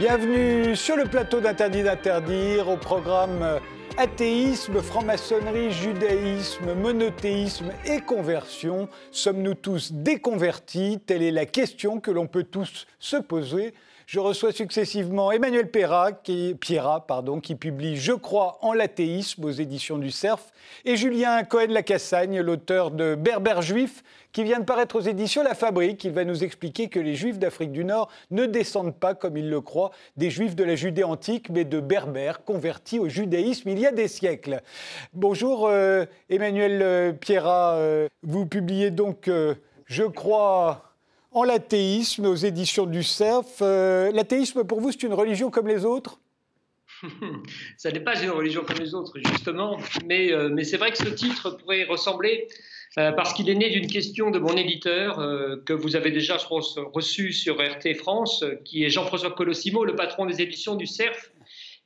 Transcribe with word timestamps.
Bienvenue 0.00 0.76
sur 0.76 0.96
le 0.96 1.04
plateau 1.04 1.42
d'Interdit 1.42 1.82
d'interdire 1.82 2.70
au 2.70 2.78
programme 2.78 3.42
euh, 3.42 3.58
Athéisme, 3.98 4.80
franc-maçonnerie, 4.80 5.72
judaïsme, 5.72 6.72
monothéisme 6.72 7.70
et 7.84 8.00
conversion. 8.00 8.88
Sommes-nous 9.10 9.52
tous 9.52 9.92
déconvertis? 9.92 11.00
Telle 11.04 11.22
est 11.22 11.30
la 11.30 11.44
question 11.44 12.00
que 12.00 12.10
l'on 12.10 12.26
peut 12.26 12.44
tous 12.44 12.86
se 12.98 13.18
poser 13.18 13.74
je 14.10 14.18
reçois 14.18 14.50
successivement 14.50 15.30
Emmanuel 15.30 15.70
Perra, 15.70 16.10
qui, 16.10 16.56
pardon, 17.06 17.38
qui 17.38 17.54
publie 17.54 17.94
Je 17.94 18.10
crois 18.10 18.58
en 18.60 18.72
l'athéisme 18.72 19.44
aux 19.44 19.52
éditions 19.52 19.98
du 19.98 20.10
Cerf, 20.10 20.50
et 20.84 20.96
Julien 20.96 21.44
Cohen-Lacassagne, 21.44 22.40
l'auteur 22.40 22.90
de 22.90 23.14
Berbère 23.14 23.62
juif, 23.62 24.02
qui 24.32 24.44
vient 24.44 24.60
de 24.60 24.64
paraître 24.64 24.96
aux 24.96 25.00
éditions 25.00 25.42
La 25.42 25.54
Fabrique. 25.54 26.04
Il 26.04 26.12
va 26.12 26.24
nous 26.24 26.44
expliquer 26.44 26.88
que 26.88 27.00
les 27.00 27.14
juifs 27.14 27.38
d'Afrique 27.38 27.72
du 27.72 27.84
Nord 27.84 28.10
ne 28.30 28.46
descendent 28.46 28.94
pas, 28.96 29.14
comme 29.14 29.36
il 29.36 29.50
le 29.50 29.60
croit, 29.60 29.90
des 30.16 30.30
juifs 30.30 30.54
de 30.54 30.64
la 30.64 30.76
Judée 30.76 31.04
antique, 31.04 31.50
mais 31.50 31.64
de 31.64 31.80
berbères 31.80 32.44
convertis 32.44 32.98
au 32.98 33.08
judaïsme 33.08 33.68
il 33.68 33.78
y 33.78 33.86
a 33.86 33.92
des 33.92 34.08
siècles. 34.08 34.62
Bonjour 35.12 35.68
euh, 35.68 36.04
Emmanuel 36.28 36.80
euh, 36.82 37.12
Pierrat, 37.12 37.74
euh, 37.74 38.08
vous 38.22 38.46
publiez 38.46 38.90
donc 38.90 39.30
Je 39.86 40.02
crois 40.04 40.94
en 41.32 41.44
l'athéisme 41.44 42.26
aux 42.26 42.34
éditions 42.34 42.86
du 42.86 43.02
CERF. 43.02 43.60
L'athéisme, 43.60 44.64
pour 44.64 44.80
vous, 44.80 44.92
c'est 44.92 45.04
une 45.04 45.14
religion 45.14 45.50
comme 45.50 45.68
les 45.68 45.84
autres? 45.84 46.20
Ça 47.76 47.90
n'est 47.90 48.00
pas 48.00 48.20
une 48.20 48.30
religion 48.30 48.62
comme 48.64 48.78
les 48.78 48.94
autres, 48.94 49.14
justement, 49.24 49.78
mais 50.06 50.64
c'est 50.64 50.76
vrai 50.76 50.90
que 50.90 50.98
ce 50.98 51.08
titre 51.08 51.50
pourrait 51.50 51.84
ressembler, 51.84 52.48
euh, 52.98 53.12
parce 53.12 53.32
qu'il 53.34 53.48
est 53.48 53.54
né 53.54 53.70
d'une 53.70 53.86
question 53.86 54.30
de 54.30 54.38
mon 54.38 54.56
éditeur, 54.56 55.16
que 55.64 55.72
vous 55.72 55.96
avez 55.96 56.10
déjà 56.10 56.36
reçu 56.36 57.32
sur 57.32 57.60
RT 57.60 57.94
France, 57.94 58.44
qui 58.64 58.84
est 58.84 58.90
Jean-François 58.90 59.30
Colossimo, 59.30 59.84
le 59.84 59.94
patron 59.94 60.26
des 60.26 60.40
éditions 60.42 60.74
du 60.74 60.86
CERF, 60.86 61.32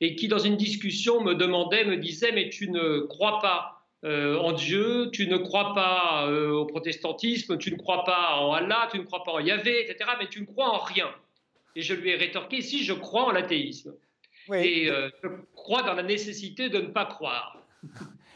et 0.01 0.17
qui, 0.17 0.29
dans 0.29 0.39
une 0.39 0.57
discussion, 0.57 1.23
me 1.23 1.35
demandait, 1.35 1.85
me 1.85 1.97
disait, 1.97 2.33
mais 2.33 2.49
tu 2.49 2.71
ne 2.71 3.01
crois 3.01 3.39
pas 3.41 3.75
euh, 4.05 4.37
en 4.39 4.53
Dieu, 4.53 5.09
tu 5.13 5.27
ne 5.27 5.39
crois 5.39 5.73
pas 5.73 6.27
euh, 6.29 6.51
au 6.51 6.67
protestantisme, 6.67 7.57
tu 7.57 7.73
ne 7.73 7.79
crois 7.79 8.05
pas 8.05 8.37
en 8.37 8.53
Allah, 8.53 8.89
tu 8.93 8.99
ne 8.99 9.05
crois 9.05 9.25
pas 9.25 9.33
en 9.33 9.41
Yahvé, 9.41 9.81
etc., 9.81 10.11
mais 10.19 10.29
tu 10.29 10.43
ne 10.43 10.47
crois 10.47 10.69
en 10.69 10.79
rien. 10.79 11.09
Et 11.75 11.81
je 11.81 11.95
lui 11.95 12.11
ai 12.11 12.17
rétorqué, 12.17 12.61
si 12.61 12.85
je 12.85 12.93
crois 12.93 13.25
en 13.25 13.31
l'athéisme. 13.31 13.95
Et 14.53 14.91
euh, 14.91 15.09
je 15.23 15.29
crois 15.55 15.83
dans 15.83 15.95
la 15.95 16.03
nécessité 16.03 16.69
de 16.69 16.79
ne 16.79 16.89
pas 16.89 17.07
croire. 17.07 17.63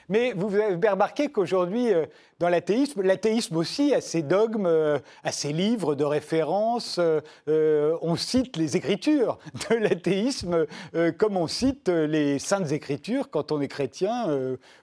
Mais 0.09 0.33
vous 0.33 0.55
avez 0.55 0.89
remarqué 0.89 1.29
qu'aujourd'hui, 1.29 1.93
euh, 1.93 2.07
dans 2.39 2.49
l'athéisme, 2.49 3.03
l'athéisme 3.03 3.57
aussi 3.57 3.95
a 3.95 4.01
ses 4.01 4.23
dogmes, 4.23 4.67
euh, 4.67 4.99
a 5.23 5.33
ses 5.33 5.53
livres 5.53 5.95
de 5.95 6.05
référence. 6.05 6.99
Euh, 7.49 7.97
on 8.01 8.17
cite 8.17 8.57
les 8.57 8.77
écritures 8.77 9.39
de 9.69 9.77
l'athéisme 9.77 10.67
comme 11.19 11.37
on 11.37 11.47
cite 11.47 11.89
les 11.89 12.39
saintes 12.39 12.73
écritures 12.73 13.31
quand 13.31 13.53
on 13.53 13.61
est 13.61 13.69
chrétien 13.69 14.27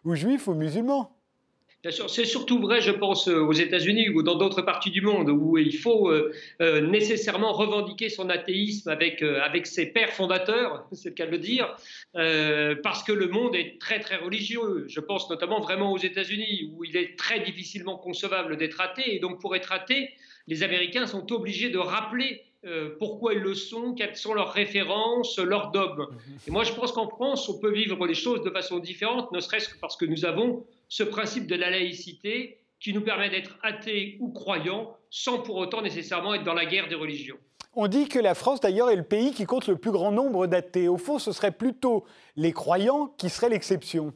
ou 0.03 0.15
juif 0.15 0.47
ou 0.47 0.53
musulman. 0.53 1.14
C'est 1.91 2.25
surtout 2.25 2.59
vrai, 2.59 2.81
je 2.81 2.91
pense, 2.91 3.27
aux 3.27 3.51
États-Unis 3.51 4.09
ou 4.09 4.23
dans 4.23 4.35
d'autres 4.35 4.63
parties 4.63 4.89
du 4.89 5.01
monde 5.01 5.29
où 5.29 5.57
il 5.57 5.77
faut 5.77 6.09
euh, 6.09 6.33
euh, 6.61 6.81
nécessairement 6.81 7.53
revendiquer 7.53 8.09
son 8.09 8.29
athéisme 8.29 8.89
avec, 8.89 9.21
euh, 9.21 9.39
avec 9.41 9.67
ses 9.67 9.87
pères 9.91 10.11
fondateurs, 10.11 10.87
c'est 10.93 11.09
le 11.09 11.15
cas 11.15 11.27
de 11.27 11.31
le 11.31 11.37
dire, 11.37 11.75
parce 12.13 13.03
que 13.03 13.11
le 13.11 13.27
monde 13.27 13.55
est 13.55 13.79
très 13.79 13.99
très 13.99 14.15
religieux. 14.17 14.85
Je 14.87 14.99
pense 14.99 15.29
notamment 15.29 15.59
vraiment 15.59 15.91
aux 15.91 15.97
États-Unis 15.97 16.71
où 16.73 16.83
il 16.83 16.97
est 16.97 17.17
très 17.17 17.39
difficilement 17.41 17.97
concevable 17.97 18.57
d'être 18.57 18.81
athée 18.81 19.15
et 19.15 19.19
donc 19.19 19.39
pour 19.39 19.55
être 19.55 19.71
athée, 19.71 20.09
les 20.47 20.63
Américains 20.63 21.05
sont 21.05 21.31
obligés 21.31 21.69
de 21.69 21.77
rappeler 21.77 22.41
pourquoi 22.97 23.35
ils 23.35 23.41
le 23.41 23.53
sont, 23.53 23.93
quelles 23.93 24.15
sont 24.15 24.33
leurs 24.33 24.51
références, 24.51 25.37
leurs 25.37 25.69
dogmes. 25.69 26.07
Et 26.47 26.51
moi, 26.51 26.63
je 26.63 26.73
pense 26.73 26.91
qu'en 26.91 27.07
France, 27.07 27.47
on 27.47 27.59
peut 27.59 27.71
vivre 27.71 28.07
les 28.07 28.15
choses 28.15 28.41
de 28.41 28.49
façon 28.49 28.79
différente, 28.79 29.31
ne 29.31 29.39
serait-ce 29.39 29.69
que 29.69 29.77
parce 29.79 29.95
que 29.95 30.05
nous 30.05 30.25
avons 30.25 30.65
ce 30.89 31.03
principe 31.03 31.47
de 31.47 31.55
la 31.55 31.69
laïcité 31.69 32.59
qui 32.79 32.93
nous 32.93 33.01
permet 33.01 33.29
d'être 33.29 33.57
athées 33.63 34.17
ou 34.19 34.31
croyants 34.31 34.95
sans 35.09 35.39
pour 35.39 35.55
autant 35.55 35.81
nécessairement 35.81 36.33
être 36.33 36.43
dans 36.43 36.53
la 36.53 36.65
guerre 36.65 36.87
des 36.87 36.95
religions. 36.95 37.37
On 37.77 37.87
dit 37.87 38.07
que 38.07 38.19
la 38.19 38.35
France, 38.35 38.61
d'ailleurs, 38.61 38.89
est 38.89 38.95
le 38.95 39.03
pays 39.03 39.33
qui 39.33 39.45
compte 39.45 39.67
le 39.67 39.75
plus 39.75 39.91
grand 39.91 40.11
nombre 40.11 40.47
d'athées. 40.47 40.87
Au 40.87 40.97
fond, 40.97 41.19
ce 41.19 41.33
serait 41.33 41.51
plutôt 41.51 42.05
les 42.37 42.53
croyants 42.53 43.07
qui 43.17 43.29
seraient 43.29 43.49
l'exception. 43.49 44.13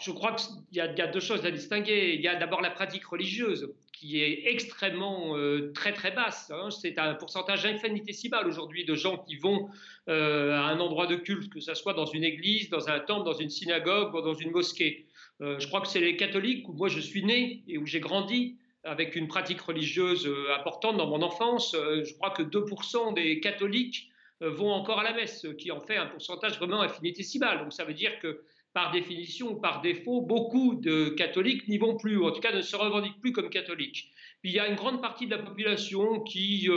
je 0.00 0.10
crois 0.12 0.34
qu'il 0.34 0.56
y, 0.72 0.80
a 0.80 1.06
deux 1.08 1.20
choses 1.20 1.44
à 1.44 1.50
distinguer. 1.50 2.14
Il 2.14 2.22
y 2.22 2.28
a 2.28 2.36
d'abord 2.36 2.62
la 2.62 2.70
pratique 2.70 3.04
religieuse, 3.04 3.70
qui 3.92 4.22
est 4.22 4.46
extrêmement 4.46 5.36
euh, 5.36 5.72
très 5.74 5.92
très 5.92 6.10
basse. 6.10 6.50
Hein. 6.54 6.70
C'est 6.70 6.98
un 6.98 7.14
pourcentage 7.14 7.66
infinitésimal 7.66 8.46
aujourd'hui 8.46 8.86
de 8.86 8.94
gens 8.94 9.18
qui 9.18 9.36
vont 9.36 9.68
euh, 10.08 10.52
à 10.52 10.62
un 10.68 10.80
endroit 10.80 11.06
de 11.06 11.16
culte, 11.16 11.52
que 11.52 11.60
ce 11.60 11.74
soit 11.74 11.92
dans 11.92 12.06
une 12.06 12.24
église, 12.24 12.70
dans 12.70 12.88
un 12.88 13.00
temple, 13.00 13.26
dans 13.26 13.36
une 13.36 13.50
synagogue 13.50 14.14
ou 14.14 14.22
dans 14.22 14.34
une 14.34 14.52
mosquée. 14.52 15.06
Euh, 15.42 15.58
je 15.58 15.66
crois 15.66 15.80
que 15.80 15.88
c'est 15.88 16.00
les 16.00 16.16
catholiques 16.16 16.68
où 16.68 16.72
moi 16.72 16.88
je 16.88 17.00
suis 17.00 17.24
né 17.24 17.62
et 17.68 17.78
où 17.78 17.86
j'ai 17.86 18.00
grandi 18.00 18.56
avec 18.84 19.16
une 19.16 19.28
pratique 19.28 19.60
religieuse 19.60 20.26
euh, 20.26 20.54
importante 20.54 20.96
dans 20.96 21.08
mon 21.08 21.22
enfance. 21.22 21.74
Euh, 21.74 22.04
je 22.04 22.14
crois 22.14 22.30
que 22.30 22.42
2% 22.42 23.14
des 23.14 23.40
catholiques 23.40 24.10
vont 24.40 24.70
encore 24.70 25.00
à 25.00 25.02
la 25.02 25.14
messe, 25.14 25.40
ce 25.40 25.46
qui 25.48 25.70
en 25.70 25.80
fait 25.80 25.96
un 25.96 26.06
pourcentage 26.06 26.58
vraiment 26.58 26.82
infinitésimal. 26.82 27.58
Donc 27.58 27.72
ça 27.72 27.84
veut 27.84 27.94
dire 27.94 28.18
que 28.18 28.42
par 28.74 28.90
définition 28.90 29.52
ou 29.52 29.60
par 29.60 29.80
défaut, 29.80 30.20
beaucoup 30.20 30.74
de 30.74 31.08
catholiques 31.08 31.66
n'y 31.68 31.78
vont 31.78 31.96
plus, 31.96 32.18
ou 32.18 32.26
en 32.26 32.32
tout 32.32 32.42
cas 32.42 32.52
ne 32.52 32.60
se 32.60 32.76
revendiquent 32.76 33.18
plus 33.18 33.32
comme 33.32 33.48
catholiques. 33.48 34.10
Puis 34.42 34.50
il 34.50 34.54
y 34.54 34.60
a 34.60 34.68
une 34.68 34.74
grande 34.74 35.00
partie 35.00 35.24
de 35.24 35.30
la 35.30 35.42
population 35.42 36.20
qui 36.20 36.68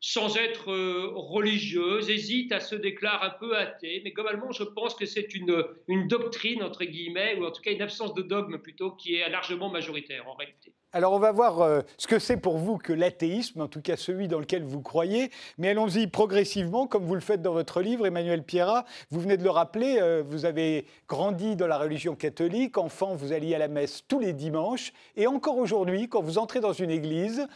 sans 0.00 0.36
être 0.36 0.70
euh, 0.70 1.10
religieuse, 1.14 2.10
hésite 2.10 2.52
à 2.52 2.60
se 2.60 2.74
déclarer 2.74 3.26
un 3.26 3.30
peu 3.30 3.56
athée, 3.56 4.02
mais 4.04 4.10
globalement, 4.10 4.52
je 4.52 4.64
pense 4.64 4.94
que 4.94 5.06
c'est 5.06 5.34
une, 5.34 5.64
une 5.88 6.06
doctrine, 6.06 6.62
entre 6.62 6.84
guillemets, 6.84 7.36
ou 7.38 7.46
en 7.46 7.50
tout 7.50 7.62
cas 7.62 7.72
une 7.72 7.82
absence 7.82 8.14
de 8.14 8.22
dogme 8.22 8.58
plutôt, 8.58 8.92
qui 8.92 9.16
est 9.16 9.28
largement 9.28 9.70
majoritaire 9.70 10.28
en 10.28 10.34
réalité. 10.34 10.72
Alors 10.92 11.12
on 11.12 11.18
va 11.18 11.30
voir 11.30 11.60
euh, 11.60 11.82
ce 11.98 12.06
que 12.06 12.18
c'est 12.18 12.38
pour 12.38 12.56
vous 12.56 12.78
que 12.78 12.92
l'athéisme, 12.92 13.60
en 13.60 13.68
tout 13.68 13.82
cas 13.82 13.96
celui 13.96 14.28
dans 14.28 14.38
lequel 14.38 14.62
vous 14.62 14.80
croyez, 14.80 15.30
mais 15.58 15.68
allons-y 15.70 16.06
progressivement, 16.06 16.86
comme 16.86 17.04
vous 17.04 17.14
le 17.14 17.20
faites 17.20 17.42
dans 17.42 17.52
votre 17.52 17.82
livre, 17.82 18.06
Emmanuel 18.06 18.42
Pierrat. 18.42 18.86
Vous 19.10 19.20
venez 19.20 19.36
de 19.36 19.42
le 19.42 19.50
rappeler, 19.50 19.98
euh, 20.00 20.22
vous 20.26 20.46
avez 20.46 20.86
grandi 21.06 21.54
dans 21.54 21.66
la 21.66 21.76
religion 21.76 22.14
catholique, 22.14 22.78
enfant 22.78 23.14
vous 23.14 23.32
alliez 23.32 23.54
à 23.54 23.58
la 23.58 23.68
messe 23.68 24.04
tous 24.08 24.20
les 24.20 24.32
dimanches, 24.32 24.92
et 25.16 25.26
encore 25.26 25.58
aujourd'hui, 25.58 26.08
quand 26.08 26.22
vous 26.22 26.38
entrez 26.38 26.60
dans 26.60 26.72
une 26.72 26.90
église, 26.90 27.46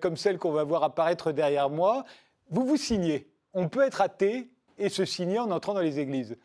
comme 0.00 0.16
celle 0.16 0.38
qu'on 0.38 0.52
va 0.52 0.64
voir 0.64 0.82
apparaître 0.82 1.32
derrière 1.32 1.61
moi, 1.68 2.04
vous 2.50 2.66
vous 2.66 2.76
signez. 2.76 3.26
On 3.54 3.68
peut 3.68 3.82
être 3.82 4.00
athée 4.00 4.48
et 4.78 4.88
se 4.88 5.04
signer 5.04 5.38
en 5.38 5.50
entrant 5.50 5.74
dans 5.74 5.80
les 5.80 5.98
églises. 5.98 6.36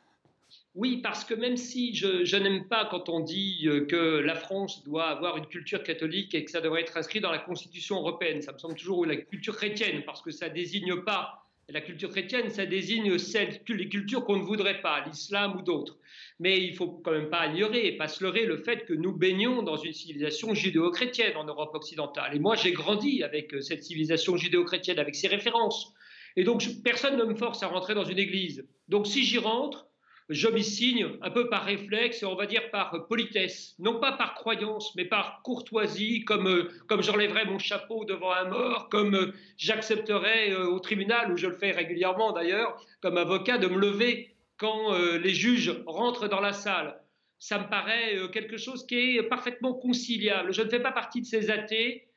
Oui, 0.75 0.97
parce 0.97 1.23
que 1.23 1.33
même 1.33 1.57
si 1.57 1.95
je, 1.95 2.35
n'aime 2.37 2.67
pas 2.67 2.85
quand 2.85 3.09
on 3.09 3.19
dit 3.19 3.63
euh, 3.65 3.85
que 3.85 4.19
la 4.19 4.35
France 4.35 4.83
doit 4.83 5.07
avoir 5.07 5.37
une 5.37 5.47
culture 5.47 5.81
catholique 5.81 6.35
et 6.35 6.45
que 6.45 6.51
ça 6.51 6.61
devrait 6.61 6.81
être 6.81 6.95
inscrit 6.97 7.19
dans 7.19 7.31
la 7.31 7.39
Constitution 7.39 7.97
européenne, 7.97 8.43
ça 8.43 8.53
me 8.53 8.59
semble 8.59 8.75
toujours 8.75 9.05
la 9.05 9.15
culture 9.15 9.55
chrétienne, 9.55 10.03
parce 10.05 10.21
que 10.21 10.29
ça 10.29 10.49
désigne 10.49 11.01
pas 11.01 11.47
la 11.69 11.81
culture 11.81 12.09
chrétienne, 12.09 12.49
ça 12.49 12.65
désigne 12.65 13.11
les 13.11 13.89
cultures 13.89 14.23
qu'on 14.23 14.37
ne 14.37 14.43
voudrait 14.43 14.81
pas, 14.81 15.03
l'islam 15.05 15.57
ou 15.57 15.61
d'autres. 15.61 15.97
Mais 16.39 16.61
il 16.61 16.75
faut 16.75 16.87
quand 16.87 17.11
même 17.11 17.29
pas 17.29 17.47
ignorer 17.47 17.87
et 17.87 17.97
pas 17.97 18.07
se 18.07 18.23
leurrer 18.23 18.45
le 18.45 18.57
fait 18.57 18.85
que 18.85 18.93
nous 18.93 19.11
baignons 19.11 19.63
dans 19.63 19.77
une 19.77 19.93
civilisation 19.93 20.53
judéo-chrétienne 20.53 21.35
en 21.35 21.45
Europe 21.45 21.73
occidentale. 21.73 22.35
Et 22.35 22.39
moi, 22.39 22.55
j'ai 22.55 22.73
grandi 22.73 23.23
avec 23.23 23.53
euh, 23.53 23.61
cette 23.61 23.83
civilisation 23.83 24.37
judéo-chrétienne, 24.37 24.99
avec 24.99 25.15
ses 25.15 25.27
références. 25.27 25.93
Et 26.35 26.43
donc, 26.43 26.63
personne 26.83 27.17
ne 27.17 27.23
me 27.23 27.35
force 27.35 27.63
à 27.63 27.67
rentrer 27.67 27.95
dans 27.95 28.03
une 28.03 28.19
église. 28.19 28.67
Donc, 28.87 29.07
si 29.07 29.23
j'y 29.23 29.39
rentre, 29.39 29.87
je 30.29 30.49
m'y 30.49 30.63
signe 30.63 31.07
un 31.21 31.29
peu 31.29 31.47
par 31.49 31.63
réflexe, 31.63 32.23
on 32.23 32.35
va 32.35 32.47
dire 32.47 32.69
par 32.69 33.07
politesse, 33.07 33.75
non 33.79 33.99
pas 33.99 34.11
par 34.11 34.33
croyance, 34.33 34.93
mais 34.95 35.05
par 35.05 35.41
courtoisie, 35.43 36.25
comme, 36.25 36.47
euh, 36.47 36.69
comme 36.87 37.01
j'enlèverais 37.01 37.45
mon 37.45 37.59
chapeau 37.59 38.03
devant 38.03 38.33
un 38.33 38.49
mort, 38.49 38.89
comme 38.89 39.15
euh, 39.15 39.33
j'accepterais 39.57 40.51
euh, 40.51 40.67
au 40.67 40.79
tribunal, 40.79 41.31
où 41.31 41.37
je 41.37 41.47
le 41.47 41.55
fais 41.55 41.71
régulièrement 41.71 42.33
d'ailleurs, 42.33 42.77
comme 43.01 43.17
avocat, 43.17 43.57
de 43.57 43.67
me 43.67 43.79
lever 43.79 44.35
quand 44.57 44.97
les 45.17 45.33
juges 45.33 45.83
rentrent 45.85 46.27
dans 46.27 46.39
la 46.39 46.53
salle. 46.53 46.99
Ça 47.39 47.59
me 47.59 47.69
paraît 47.69 48.17
quelque 48.33 48.57
chose 48.57 48.85
qui 48.87 49.17
est 49.17 49.23
parfaitement 49.23 49.73
conciliable. 49.73 50.51
Je 50.51 50.63
ne 50.63 50.69
fais 50.69 50.79
pas 50.79 50.91
partie 50.91 51.21
de 51.21 51.25
ces 51.25 51.51
athées 51.51 52.07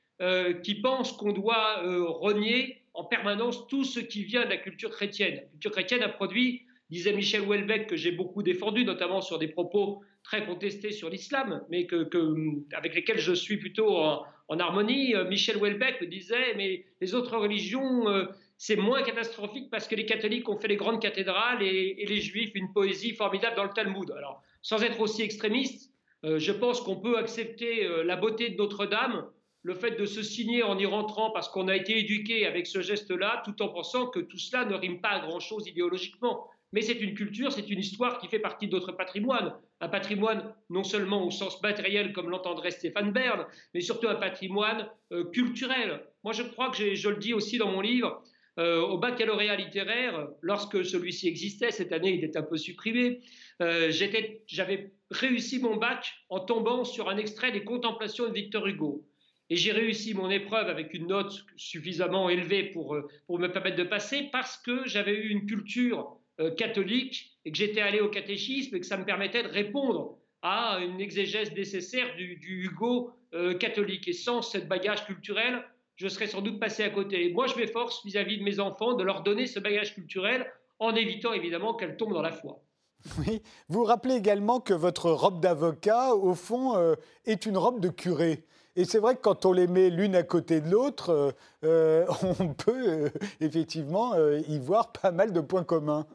qui 0.62 0.75
pensent 0.76 1.12
qu'on 1.12 1.32
doit 1.32 1.82
renier 1.82 2.82
en 2.94 3.04
permanence 3.04 3.66
tout 3.66 3.84
ce 3.84 4.00
qui 4.00 4.25
vient 4.25 4.44
de 4.44 4.50
la 4.50 4.56
culture 4.56 4.90
chrétienne. 4.90 5.34
La 5.34 5.42
culture 5.42 5.72
chrétienne 5.72 6.02
a 6.02 6.08
produit 6.08 6.62
disait 6.90 7.12
Michel 7.12 7.42
Houellebecq, 7.42 7.87
que 7.87 7.96
j'ai 7.96 8.10
beaucoup 8.10 8.42
défendu, 8.42 8.84
notamment 8.84 9.20
sur 9.20 9.38
des 9.38 9.48
propos 9.48 10.02
très 10.22 10.44
contestés 10.44 10.90
sur 10.90 11.08
l'islam, 11.08 11.62
mais 11.70 11.87
que, 11.87 12.08
avec 12.75 12.94
lesquels 12.94 13.19
je 13.19 13.32
suis 13.32 13.56
plutôt 13.56 13.96
en, 13.96 14.26
harmonie. 14.58 15.14
Euh, 15.14 15.28
Michel 15.28 15.56
Houellebecq 15.56 16.04
disait, 16.04 16.54
mais 16.56 16.84
les 17.00 17.14
autres 17.14 17.37
religions, 17.37 18.08
euh, 18.08 18.26
c'est 18.62 18.76
moins 18.76 19.02
catastrophique 19.02 19.70
parce 19.70 19.88
que 19.88 19.94
les 19.94 20.04
catholiques 20.04 20.46
ont 20.50 20.58
fait 20.58 20.68
les 20.68 20.76
grandes 20.76 21.00
cathédrales 21.00 21.62
et, 21.62 22.04
les 22.06 22.20
juifs 22.20 22.50
une 22.54 22.70
poésie 22.74 23.14
formidable 23.14 23.56
dans 23.56 23.64
le 23.64 23.70
Talmud. 23.70 24.10
Alors, 24.10 24.42
sans 24.60 24.82
être 24.82 25.00
aussi 25.00 25.22
extrémiste, 25.22 25.90
euh, 26.26 26.38
je 26.38 26.52
pense 26.52 26.82
qu'on 26.82 27.00
peut 27.00 27.16
accepter 27.16 27.88
la 28.04 28.16
beauté 28.16 28.50
de 28.50 28.56
Notre-Dame 28.56 29.30
le 29.62 29.74
fait 29.74 29.92
de 29.92 30.04
se 30.04 30.22
signer 30.22 30.62
en 30.62 30.78
y 30.78 30.84
rentrant 30.84 31.30
parce 31.30 31.48
qu'on 31.48 31.68
a 31.68 31.76
été 31.76 31.98
éduqué 31.98 32.46
avec 32.46 32.66
ce 32.66 32.82
geste-là, 32.82 33.42
tout 33.46 33.62
en 33.62 33.68
pensant 33.68 34.08
que 34.08 34.20
tout 34.20 34.36
cela 34.36 34.66
ne 34.66 34.74
rime 34.74 35.00
pas 35.00 35.08
à 35.08 35.20
grand-chose 35.20 35.66
idéologiquement. 35.66 36.46
Mais 36.72 36.82
c'est 36.82 37.00
une 37.00 37.14
culture, 37.14 37.50
c'est 37.52 37.68
une 37.70 37.80
histoire 37.80 38.18
qui 38.18 38.28
fait 38.28 38.38
partie 38.38 38.68
d'autres 38.68 38.92
patrimoines. 38.92 39.54
Un 39.80 39.88
patrimoine 39.88 40.54
non 40.68 40.84
seulement 40.84 41.26
au 41.26 41.30
sens 41.30 41.60
matériel, 41.62 42.12
comme 42.12 42.28
l'entendrait 42.28 42.70
Stéphane 42.70 43.10
Bern, 43.10 43.46
mais 43.72 43.80
surtout 43.80 44.06
un 44.06 44.16
patrimoine 44.16 44.86
euh, 45.12 45.24
culturel. 45.30 46.04
Moi, 46.24 46.34
je 46.34 46.42
crois 46.42 46.70
que 46.70 46.94
je 46.94 47.08
le 47.08 47.16
dis 47.16 47.32
aussi 47.32 47.56
dans 47.56 47.72
mon 47.72 47.80
livre, 47.80 48.22
euh, 48.60 48.82
au 48.82 48.98
baccalauréat 48.98 49.56
littéraire, 49.56 50.28
lorsque 50.42 50.84
celui-ci 50.84 51.28
existait, 51.28 51.70
cette 51.70 51.92
année 51.92 52.12
il 52.12 52.24
est 52.24 52.36
un 52.36 52.42
peu 52.42 52.58
supprimé, 52.58 53.20
euh, 53.62 53.90
j'avais 53.90 54.92
réussi 55.10 55.60
mon 55.60 55.76
bac 55.76 56.12
en 56.28 56.40
tombant 56.40 56.84
sur 56.84 57.08
un 57.08 57.16
extrait 57.16 57.52
des 57.52 57.64
Contemplations 57.64 58.28
de 58.28 58.34
Victor 58.34 58.66
Hugo. 58.66 59.06
Et 59.48 59.56
j'ai 59.56 59.72
réussi 59.72 60.12
mon 60.12 60.28
épreuve 60.28 60.68
avec 60.68 60.92
une 60.92 61.06
note 61.06 61.32
suffisamment 61.56 62.28
élevée 62.28 62.64
pour, 62.64 62.94
euh, 62.94 63.08
me 63.30 63.46
permettre 63.46 63.76
de 63.76 63.84
passer 63.84 64.28
parce 64.30 64.58
que 64.58 64.86
j'avais 64.86 65.14
eu 65.14 65.30
une 65.30 65.46
culture 65.46 66.18
catholique 66.56 67.38
et 67.44 67.52
que 67.52 67.58
j'étais 67.58 67.82
allé 67.82 68.00
au 68.00 68.08
catéchisme 68.08 68.74
et 68.74 68.80
que 68.80 68.86
ça 68.86 68.96
me 68.96 69.04
permettait 69.04 69.42
de 69.42 69.48
répondre 69.48 70.18
à 70.40 70.80
une 70.80 70.98
exégèse 70.98 71.52
nécessaire 71.52 72.16
du, 72.16 72.64
Hugo 72.64 73.12
catholique. 73.58 74.08
Et 74.08 74.14
sans 74.14 74.40
cette 74.40 74.66
bagage 74.66 75.04
culturel, 75.04 75.62
je 76.00 76.08
serais 76.08 76.26
sans 76.26 76.41
doute 76.41 76.58
passé 76.58 76.82
à 76.82 76.91
côté. 76.91 77.31
Moi, 77.32 77.47
je 77.47 77.56
m'efforce 77.56 78.05
vis-à-vis 78.05 78.38
de 78.38 78.43
mes 78.43 78.58
enfants 78.58 78.94
de 78.94 79.05
leur 79.05 79.23
donner 79.23 79.47
ce 79.47 79.61
bagage 79.61 79.94
culturel 79.94 80.50
en 80.79 80.94
évitant 80.94 81.35
évidemment 81.35 81.75
qu'elles 81.75 81.97
tombent 81.97 82.14
dans 82.14 82.23
la 82.23 82.32
foi. 82.32 82.62
Oui, 83.19 83.43
vous 83.69 83.85
rappelez 83.85 84.14
également 84.14 84.61
que 84.61 84.75
votre 84.75 85.11
robe 85.11 85.41
d'avocat, 85.41 86.14
au 86.14 86.35
fond, 86.35 86.97
est 87.25 87.47
une 87.47 87.56
robe 87.56 87.81
de 87.81 87.88
curé. 87.88 88.44
Et 88.76 88.85
c'est 88.85 88.99
vrai 88.99 89.17
que 89.17 89.20
quand 89.20 89.47
on 89.47 89.52
les 89.52 89.67
met 89.67 89.91
l'une 89.91 90.14
à 90.14 90.23
côté 90.23 90.61
de 90.61 90.70
l'autre, 90.70 91.11
euh, 91.11 91.32
euh, 91.64 92.06
on 92.41 92.55
peut 92.55 92.88
euh, 92.88 93.08
effectivement 93.41 94.14
y 94.49 94.58
voir 94.58 94.93
pas 94.93 95.11
mal 95.11 95.32
de 95.32 95.41
points 95.41 95.64
communs. 95.64 96.06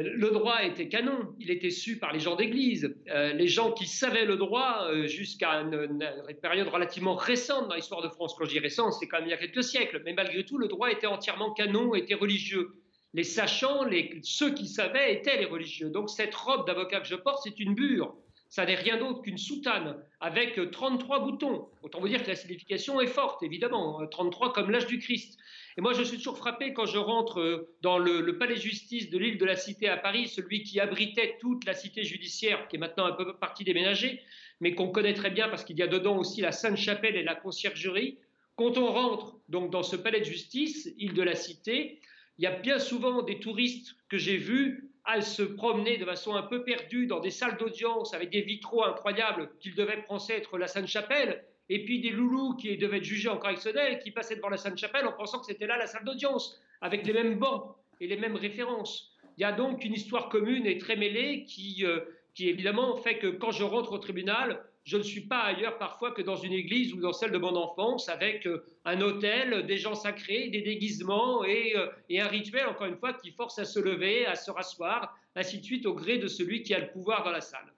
Le 0.00 0.30
droit 0.30 0.62
était 0.62 0.88
canon, 0.88 1.34
il 1.40 1.50
était 1.50 1.70
su 1.70 1.98
par 1.98 2.12
les 2.12 2.20
gens 2.20 2.36
d'église. 2.36 2.94
les 3.06 3.48
gens 3.48 3.72
qui 3.72 3.86
savaient 3.86 4.24
le 4.24 4.36
droit 4.36 4.88
jusqu'à 5.06 5.50
une, 5.54 5.98
période 6.40 6.68
relativement 6.68 7.16
récente 7.16 7.68
dans 7.68 7.74
l'histoire 7.74 8.02
de 8.02 8.08
France, 8.08 8.34
quand 8.38 8.44
je 8.44 8.50
dis 8.50 8.58
récente, 8.60 8.92
c'est 8.92 9.08
quand 9.08 9.18
même 9.18 9.26
il 9.26 9.30
y 9.30 9.34
a 9.34 9.38
quelques 9.38 9.64
siècles, 9.64 10.02
mais 10.04 10.12
malgré 10.12 10.44
tout, 10.44 10.56
le 10.56 10.68
droit 10.68 10.90
était 10.90 11.08
entièrement 11.08 11.52
canon, 11.52 11.94
était 11.96 12.14
religieux. 12.14 12.70
Les 13.12 13.24
sachants, 13.24 13.86
ceux 14.22 14.54
qui 14.54 14.68
savaient 14.68 15.14
étaient 15.14 15.38
les 15.38 15.46
religieux. 15.46 15.90
Donc 15.90 16.10
cette 16.10 16.34
robe 16.34 16.66
d'avocat 16.66 17.00
que 17.00 17.08
je 17.08 17.16
porte, 17.16 17.40
c'est 17.42 17.58
une 17.58 17.74
bure 17.74 18.14
ça 18.48 18.64
n'est 18.64 18.74
rien 18.74 18.96
d'autre 18.96 19.22
qu'une 19.22 19.38
soutane 19.38 19.96
avec 20.20 20.58
33 20.70 21.20
boutons. 21.20 21.68
Autant 21.82 22.00
vous 22.00 22.08
dire 22.08 22.22
que 22.22 22.28
la 22.28 22.36
signification 22.36 23.00
est 23.00 23.06
forte, 23.06 23.42
évidemment, 23.42 24.06
33 24.06 24.52
comme 24.52 24.70
l'âge 24.70 24.86
du 24.86 24.98
Christ. 24.98 25.38
Et 25.76 25.80
moi, 25.80 25.92
je 25.92 26.02
suis 26.02 26.16
toujours 26.16 26.38
frappé 26.38 26.72
quand 26.72 26.86
je 26.86 26.98
rentre 26.98 27.40
euh, 27.40 27.76
dans 27.82 27.98
le, 27.98 28.36
palais 28.36 28.56
de 28.56 28.60
justice 28.60 29.10
de 29.10 29.18
l'île 29.18 29.38
de 29.38 29.44
la 29.44 29.54
Cité 29.54 29.88
à 29.88 29.96
Paris, 29.96 30.26
celui 30.26 30.64
qui 30.64 30.80
abritait 30.80 31.36
toute 31.40 31.64
la 31.66 31.74
cité 31.74 32.02
judiciaire, 32.02 32.66
qui 32.66 32.76
est 32.76 32.78
maintenant 32.80 33.06
un 33.06 33.12
peu 33.12 33.36
partie 33.36 33.62
déménagée, 33.62 34.20
mais 34.60 34.74
qu'on 34.74 34.88
connaît 34.88 35.14
très 35.14 35.30
bien 35.30 35.48
parce 35.48 35.62
qu'il 35.62 35.78
y 35.78 35.82
a 35.82 35.86
dedans 35.86 36.16
aussi 36.16 36.40
la 36.40 36.50
Sainte-Chapelle 36.50 37.16
et 37.16 37.22
la 37.22 37.36
conciergerie. 37.36 38.18
Quand 38.56 38.76
on 38.76 38.90
rentre 38.90 39.36
donc 39.48 39.70
dans 39.70 39.84
ce 39.84 39.94
palais 39.94 40.18
de 40.18 40.24
justice, 40.24 40.90
île 40.98 41.14
de 41.14 41.22
la 41.22 41.36
Cité, 41.36 42.00
il 42.38 42.44
y 42.44 42.46
a 42.46 42.56
bien 42.56 42.78
souvent 42.78 43.22
des 43.22 43.38
touristes 43.38 43.94
que 44.08 44.18
j'ai 44.18 44.36
vus 44.36 44.87
à 45.08 45.22
se 45.22 45.42
promener 45.42 45.96
de 45.96 46.04
façon 46.04 46.34
un 46.34 46.42
peu 46.42 46.64
perdue 46.64 47.06
dans 47.06 47.18
des 47.18 47.30
salles 47.30 47.56
d'audience 47.56 48.12
avec 48.12 48.28
des 48.28 48.42
vitraux 48.42 48.84
incroyables 48.84 49.48
qu'ils 49.58 49.74
devaient 49.74 50.04
penser 50.06 50.34
être 50.34 50.58
la 50.58 50.68
Sainte-Chapelle, 50.68 51.44
et 51.70 51.82
puis 51.82 52.00
des 52.00 52.10
loulous 52.10 52.54
qui 52.56 52.76
devaient 52.76 52.98
être 52.98 53.04
jugés 53.04 53.30
en 53.30 53.38
correctionnel 53.38 54.00
qui 54.00 54.10
passaient 54.10 54.36
devant 54.36 54.50
la 54.50 54.58
Sainte-Chapelle 54.58 55.06
en 55.06 55.12
pensant 55.12 55.40
que 55.40 55.46
c'était 55.46 55.66
là 55.66 55.78
la 55.78 55.86
salle 55.86 56.04
d'audience, 56.04 56.60
avec 56.82 57.06
les 57.06 57.14
mêmes 57.14 57.38
bancs 57.38 57.74
et 58.02 58.06
les 58.06 58.18
mêmes 58.18 58.36
références. 58.36 59.16
Il 59.38 59.40
y 59.40 59.44
a 59.44 59.52
donc 59.52 59.82
une 59.82 59.94
histoire 59.94 60.28
commune 60.28 60.66
et 60.66 60.76
très 60.76 60.94
mêlée 60.94 61.44
qui, 61.44 61.86
euh, 61.86 62.00
qui 62.34 62.50
évidemment 62.50 62.94
fait 62.98 63.16
que 63.16 63.28
quand 63.28 63.50
je 63.50 63.64
rentre 63.64 63.92
au 63.92 63.98
tribunal, 63.98 64.62
je 64.88 64.96
ne 64.96 65.02
suis 65.02 65.20
pas 65.20 65.40
ailleurs 65.40 65.76
parfois 65.76 66.12
que 66.12 66.22
dans 66.22 66.36
une 66.36 66.54
église 66.54 66.94
ou 66.94 67.00
dans 67.00 67.12
celle 67.12 67.30
de 67.30 67.36
mon 67.36 67.54
enfance, 67.56 68.08
avec 68.08 68.46
euh, 68.46 68.64
un 68.86 69.02
hôtel, 69.02 69.66
des 69.66 69.76
gens 69.76 69.94
sacrés, 69.94 70.48
des 70.48 70.62
déguisements 70.62 71.44
euh, 71.44 71.90
et, 72.08 72.20
un 72.22 72.26
rituel, 72.26 72.66
encore 72.66 72.86
une 72.86 72.96
fois, 72.96 73.12
qui 73.12 73.30
force 73.32 73.58
à 73.58 73.66
se 73.66 73.78
lever, 73.78 74.24
à 74.24 74.34
se 74.34 74.50
rasseoir, 74.50 75.14
ainsi 75.36 75.58
de 75.58 75.64
suite, 75.64 75.84
au 75.84 75.92
gré 75.92 76.16
de 76.16 76.26
celui 76.26 76.62
qui 76.62 76.72
a 76.72 76.78
le 76.78 76.90
pouvoir 76.90 77.22
dans 77.22 77.32
la 77.32 77.42
salle. 77.42 77.70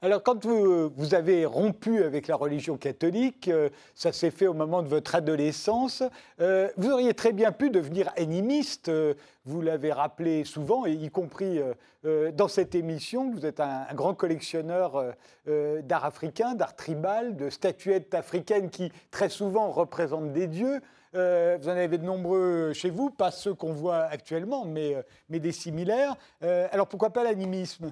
Alors, 0.00 0.22
quand 0.22 0.46
vous, 0.46 1.14
avez 1.14 1.44
rompu 1.44 2.04
avec 2.04 2.28
la 2.28 2.36
religion 2.36 2.76
catholique, 2.76 3.48
euh, 3.48 3.68
ça 3.96 4.12
s'est 4.12 4.30
fait 4.30 4.46
au 4.46 4.54
moment 4.54 4.80
de 4.80 4.86
votre 4.86 5.16
adolescence, 5.16 6.04
euh, 6.40 6.68
vous 6.76 6.92
auriez 6.92 7.14
très 7.14 7.32
bien 7.32 7.50
pu 7.50 7.68
devenir 7.68 8.12
animiste, 8.16 8.90
euh, 8.90 9.14
vous 9.44 9.60
l'avez 9.60 9.90
rappelé 9.90 10.44
souvent, 10.44 10.86
y 10.86 11.10
compris 11.10 11.60
dans 12.04 12.48
cette 12.48 12.74
émission, 12.74 13.32
vous 13.32 13.44
êtes 13.46 13.60
un, 13.60 13.86
grand 13.94 14.14
collectionneur 14.14 15.14
d'art 15.46 16.04
africain, 16.04 16.54
d'art 16.54 16.76
tribal, 16.76 17.34
de 17.34 17.48
statuettes 17.48 18.12
africaines 18.14 18.68
qui 18.68 18.92
très 19.10 19.30
souvent 19.30 19.70
représentent 19.70 20.32
des 20.32 20.48
dieux. 20.48 20.82
vous 21.14 21.68
en 21.68 21.76
avez 21.76 21.96
de 21.96 22.04
nombreux 22.04 22.74
chez 22.74 22.90
vous, 22.90 23.08
pas 23.08 23.30
ceux 23.30 23.54
qu'on 23.54 23.72
voit 23.72 24.02
actuellement, 24.02 24.66
mais 24.66 25.02
des 25.30 25.52
similaires. 25.52 26.14
alors 26.42 26.86
pourquoi 26.86 27.10
pas 27.10 27.24
l'animisme? 27.24 27.90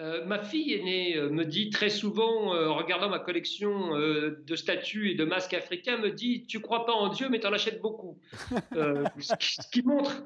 Euh, 0.00 0.24
ma 0.24 0.42
fille 0.42 0.74
aînée 0.74 1.16
euh, 1.16 1.30
me 1.30 1.44
dit 1.44 1.70
très 1.70 1.88
souvent, 1.88 2.52
euh, 2.52 2.66
en 2.66 2.74
regardant 2.74 3.08
ma 3.08 3.20
collection 3.20 3.96
de 3.96 4.56
statues 4.56 5.10
et 5.10 5.14
de 5.14 5.24
masques 5.24 5.54
africains, 5.54 5.98
me 5.98 6.10
dit 6.10 6.46
Tu 6.46 6.60
crois 6.60 6.84
pas 6.84 6.92
en 6.92 7.08
Dieu, 7.08 7.28
mais 7.28 7.38
tu 7.38 7.46
en 7.46 7.52
achètes 7.52 7.80
beaucoup. 7.80 8.18
ce, 8.72 9.70
qui, 9.70 9.82
montre, 9.82 10.24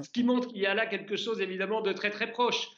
ce 0.00 0.08
qui 0.08 0.24
montre 0.24 0.48
qu'il 0.48 0.62
y 0.62 0.66
a 0.66 0.74
là 0.74 0.86
quelque 0.86 1.16
chose 1.16 1.40
évidemment 1.42 1.82
de 1.82 1.92
très 1.92 2.10
très 2.10 2.32
proche. 2.32 2.68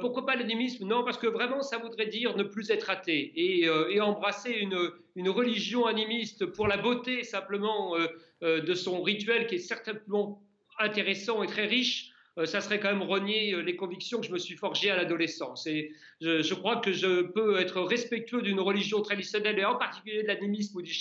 pourquoi 0.00 0.26
pas 0.26 0.36
l'animisme? 0.36 0.86
Non, 0.86 1.02
parce 1.02 1.18
que 1.18 1.26
vraiment, 1.26 1.62
ça 1.62 1.78
voudrait 1.78 2.06
dire 2.06 2.36
ne 2.36 2.44
plus 2.44 2.70
être 2.70 2.88
athée 2.88 3.32
et, 3.34 3.64
et 3.64 4.00
embrasser 4.00 4.52
une, 4.52 4.92
une, 5.16 5.28
religion 5.28 5.86
animiste 5.86 6.46
pour 6.46 6.68
la 6.68 6.76
beauté 6.76 7.24
simplement 7.24 7.96
de 8.40 8.74
son 8.74 9.02
rituel 9.02 9.48
qui 9.48 9.56
est 9.56 9.58
certainement 9.58 10.40
intéressant 10.78 11.42
et 11.42 11.48
très 11.48 11.66
riche. 11.66 12.12
Euh, 12.38 12.46
ça 12.46 12.60
serait 12.60 12.78
quand 12.78 12.90
même 12.90 13.02
renier 13.02 13.52
euh, 13.52 13.60
les 13.60 13.76
convictions 13.76 14.20
que 14.20 14.26
je 14.26 14.32
me 14.32 14.38
suis 14.38 14.56
forgées 14.56 14.90
à 14.90 14.96
l'adolescence. 14.96 15.66
Et 15.66 15.92
je, 16.20 16.54
crois 16.54 16.76
que 16.76 16.92
je 16.92 17.22
peux 17.22 17.58
être 17.58 17.80
respectueux 17.80 18.42
d'une 18.42 18.60
religion 18.60 19.02
traditionnelle, 19.02 19.58
et 19.58 19.64
en 19.64 19.76
particulier 19.76 20.22
de 20.22 20.28
l'animisme 20.28 20.78
ou 20.78 20.82
du, 20.82 20.92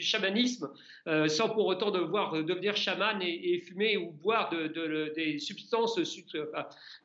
chamanisme, 0.00 0.70
euh, 1.06 1.28
sans 1.28 1.50
pour 1.50 1.66
autant 1.66 1.90
devoir 1.90 2.42
devenir 2.42 2.76
chaman 2.76 3.20
et, 3.22 3.60
fumer 3.60 3.96
ou 3.96 4.12
boire 4.12 4.50
des, 4.50 5.38
substances, 5.38 5.98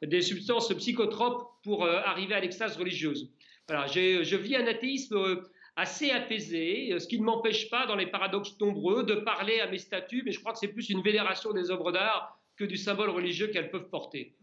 des 0.01 0.21
substances 0.21 0.73
psychotropes 0.75 1.43
pour 1.63 1.85
arriver 1.85 2.35
à 2.35 2.39
l'extase 2.39 2.77
religieuse. 2.77 3.31
Voilà, 3.67 3.87
je 3.87 4.35
vis 4.35 4.55
un 4.55 4.67
athéisme 4.67 5.41
assez 5.75 6.11
apaisé, 6.11 6.95
ce 6.99 7.07
qui 7.07 7.19
ne 7.19 7.25
m'empêche 7.25 7.69
pas, 7.69 7.85
dans 7.87 7.95
les 7.95 8.05
paradoxes 8.05 8.59
nombreux, 8.59 9.03
de 9.03 9.15
parler 9.15 9.59
à 9.59 9.67
mes 9.67 9.79
statues, 9.79 10.21
mais 10.25 10.31
je 10.31 10.39
crois 10.39 10.53
que 10.53 10.59
c'est 10.59 10.67
plus 10.67 10.89
une 10.89 11.01
vénération 11.01 11.51
des 11.51 11.71
œuvres 11.71 11.91
d'art 11.91 12.39
du 12.67 12.77
symbole 12.77 13.09
religieux 13.09 13.47
qu'elles 13.47 13.69
peuvent 13.69 13.89
porter. 13.89 14.35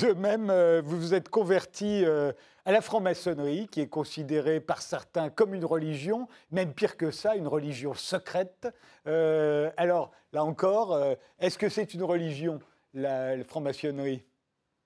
De 0.00 0.12
même, 0.12 0.50
euh, 0.50 0.82
vous 0.84 0.98
vous 0.98 1.14
êtes 1.14 1.28
converti 1.28 2.04
euh, 2.04 2.32
à 2.64 2.72
la 2.72 2.80
franc-maçonnerie, 2.80 3.68
qui 3.68 3.80
est 3.80 3.88
considérée 3.88 4.60
par 4.60 4.82
certains 4.82 5.30
comme 5.30 5.54
une 5.54 5.64
religion, 5.64 6.26
même 6.50 6.72
pire 6.74 6.96
que 6.96 7.10
ça, 7.10 7.36
une 7.36 7.46
religion 7.46 7.94
secrète. 7.94 8.68
Euh, 9.06 9.70
alors, 9.76 10.10
là 10.32 10.42
encore, 10.42 10.98
est-ce 11.38 11.58
que 11.58 11.68
c'est 11.68 11.94
une 11.94 12.02
religion, 12.02 12.58
la, 12.92 13.44
franc-maçonnerie? 13.44 14.24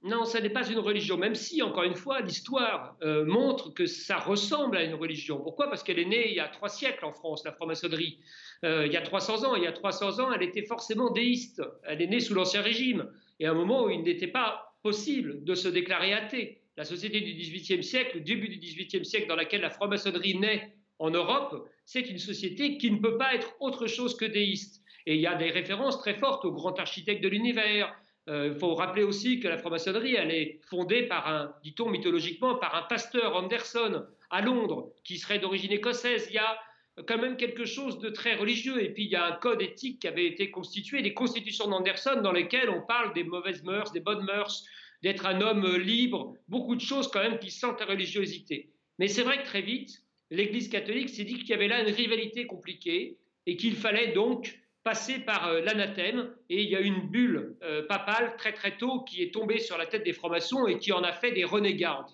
Non, 0.03 0.25
ce 0.25 0.39
n'est 0.39 0.51
pas 0.51 0.65
une 0.69 0.79
religion, 0.79 1.17
même 1.17 1.35
si, 1.35 1.61
encore 1.61 1.83
une 1.83 1.97
fois, 1.97 2.21
l'histoire 2.21 2.97
montre 3.03 3.75
que 3.75 3.87
ça 3.87 4.19
ressemble 4.19 4.77
à 4.77 4.85
une 4.85 4.95
religion. 4.95 5.41
Pourquoi? 5.41 5.69
Parce 5.69 5.83
qu'elle 5.83 5.99
est 5.99 6.05
née 6.05 6.29
il 6.29 6.37
y 6.37 6.41
a 6.41 6.47
trois 6.47 6.69
siècles 6.69 7.05
en 7.05 7.13
France, 7.13 7.45
la 7.45 7.53
franc-maçonnerie. 7.53 8.21
Euh, 8.65 8.87
il 8.87 8.93
y 8.93 8.97
a 8.97 9.03
300 9.03 9.45
ans. 9.45 9.55
Il 9.55 9.63
y 9.63 9.67
a 9.67 9.73
300 9.73 10.21
ans, 10.21 10.33
elle 10.33 10.43
était 10.43 10.65
forcément 10.65 11.11
déiste. 11.11 11.63
Elle 11.85 12.03
est 12.03 12.07
née 12.07 12.21
sous 12.21 12.35
l'Ancien 12.35 12.63
Régime. 12.63 13.09
Et 13.41 13.47
à 13.47 13.51
un 13.51 13.55
moment 13.55 13.85
où 13.85 13.91
il 13.91 14.03
n'était 14.03 14.27
pas 14.27 14.75
possible 14.83 15.45
de 15.45 15.55
se 15.55 15.69
déclarer 15.69 16.13
athée. 16.13 16.63
La 16.77 16.85
société 16.85 17.21
du 17.21 17.35
XVIIIe 17.35 17.83
siècle, 17.83 18.19
le 18.19 18.21
début 18.23 18.49
du 18.49 18.59
XVIIIe 18.59 19.05
siècle, 19.05 19.27
dans 19.27 19.35
laquelle 19.35 19.61
la 19.61 19.71
franc-maçonnerie 19.71 20.39
naît 20.39 20.73
en 21.01 21.11
Europe, 21.11 21.69
c'est 21.85 22.09
une 22.09 22.19
société 22.19 22.79
qui 22.79 22.91
ne 22.91 22.99
peut 22.99 23.19
pas 23.19 23.35
être 23.35 23.55
autre 23.61 23.87
chose 23.87 24.17
que 24.17 24.25
déiste. 24.25 24.83
Et 25.07 25.15
il 25.15 25.21
y 25.21 25.27
a 25.27 25.35
des 25.35 25.51
références 25.51 25.99
très 25.99 26.15
fortes 26.15 26.45
au 26.45 26.53
grand 26.53 26.79
architecte 26.79 27.23
de 27.23 27.29
l'univers. 27.29 27.93
Euh, 28.29 28.51
il 28.53 28.59
faut 28.59 28.75
rappeler 28.75 29.03
aussi 29.03 29.41
que 29.41 29.49
la 29.49 29.59
franc-maçonnerie, 29.59 30.15
elle 30.15 30.31
est 30.31 30.61
fondée 30.69 31.05
par 31.05 31.29
un, 31.29 31.55
dit-on 31.63 31.89
mythologiquement, 31.89 32.57
par 32.57 32.75
un 32.75 32.83
pasteur 32.83 33.35
Anderson 33.35 34.05
à 34.31 34.43
Londres, 34.43 34.93
qui 35.05 35.19
serait 35.19 35.39
d'origine 35.39 35.73
écossaise. 35.73 36.27
Il 36.29 36.35
y 36.35 36.39
a 36.39 36.59
quand 37.07 37.19
même 37.19 37.37
quelque 37.37 37.65
chose 37.65 37.99
de 37.99 38.11
très 38.11 38.35
religieux. 38.35 38.83
Et 38.83 38.91
puis 38.91 39.05
il 39.05 39.11
y 39.11 39.17
a 39.17 39.25
un 39.25 39.33
code 39.33 39.63
éthique 39.63 40.01
qui 40.01 40.09
avait 40.09 40.27
été 40.27 40.51
constitué, 40.51 41.03
des 41.03 41.15
constitutions 41.15 41.69
d'Anderson 41.69 42.21
dans 42.23 42.33
lesquelles 42.33 42.71
on 42.71 42.83
parle 42.83 43.15
des 43.15 43.25
mauvaises 43.25 43.63
mœurs, 43.63 43.93
des 43.93 44.01
bonnes 44.01 44.25
mœurs, 44.25 44.65
d'être 45.03 45.27
un 45.27 45.41
homme 45.41 45.77
libre, 45.77 46.35
beaucoup 46.49 46.75
de 46.75 46.81
choses 46.81 47.09
quand 47.11 47.23
même 47.23 47.39
qui 47.39 47.51
sentent 47.51 47.81
la 47.81 47.87
religiosité. 47.87 48.71
Mais 48.99 49.09
c'est 49.09 49.23
vrai 49.23 49.41
que 49.43 49.47
très 49.47 49.63
vite, 49.63 50.03
l'Église 50.31 50.69
catholique 50.69 51.09
s'est 51.09 51.25
dit 51.25 51.39
qu'il 51.39 51.51
y 51.51 51.55
avait 51.55 51.69
là 51.69 51.81
une 51.81 51.95
rivalité 51.95 52.47
compliquée 52.47 53.17
et 53.47 53.57
qu'il 53.57 53.77
fallait 53.77 54.13
donc 54.13 54.59
passer 54.85 55.19
par 55.19 55.49
euh, 55.49 55.61
l'anathème. 55.61 56.31
Et 56.49 56.63
il 56.63 56.71
y 56.71 56.77
a 56.77 56.81
une 56.81 57.09
bulle 57.09 57.57
euh, 57.63 57.83
papale 57.87 58.37
très 58.37 58.53
très 58.53 58.77
tôt 58.77 59.01
qui 59.01 59.23
est 59.23 59.33
tombée 59.33 59.59
sur 59.59 59.79
la 59.79 59.87
tête 59.87 60.05
des 60.05 60.13
francs-maçons 60.13 60.67
et 60.67 60.79
qui 60.79 60.93
en 60.93 61.03
a 61.03 61.13
fait 61.13 61.33
des 61.33 61.45
renégats, 61.45 62.07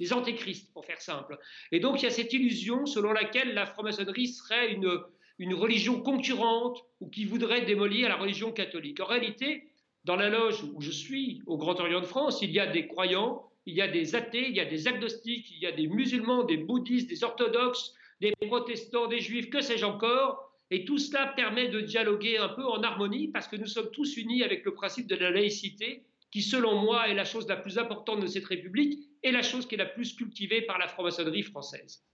des 0.00 0.12
antéchrists 0.12 0.72
pour 0.72 0.84
faire 0.84 1.00
simple. 1.00 1.38
Et 1.72 1.80
donc 1.80 2.00
il 2.00 2.04
y 2.04 2.08
a 2.08 2.10
cette 2.10 2.32
illusion 2.32 2.86
selon 2.86 3.12
laquelle 3.12 3.54
la 3.54 3.66
franc-maçonnerie 3.66 4.28
serait 4.28 4.72
une, 4.72 5.00
une 5.38 5.54
religion 5.54 6.00
concurrente 6.00 6.84
ou 7.00 7.08
qui 7.08 7.24
voudrait 7.24 7.62
démolir 7.62 8.08
la 8.08 8.16
religion 8.16 8.52
catholique. 8.52 9.00
En 9.00 9.06
réalité, 9.06 9.64
dans 10.04 10.16
la 10.16 10.28
loge 10.28 10.64
où 10.74 10.80
je 10.80 10.90
suis, 10.90 11.42
au 11.46 11.56
Grand 11.58 11.78
Orient 11.80 12.00
de 12.00 12.06
France, 12.06 12.40
il 12.42 12.50
y 12.50 12.60
a 12.60 12.66
des 12.66 12.86
croyants, 12.86 13.50
il 13.66 13.74
y 13.74 13.82
a 13.82 13.88
des 13.88 14.14
athées, 14.14 14.48
il 14.48 14.56
y 14.56 14.60
a 14.60 14.64
des 14.64 14.88
agnostiques, 14.88 15.50
il 15.50 15.58
y 15.58 15.66
a 15.66 15.72
des 15.72 15.86
musulmans, 15.86 16.44
des 16.44 16.56
bouddhistes, 16.56 17.10
des 17.10 17.22
orthodoxes, 17.22 17.92
des 18.20 18.32
protestants, 18.32 19.06
des 19.06 19.20
juifs, 19.20 19.50
que 19.50 19.60
sais-je 19.60 19.84
encore, 19.84 20.47
et 20.70 20.84
tout 20.84 20.98
cela 20.98 21.28
permet 21.28 21.68
de 21.68 21.80
dialoguer 21.80 22.38
un 22.38 22.48
peu 22.48 22.64
en 22.64 22.82
harmonie 22.82 23.28
parce 23.28 23.48
que 23.48 23.56
nous 23.56 23.66
sommes 23.66 23.90
tous 23.90 24.16
unis 24.16 24.42
avec 24.42 24.64
le 24.64 24.74
principe 24.74 25.06
de 25.06 25.16
la 25.16 25.30
laïcité 25.30 26.04
qui, 26.30 26.42
selon 26.42 26.76
moi, 26.76 27.08
est 27.08 27.14
la 27.14 27.24
chose 27.24 27.48
la 27.48 27.56
plus 27.56 27.78
importante 27.78 28.20
de 28.20 28.26
cette 28.26 28.44
République 28.44 28.98
et 29.22 29.32
la 29.32 29.42
chose 29.42 29.66
qui 29.66 29.76
est 29.76 29.78
la 29.78 29.86
plus 29.86 30.14
cultivée 30.14 30.62
par 30.62 30.78
la 30.78 30.88
franc-maçonnerie 30.88 31.42
française. 31.42 32.04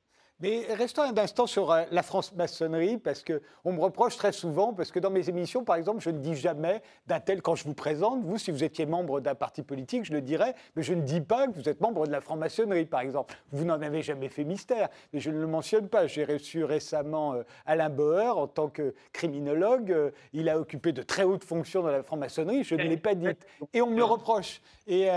Mais 0.44 0.66
restons 0.74 1.00
un 1.00 1.16
instant 1.16 1.46
sur 1.46 1.72
euh, 1.72 1.84
la 1.90 2.02
franc-maçonnerie, 2.02 2.98
parce 2.98 3.24
qu'on 3.24 3.72
me 3.72 3.80
reproche 3.80 4.18
très 4.18 4.30
souvent, 4.30 4.74
parce 4.74 4.92
que 4.92 4.98
dans 4.98 5.08
mes 5.08 5.30
émissions, 5.30 5.64
par 5.64 5.76
exemple, 5.76 6.02
je 6.02 6.10
ne 6.10 6.18
dis 6.18 6.34
jamais 6.34 6.82
d'un 7.06 7.18
tel, 7.18 7.40
quand 7.40 7.54
je 7.54 7.64
vous 7.64 7.72
présente, 7.72 8.22
vous, 8.22 8.36
si 8.36 8.50
vous 8.50 8.62
étiez 8.62 8.84
membre 8.84 9.20
d'un 9.20 9.34
parti 9.34 9.62
politique, 9.62 10.04
je 10.04 10.12
le 10.12 10.20
dirais, 10.20 10.54
mais 10.76 10.82
je 10.82 10.92
ne 10.92 11.00
dis 11.00 11.22
pas 11.22 11.46
que 11.46 11.54
vous 11.54 11.66
êtes 11.66 11.80
membre 11.80 12.06
de 12.06 12.12
la 12.12 12.20
franc-maçonnerie, 12.20 12.84
par 12.84 13.00
exemple. 13.00 13.34
Vous 13.52 13.64
n'en 13.64 13.80
avez 13.80 14.02
jamais 14.02 14.28
fait 14.28 14.44
mystère, 14.44 14.90
mais 15.14 15.20
je 15.20 15.30
ne 15.30 15.40
le 15.40 15.46
mentionne 15.46 15.88
pas. 15.88 16.06
J'ai 16.06 16.26
reçu 16.26 16.62
récemment 16.62 17.32
euh, 17.32 17.42
Alain 17.64 17.88
Bauer 17.88 18.36
en 18.36 18.46
tant 18.46 18.68
que 18.68 18.94
criminologue. 19.14 19.92
Euh, 19.92 20.10
il 20.34 20.50
a 20.50 20.58
occupé 20.58 20.92
de 20.92 21.00
très 21.00 21.22
hautes 21.22 21.44
fonctions 21.44 21.82
dans 21.82 21.90
la 21.90 22.02
franc-maçonnerie, 22.02 22.64
je 22.64 22.74
ne 22.74 22.82
l'ai 22.82 22.98
pas 22.98 23.14
dit. 23.14 23.28
Et 23.72 23.80
on 23.80 23.88
me 23.88 23.96
le 23.96 24.04
reproche. 24.04 24.60
Et 24.86 25.08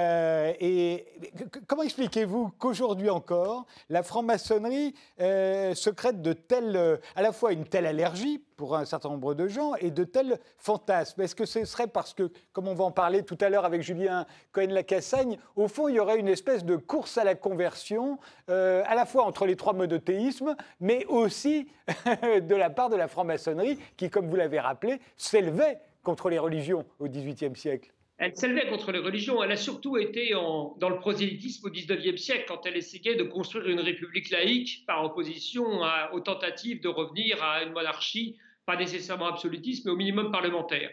comment 1.68 1.84
expliquez-vous 1.84 2.54
qu'aujourd'hui 2.58 3.10
encore, 3.10 3.66
la 3.90 4.04
franc-maçonnerie 4.04 4.96
euh, 5.20 5.74
secrète 5.74 6.22
de 6.22 6.34
telle, 6.34 6.76
euh, 6.76 6.98
à 7.16 7.22
la 7.22 7.32
fois 7.32 7.52
une 7.52 7.66
telle 7.66 7.86
allergie 7.86 8.44
pour 8.56 8.76
un 8.76 8.86
certain 8.86 9.10
nombre 9.10 9.34
de 9.34 9.48
gens 9.48 9.74
et 9.76 9.90
de 9.90 10.04
tels 10.04 10.40
fantasmes. 10.58 11.22
Est-ce 11.22 11.36
que 11.36 11.46
ce 11.46 11.66
serait 11.66 11.88
parce 11.88 12.14
que, 12.14 12.32
comme 12.54 12.68
on 12.68 12.76
va 12.76 12.84
en 12.84 12.92
parler 12.92 13.24
tout 13.24 13.38
à 13.42 13.50
l'heure 13.50 13.66
avec 13.66 13.82
Julien 13.82 14.26
Cohen-Lacassagne, 14.52 15.38
au 15.56 15.68
fond, 15.68 15.88
il 15.88 15.96
y 15.96 16.00
aurait 16.00 16.20
une 16.20 16.28
espèce 16.28 16.64
de 16.64 16.76
course 16.76 17.18
à 17.18 17.24
la 17.24 17.36
conversion, 17.36 18.20
euh, 18.50 18.84
à 18.86 18.96
la 18.96 19.06
fois 19.06 19.24
entre 19.24 19.46
les 19.46 19.56
trois 19.56 19.74
monothéismes, 19.74 20.56
mais 20.80 21.06
aussi 21.06 21.68
de 22.06 22.56
la 22.56 22.70
part 22.70 22.90
de 22.90 22.96
la 22.96 23.08
franc-maçonnerie, 23.08 23.80
qui, 23.98 24.10
comme 24.10 24.28
vous 24.30 24.36
l'avez 24.36 24.60
rappelé, 24.60 25.00
s'élevait 25.18 25.80
contre 26.04 26.30
les 26.30 26.40
religions 26.40 26.86
au 27.00 27.08
XVIIIe 27.08 27.56
siècle? 27.56 27.92
Elle 28.18 28.36
s'élevait 28.36 28.68
contre 28.68 28.92
les 28.92 29.00
religions. 29.00 29.44
Elle 29.44 29.52
a 29.52 29.58
surtout 29.58 29.98
été 29.98 30.32
dans 30.32 30.90
le 30.90 30.98
prosélytisme 30.98 31.68
au 31.68 31.70
XIXe 31.70 32.20
siècle, 32.22 32.46
quand 32.48 32.66
elle 32.66 32.76
essayait 32.76 33.16
de 33.16 33.24
construire 33.24 33.68
une 33.68 33.80
république 33.80 34.30
laïque 34.32 34.84
par 34.88 35.04
opposition 35.04 35.82
aux 36.14 36.20
tentatives 36.20 36.82
de 36.82 36.88
revenir 36.88 37.44
à 37.44 37.64
une 37.64 37.74
monarchie, 37.74 38.38
pas 38.66 38.76
nécessairement 38.76 39.28
absolutiste, 39.28 39.86
mais 39.86 39.92
au 39.92 39.96
minimum 39.96 40.32
parlementaire. 40.32 40.90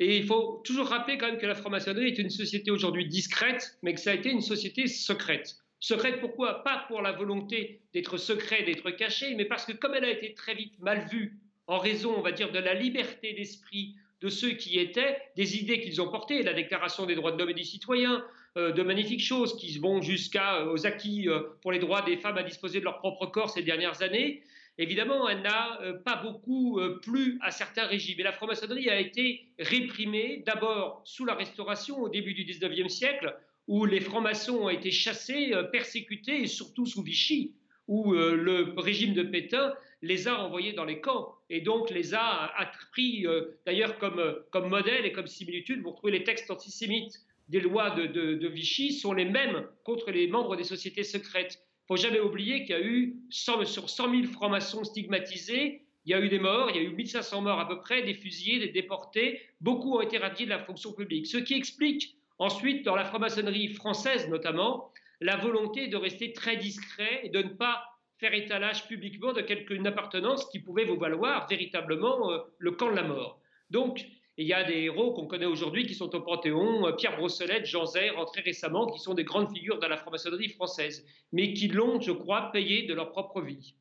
Et 0.00 0.16
il 0.16 0.26
faut 0.26 0.62
toujours 0.64 0.86
rappeler 0.86 1.18
quand 1.18 1.26
même 1.26 1.38
que 1.38 1.46
la 1.46 1.56
franc-maçonnerie 1.56 2.06
est 2.06 2.18
une 2.18 2.30
société 2.30 2.70
aujourd'hui 2.70 3.06
discrète, 3.06 3.76
mais 3.82 3.94
que 3.94 4.00
ça 4.00 4.12
a 4.12 4.14
été 4.14 4.30
une 4.30 4.40
société 4.40 4.86
secrète. 4.86 5.56
Secrète 5.80 6.20
pourquoi? 6.20 6.62
Pas 6.62 6.84
pour 6.86 7.02
la 7.02 7.12
volonté 7.12 7.80
d'être 7.92 8.16
secret, 8.16 8.62
d'être 8.62 8.90
caché, 8.92 9.34
mais 9.34 9.44
parce 9.44 9.64
que 9.64 9.72
comme 9.72 9.94
elle 9.94 10.04
a 10.04 10.10
été 10.10 10.34
très 10.34 10.54
vite 10.54 10.78
mal 10.78 11.08
vue 11.10 11.38
en 11.66 11.78
raison, 11.78 12.14
on 12.16 12.22
va 12.22 12.32
dire, 12.32 12.52
de 12.52 12.58
la 12.60 12.74
liberté 12.74 13.32
d'esprit, 13.32 13.96
de 14.20 14.28
ceux 14.28 14.50
qui 14.50 14.78
étaient 14.78 15.16
des 15.36 15.58
idées 15.58 15.80
qu'ils 15.80 16.00
ont 16.00 16.10
portées, 16.10 16.42
la 16.42 16.52
Déclaration 16.52 17.06
des 17.06 17.14
droits 17.14 17.32
de 17.32 17.38
l'homme 17.38 17.50
et 17.50 17.54
des 17.54 17.64
citoyens, 17.64 18.24
euh, 18.56 18.72
de 18.72 18.82
magnifiques 18.82 19.22
choses 19.22 19.56
qui 19.56 19.78
vont 19.78 20.00
jusqu'aux 20.00 20.38
euh, 20.38 20.84
acquis 20.86 21.28
euh, 21.28 21.40
pour 21.60 21.70
les 21.70 21.78
droits 21.78 22.02
des 22.02 22.16
femmes 22.16 22.38
à 22.38 22.42
disposer 22.42 22.80
de 22.80 22.84
leur 22.84 22.98
propre 22.98 23.26
corps 23.26 23.50
ces 23.50 23.62
dernières 23.62 24.02
années. 24.02 24.42
Évidemment, 24.78 25.28
elle 25.28 25.42
n'a 25.42 25.80
pas 26.04 26.14
beaucoup 26.14 26.80
plu 27.02 27.36
à 27.42 27.50
certains 27.50 27.86
régimes. 27.86 28.20
Et 28.20 28.22
la 28.22 28.30
franc-maçonnerie 28.30 28.88
a 28.88 29.00
été 29.00 29.48
réprimée 29.58 30.44
d'abord 30.46 31.02
sous 31.04 31.24
la 31.24 31.34
Restauration 31.34 32.00
au 32.00 32.08
début 32.08 32.32
du 32.32 32.44
XIXe 32.44 32.86
siècle, 32.86 33.36
où 33.66 33.86
les 33.86 33.98
francs-maçons 33.98 34.54
ont 34.54 34.68
été 34.68 34.92
chassés, 34.92 35.52
persécutés, 35.72 36.42
et 36.42 36.46
surtout 36.46 36.86
sous 36.86 37.02
Vichy, 37.02 37.56
où 37.88 38.12
le 38.12 38.72
régime 38.76 39.14
de 39.14 39.24
Pétain 39.24 39.74
les 40.00 40.28
a 40.28 40.38
envoyés 40.38 40.74
dans 40.74 40.84
les 40.84 41.00
camps 41.00 41.34
et 41.50 41.60
donc 41.60 41.90
les 41.90 42.14
a, 42.14 42.52
pris 42.92 43.26
euh, 43.26 43.58
d'ailleurs 43.64 43.98
comme, 43.98 44.18
euh, 44.18 44.46
comme 44.50 44.68
modèle 44.68 45.06
et 45.06 45.12
comme 45.12 45.26
similitude. 45.26 45.82
Vous 45.82 45.90
retrouvez 45.90 46.12
les 46.12 46.24
textes 46.24 46.50
antisémites 46.50 47.20
des 47.48 47.60
lois 47.60 47.90
de, 47.90 48.46
Vichy 48.46 48.92
sont 48.92 49.14
les 49.14 49.24
mêmes 49.24 49.66
contre 49.84 50.10
les 50.10 50.26
membres 50.26 50.56
des 50.56 50.64
sociétés 50.64 51.04
secrètes. 51.04 51.54
Il 51.54 51.94
ne 51.94 51.96
faut 51.96 52.02
jamais 52.02 52.20
oublier 52.20 52.64
qu'il 52.64 52.76
y 52.76 52.78
a 52.78 52.82
eu 52.82 53.16
sur 53.30 53.64
100 53.88 54.10
000 54.10 54.24
francs-maçons 54.24 54.84
stigmatisés, 54.84 55.82
il 56.04 56.10
y 56.10 56.14
a 56.14 56.20
eu 56.20 56.28
des 56.28 56.38
morts, 56.38 56.70
il 56.70 56.76
y 56.76 56.78
a 56.80 56.82
eu 56.82 56.90
1500 56.94 57.42
morts 57.42 57.58
à 57.58 57.66
peu 57.66 57.78
près, 57.80 58.02
des 58.02 58.14
fusillés, 58.14 58.58
des 58.58 58.68
déportés. 58.68 59.40
Beaucoup 59.60 59.96
ont 59.96 60.00
été 60.02 60.18
radiés 60.18 60.44
de 60.44 60.50
la 60.50 60.58
fonction 60.58 60.92
publique. 60.92 61.26
Ce 61.26 61.38
qui 61.38 61.54
explique 61.54 62.16
ensuite, 62.38 62.84
dans 62.84 62.94
la 62.94 63.04
franc-maçonnerie 63.04 63.68
française 63.68 64.28
notamment, 64.28 64.92
la 65.20 65.36
volonté 65.36 65.88
de 65.88 65.96
rester 65.96 66.32
très 66.32 66.56
discret 66.56 67.22
et 67.24 67.30
de 67.30 67.42
ne 67.42 67.48
pas 67.48 67.82
faire 68.18 68.34
étalage 68.34 68.86
publiquement 68.88 69.32
de 69.32 69.40
quelque 69.40 69.74
appartenance 69.86 70.46
qui 70.46 70.58
pouvait 70.58 70.84
vous 70.84 70.98
valoir 70.98 71.46
véritablement 71.48 72.30
euh, 72.30 72.38
le 72.58 72.72
camp 72.72 72.90
de 72.90 72.96
la 72.96 73.04
mort. 73.04 73.40
Donc, 73.70 74.04
il 74.36 74.46
y 74.46 74.52
a 74.52 74.64
des 74.64 74.82
héros 74.82 75.12
qu'on 75.14 75.26
connaît 75.26 75.46
aujourd'hui 75.46 75.86
qui 75.86 75.94
sont 75.94 76.14
au 76.14 76.20
Panthéon, 76.20 76.86
euh, 76.86 76.92
Pierre 76.92 77.16
Brossolette, 77.16 77.66
Jean 77.66 77.86
Zay, 77.86 78.10
rentrés 78.10 78.40
récemment, 78.40 78.86
qui 78.86 78.98
sont 78.98 79.14
des 79.14 79.24
grandes 79.24 79.50
figures 79.52 79.78
de 79.78 79.86
la 79.86 79.96
franc-maçonnerie 79.96 80.48
française, 80.48 81.04
mais 81.32 81.52
qui 81.54 81.68
l'ont, 81.68 82.00
je 82.00 82.12
crois, 82.12 82.50
payé 82.52 82.86
de 82.86 82.94
leur 82.94 83.10
propre 83.10 83.40
vie. 83.40 83.74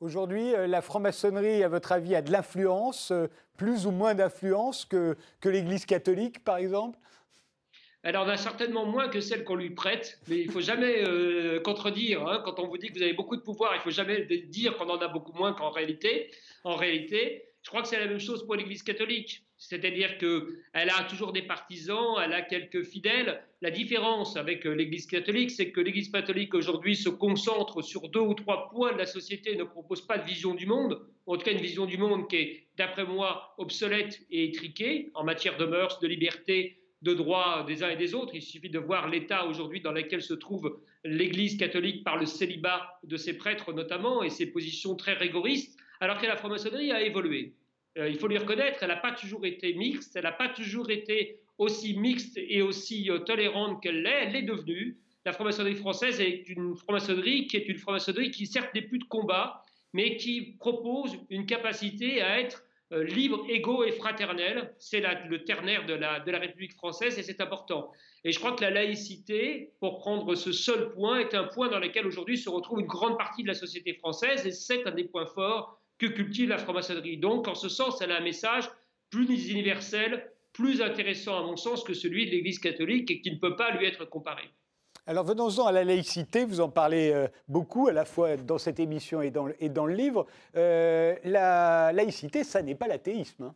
Aujourd'hui, 0.00 0.54
euh, 0.54 0.66
la 0.66 0.80
franc-maçonnerie, 0.80 1.62
à 1.62 1.68
votre 1.68 1.92
avis, 1.92 2.14
a 2.14 2.22
de 2.22 2.32
l'influence, 2.32 3.12
plus 3.56 3.86
ou 3.86 3.90
moins 3.90 4.14
d'influence 4.14 4.84
que, 4.84 5.16
que 5.40 5.48
l'Église 5.48 5.86
catholique, 5.86 6.42
par 6.42 6.56
exemple? 6.56 6.98
Elle 8.04 8.18
en 8.18 8.28
a 8.28 8.36
certainement 8.36 8.84
moins 8.84 9.08
que 9.08 9.20
celle 9.20 9.44
qu'on 9.44 9.56
lui 9.56 9.70
prête, 9.70 10.20
mais 10.28 10.40
il 10.42 10.46
ne 10.48 10.52
faut 10.52 10.60
jamais 10.60 11.02
euh, 11.02 11.58
contredire. 11.60 12.26
Hein. 12.28 12.42
quand 12.44 12.60
on 12.60 12.68
vous 12.68 12.76
dit 12.76 12.88
que 12.88 12.94
vous 12.94 13.02
avez 13.02 13.14
beaucoup 13.14 13.34
de 13.34 13.40
pouvoir, 13.40 13.72
il 13.74 13.78
ne 13.78 13.82
faut 13.82 13.90
jamais 13.90 14.20
dire 14.20 14.76
qu'on 14.76 14.90
en 14.90 14.98
a 14.98 15.08
beaucoup 15.08 15.32
moins 15.32 15.54
qu'en 15.54 15.70
réalité. 15.70 16.30
En 16.64 16.76
réalité, 16.76 17.44
je 17.62 17.70
crois 17.70 17.80
que 17.80 17.88
c'est 17.88 17.98
la 17.98 18.06
même 18.06 18.20
chose 18.20 18.44
pour 18.44 18.56
l'Église 18.56 18.82
catholique. 18.82 19.42
C'est-à-dire 19.56 20.18
qu'elle 20.18 20.90
a 20.90 21.04
toujours 21.04 21.32
des 21.32 21.40
partisans, 21.40 22.16
elle 22.22 22.34
a 22.34 22.42
quelques 22.42 22.82
fidèles. 22.82 23.42
La 23.62 23.70
différence 23.70 24.36
avec 24.36 24.66
euh, 24.66 24.74
l'Église 24.74 25.06
catholique, 25.06 25.50
c'est 25.50 25.70
que 25.70 25.80
l'Église 25.80 26.10
catholique 26.10 26.52
aujourd'hui 26.52 26.96
se 26.96 27.08
concentre 27.08 27.80
sur 27.80 28.10
deux 28.10 28.20
ou 28.20 28.34
trois 28.34 28.68
points 28.68 28.92
de 28.92 28.98
la 28.98 29.06
société, 29.06 29.56
ne 29.56 29.64
propose 29.64 30.06
pas 30.06 30.18
de 30.18 30.26
vision 30.26 30.54
du 30.54 30.66
monde, 30.66 31.00
en 31.24 31.38
tout 31.38 31.44
cas 31.44 31.52
une 31.52 31.58
vision 31.62 31.86
du 31.86 31.96
monde 31.96 32.28
qui 32.28 32.36
est, 32.36 32.66
d'après 32.76 33.06
moi, 33.06 33.54
obsolète 33.56 34.20
et 34.30 34.44
étriquée 34.44 35.10
en 35.14 35.24
matière 35.24 35.56
de 35.56 35.64
mœurs, 35.64 36.00
de 36.00 36.06
liberté, 36.06 36.83
de 37.04 37.12
droits 37.12 37.64
des 37.66 37.82
uns 37.82 37.90
et 37.90 37.96
des 37.96 38.14
autres. 38.14 38.34
Il 38.34 38.42
suffit 38.42 38.70
de 38.70 38.78
voir 38.78 39.08
l'état 39.08 39.46
aujourd'hui 39.46 39.80
dans 39.82 39.92
lequel 39.92 40.22
se 40.22 40.34
trouve 40.34 40.80
l'Église 41.04 41.58
catholique 41.58 42.02
par 42.02 42.16
le 42.16 42.24
célibat 42.24 42.98
de 43.04 43.16
ses 43.18 43.36
prêtres 43.36 43.72
notamment 43.72 44.22
et 44.22 44.30
ses 44.30 44.46
positions 44.46 44.96
très 44.96 45.12
rigoristes, 45.12 45.78
alors 46.00 46.18
que 46.18 46.26
la 46.26 46.36
franc-maçonnerie 46.36 46.92
a 46.92 47.02
évolué. 47.02 47.52
Euh, 47.98 48.08
il 48.08 48.16
faut 48.16 48.26
lui 48.26 48.38
reconnaître, 48.38 48.82
elle 48.82 48.88
n'a 48.88 48.96
pas 48.96 49.12
toujours 49.12 49.44
été 49.44 49.74
mixte, 49.74 50.16
elle 50.16 50.24
n'a 50.24 50.32
pas 50.32 50.48
toujours 50.48 50.90
été 50.90 51.38
aussi 51.58 51.96
mixte 51.96 52.38
et 52.38 52.62
aussi 52.62 53.10
euh, 53.10 53.18
tolérante 53.18 53.82
qu'elle 53.82 54.02
l'est, 54.02 54.24
elle 54.24 54.32
l'est 54.32 54.42
devenue. 54.42 54.96
La 55.26 55.32
franc-maçonnerie 55.32 55.76
française 55.76 56.20
est 56.20 56.48
une 56.48 56.74
franc-maçonnerie 56.74 57.46
qui 57.46 57.58
est 57.58 57.68
une 57.68 57.78
franc-maçonnerie 57.78 58.30
qui 58.30 58.46
certes 58.46 58.74
n'est 58.74 58.82
plus 58.82 58.98
de 58.98 59.04
combat, 59.04 59.62
mais 59.92 60.16
qui 60.16 60.56
propose 60.58 61.18
une 61.28 61.44
capacité 61.44 62.22
à 62.22 62.40
être 62.40 62.64
libre, 63.02 63.44
égaux 63.48 63.84
et 63.84 63.92
fraternel. 63.92 64.74
C'est 64.78 65.02
le 65.28 65.44
ternaire 65.44 65.86
de 65.86 65.94
la, 65.94 66.20
de 66.20 66.30
la 66.30 66.38
République 66.38 66.74
française 66.74 67.18
et 67.18 67.22
c'est 67.22 67.40
important. 67.40 67.90
Et 68.24 68.32
je 68.32 68.38
crois 68.38 68.52
que 68.52 68.62
la 68.62 68.70
laïcité, 68.70 69.72
pour 69.80 69.98
prendre 69.98 70.34
ce 70.34 70.52
seul 70.52 70.92
point, 70.92 71.18
est 71.18 71.34
un 71.34 71.44
point 71.44 71.68
dans 71.68 71.78
lequel 71.78 72.06
aujourd'hui 72.06 72.38
se 72.38 72.48
retrouve 72.48 72.80
une 72.80 72.86
grande 72.86 73.18
partie 73.18 73.42
de 73.42 73.48
la 73.48 73.54
société 73.54 73.94
française 73.94 74.46
et 74.46 74.52
c'est 74.52 74.86
un 74.86 74.92
des 74.92 75.04
points 75.04 75.26
forts 75.26 75.80
que 75.98 76.06
cultive 76.06 76.48
la 76.48 76.58
franc-maçonnerie. 76.58 77.18
Donc, 77.18 77.48
en 77.48 77.54
ce 77.54 77.68
sens, 77.68 78.00
elle 78.00 78.12
a 78.12 78.18
un 78.18 78.24
message 78.24 78.70
plus 79.10 79.50
universel, 79.50 80.30
plus 80.52 80.82
intéressant 80.82 81.38
à 81.38 81.42
mon 81.42 81.56
sens 81.56 81.84
que 81.84 81.94
celui 81.94 82.26
de 82.26 82.30
l'Église 82.30 82.58
catholique 82.58 83.10
et 83.10 83.20
qui 83.20 83.30
ne 83.30 83.38
peut 83.38 83.56
pas 83.56 83.76
lui 83.76 83.86
être 83.86 84.04
comparé. 84.04 84.44
Alors 85.06 85.24
venons-en 85.24 85.66
à 85.66 85.72
la 85.72 85.84
laïcité, 85.84 86.46
vous 86.46 86.60
en 86.60 86.70
parlez 86.70 87.10
euh, 87.12 87.28
beaucoup, 87.46 87.88
à 87.88 87.92
la 87.92 88.06
fois 88.06 88.38
dans 88.38 88.56
cette 88.56 88.80
émission 88.80 89.20
et 89.20 89.30
dans, 89.30 89.46
le 89.86 89.94
livre. 89.94 90.26
Euh, 90.56 91.14
la 91.24 91.92
laïcité, 91.92 92.42
ça 92.42 92.62
n'est 92.62 92.74
pas 92.74 92.88
l'athéisme. 92.88 93.44
Hein. 93.44 93.54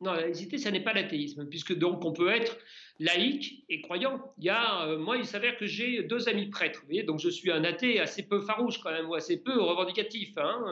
Non, 0.00 0.12
la 0.12 0.22
laïcité, 0.22 0.58
ça 0.58 0.72
n'est 0.72 0.82
pas 0.82 0.92
l'athéisme, 0.92 1.46
puisque 1.46 1.78
donc 1.78 2.04
on 2.04 2.12
peut 2.12 2.30
être 2.30 2.58
laïque 2.98 3.64
et 3.68 3.80
croyant. 3.80 4.32
Il 4.38 4.44
y 4.44 4.48
a, 4.48 4.86
euh, 4.86 4.98
moi, 4.98 5.18
il 5.18 5.24
s'avère 5.24 5.56
que 5.56 5.66
j'ai 5.66 6.02
deux 6.02 6.28
amis 6.28 6.46
prêtres, 6.46 6.82
donc 7.06 7.20
je 7.20 7.28
suis 7.28 7.52
un 7.52 7.62
athée 7.62 8.00
assez 8.00 8.24
peu 8.24 8.40
farouche 8.40 8.78
quand 8.78 8.90
même, 8.90 9.08
ou 9.08 9.14
assez 9.14 9.40
peu 9.40 9.62
revendicatif, 9.62 10.36
hein, 10.36 10.64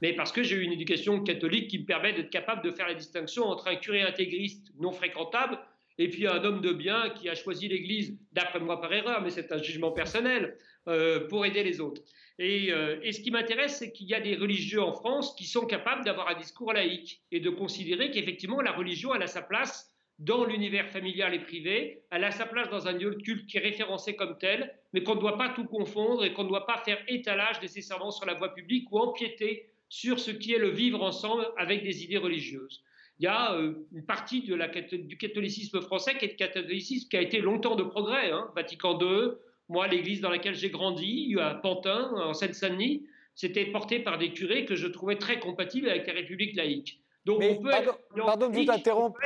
mais 0.00 0.14
parce 0.14 0.32
que 0.32 0.42
j'ai 0.42 0.56
eu 0.56 0.62
une 0.62 0.72
éducation 0.72 1.22
catholique 1.22 1.68
qui 1.68 1.80
me 1.80 1.84
permet 1.84 2.14
d'être 2.14 2.30
capable 2.30 2.62
de 2.62 2.70
faire 2.70 2.88
la 2.88 2.94
distinction 2.94 3.44
entre 3.44 3.68
un 3.68 3.76
curé 3.76 4.00
intégriste 4.00 4.72
non 4.78 4.92
fréquentable 4.92 5.58
et 5.98 6.08
puis 6.08 6.26
un 6.26 6.42
homme 6.44 6.60
de 6.60 6.72
bien 6.72 7.10
qui 7.10 7.28
a 7.28 7.34
choisi 7.34 7.68
l'Église, 7.68 8.16
d'après 8.32 8.60
moi 8.60 8.80
par 8.80 8.92
erreur, 8.92 9.20
mais 9.22 9.30
c'est 9.30 9.52
un 9.52 9.62
jugement 9.62 9.92
personnel, 9.92 10.56
euh, 10.86 11.26
pour 11.28 11.44
aider 11.44 11.62
les 11.62 11.80
autres. 11.80 12.02
Et, 12.38 12.68
et, 13.02 13.10
ce 13.10 13.20
qui 13.20 13.32
m'intéresse, 13.32 13.78
c'est 13.80 13.90
qu'il 13.90 14.06
y 14.06 14.14
a 14.14 14.20
des 14.20 14.36
religieux 14.36 14.80
en 14.80 14.92
France 14.92 15.34
qui 15.36 15.44
sont 15.44 15.66
capables 15.66 16.04
d'avoir 16.04 16.28
un 16.28 16.38
discours 16.38 16.72
laïque 16.72 17.20
et 17.32 17.40
de 17.40 17.50
considérer 17.50 18.12
qu'effectivement 18.12 18.60
la 18.60 18.70
religion 18.70 19.12
elle 19.12 19.24
a 19.24 19.26
sa 19.26 19.42
place 19.42 19.92
dans 20.18 20.44
l'univers 20.44 20.90
familial 20.90 21.32
et 21.32 21.38
privé, 21.38 22.02
elle 22.10 22.24
a 22.24 22.32
sa 22.32 22.44
place 22.44 22.68
dans 22.70 22.88
un 22.88 22.92
lieu 22.92 23.14
de 23.14 23.22
culte 23.22 23.46
qui 23.46 23.56
est 23.56 23.60
référencé 23.60 24.16
comme 24.16 24.36
tel, 24.38 24.74
mais 24.92 25.02
qu'on 25.02 25.14
ne 25.14 25.20
doit 25.20 25.38
pas 25.38 25.50
tout 25.50 25.64
confondre 25.64 26.24
et 26.24 26.32
qu'on 26.32 26.42
ne 26.42 26.48
doit 26.48 26.66
pas 26.66 26.78
faire 26.78 26.98
étalage 27.06 27.60
nécessairement 27.62 28.10
sur 28.10 28.26
la 28.26 28.34
voie 28.34 28.52
publique 28.52 28.90
ou 28.90 28.98
empiéter 28.98 29.66
sur 29.88 30.18
ce 30.18 30.32
qui 30.32 30.52
est 30.52 30.58
le 30.58 30.70
vivre 30.70 31.02
ensemble 31.02 31.46
avec 31.56 31.84
des 31.84 32.02
idées 32.02 32.18
religieuses. 32.18 32.82
Il 33.20 33.24
y 33.24 33.26
a 33.26 33.54
euh, 33.54 33.74
une 33.92 34.04
partie 34.04 34.42
de 34.42 34.54
la, 34.54 34.68
du 34.68 35.16
catholicisme 35.18 35.80
français 35.80 36.16
qui 36.16 36.24
est 36.24 36.28
le 36.28 36.36
catholicisme 36.36 37.08
qui 37.08 37.16
a 37.16 37.20
été 37.20 37.40
longtemps 37.40 37.74
de 37.74 37.82
progrès. 37.82 38.30
Hein. 38.30 38.50
Vatican 38.54 38.98
II, 39.00 39.32
moi, 39.68 39.88
l'église 39.88 40.20
dans 40.20 40.30
laquelle 40.30 40.54
j'ai 40.54 40.70
grandi, 40.70 41.34
à 41.40 41.54
Pantin, 41.54 42.12
en 42.14 42.32
Seine-Saint-Denis, 42.32 43.06
c'était 43.34 43.66
porté 43.66 44.00
par 44.00 44.18
des 44.18 44.32
curés 44.32 44.64
que 44.64 44.74
je 44.76 44.86
trouvais 44.86 45.16
très 45.16 45.38
compatibles 45.38 45.88
avec 45.88 46.06
la 46.06 46.12
République 46.12 46.56
laïque. 46.56 47.00
Donc 47.24 47.42
on 47.42 47.62
peut 47.62 47.70
pardon, 47.70 47.92
pardon 48.16 48.48
de 48.48 48.54
vous 48.54 48.70
interrompre 48.70 49.20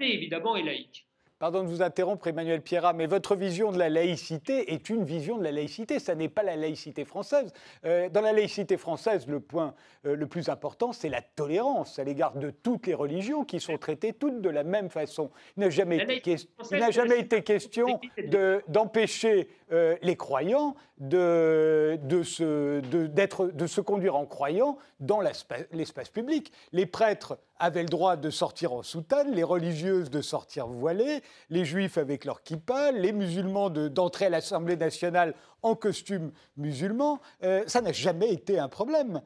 évidemment, 0.00 0.56
est 0.56 0.62
laïque. 0.62 1.06
Pardon 1.38 1.62
de 1.62 1.68
vous 1.68 1.82
interrompre, 1.82 2.28
Emmanuel 2.28 2.62
Pierrat, 2.62 2.94
mais 2.94 3.06
votre 3.06 3.36
vision 3.36 3.70
de 3.70 3.78
la 3.78 3.90
laïcité 3.90 4.72
est 4.72 4.88
une 4.88 5.04
vision 5.04 5.36
de 5.36 5.44
la 5.44 5.52
laïcité. 5.52 5.98
Ça 5.98 6.14
n'est 6.14 6.30
pas 6.30 6.42
la 6.42 6.56
laïcité 6.56 7.04
française. 7.04 7.52
Euh, 7.84 8.08
dans 8.08 8.22
la 8.22 8.32
laïcité 8.32 8.78
française, 8.78 9.26
le 9.26 9.40
point 9.40 9.74
euh, 10.06 10.16
le 10.16 10.26
plus 10.26 10.48
important, 10.48 10.94
c'est 10.94 11.10
la 11.10 11.20
tolérance 11.20 11.98
à 11.98 12.04
l'égard 12.04 12.36
de 12.36 12.48
toutes 12.48 12.86
les 12.86 12.94
religions 12.94 13.44
qui 13.44 13.60
sont 13.60 13.76
traitées 13.76 14.14
toutes 14.14 14.40
de 14.40 14.48
la 14.48 14.64
même 14.64 14.88
façon. 14.88 15.30
Il 15.58 15.60
n'a 15.60 15.68
jamais, 15.68 15.98
été, 16.16 16.36
jamais 16.90 17.18
été 17.18 17.42
question 17.42 18.00
d'empêcher 18.68 19.50
euh, 19.72 19.94
les 20.00 20.16
croyants 20.16 20.74
de, 20.98 21.98
se, 22.24 22.80
de 22.80 23.66
se 23.66 23.80
conduire 23.80 24.16
en 24.16 24.26
croyant 24.26 24.78
dans 25.00 25.20
l'espace 25.20 26.08
public. 26.08 26.52
Les 26.72 26.86
prêtres 26.86 27.38
avaient 27.58 27.82
le 27.82 27.88
droit 27.88 28.16
de 28.16 28.30
sortir 28.30 28.72
en 28.72 28.82
soutane, 28.82 29.34
les 29.34 29.42
religieuses 29.42 30.10
de 30.10 30.20
sortir 30.20 30.66
voilées, 30.66 31.20
les 31.50 31.64
juifs 31.64 31.98
avec 31.98 32.24
leur 32.24 32.42
kippa, 32.42 32.92
les 32.92 33.12
musulmans 33.12 33.70
d'entrer 33.70 34.26
à 34.26 34.30
l'Assemblée 34.30 34.76
nationale 34.76 35.34
en 35.62 35.74
costume 35.74 36.32
musulman. 36.56 37.20
Euh, 37.42 37.62
ça 37.66 37.80
n'a 37.80 37.92
jamais 37.92 38.32
été 38.32 38.58
un 38.58 38.68
problème. 38.68 39.20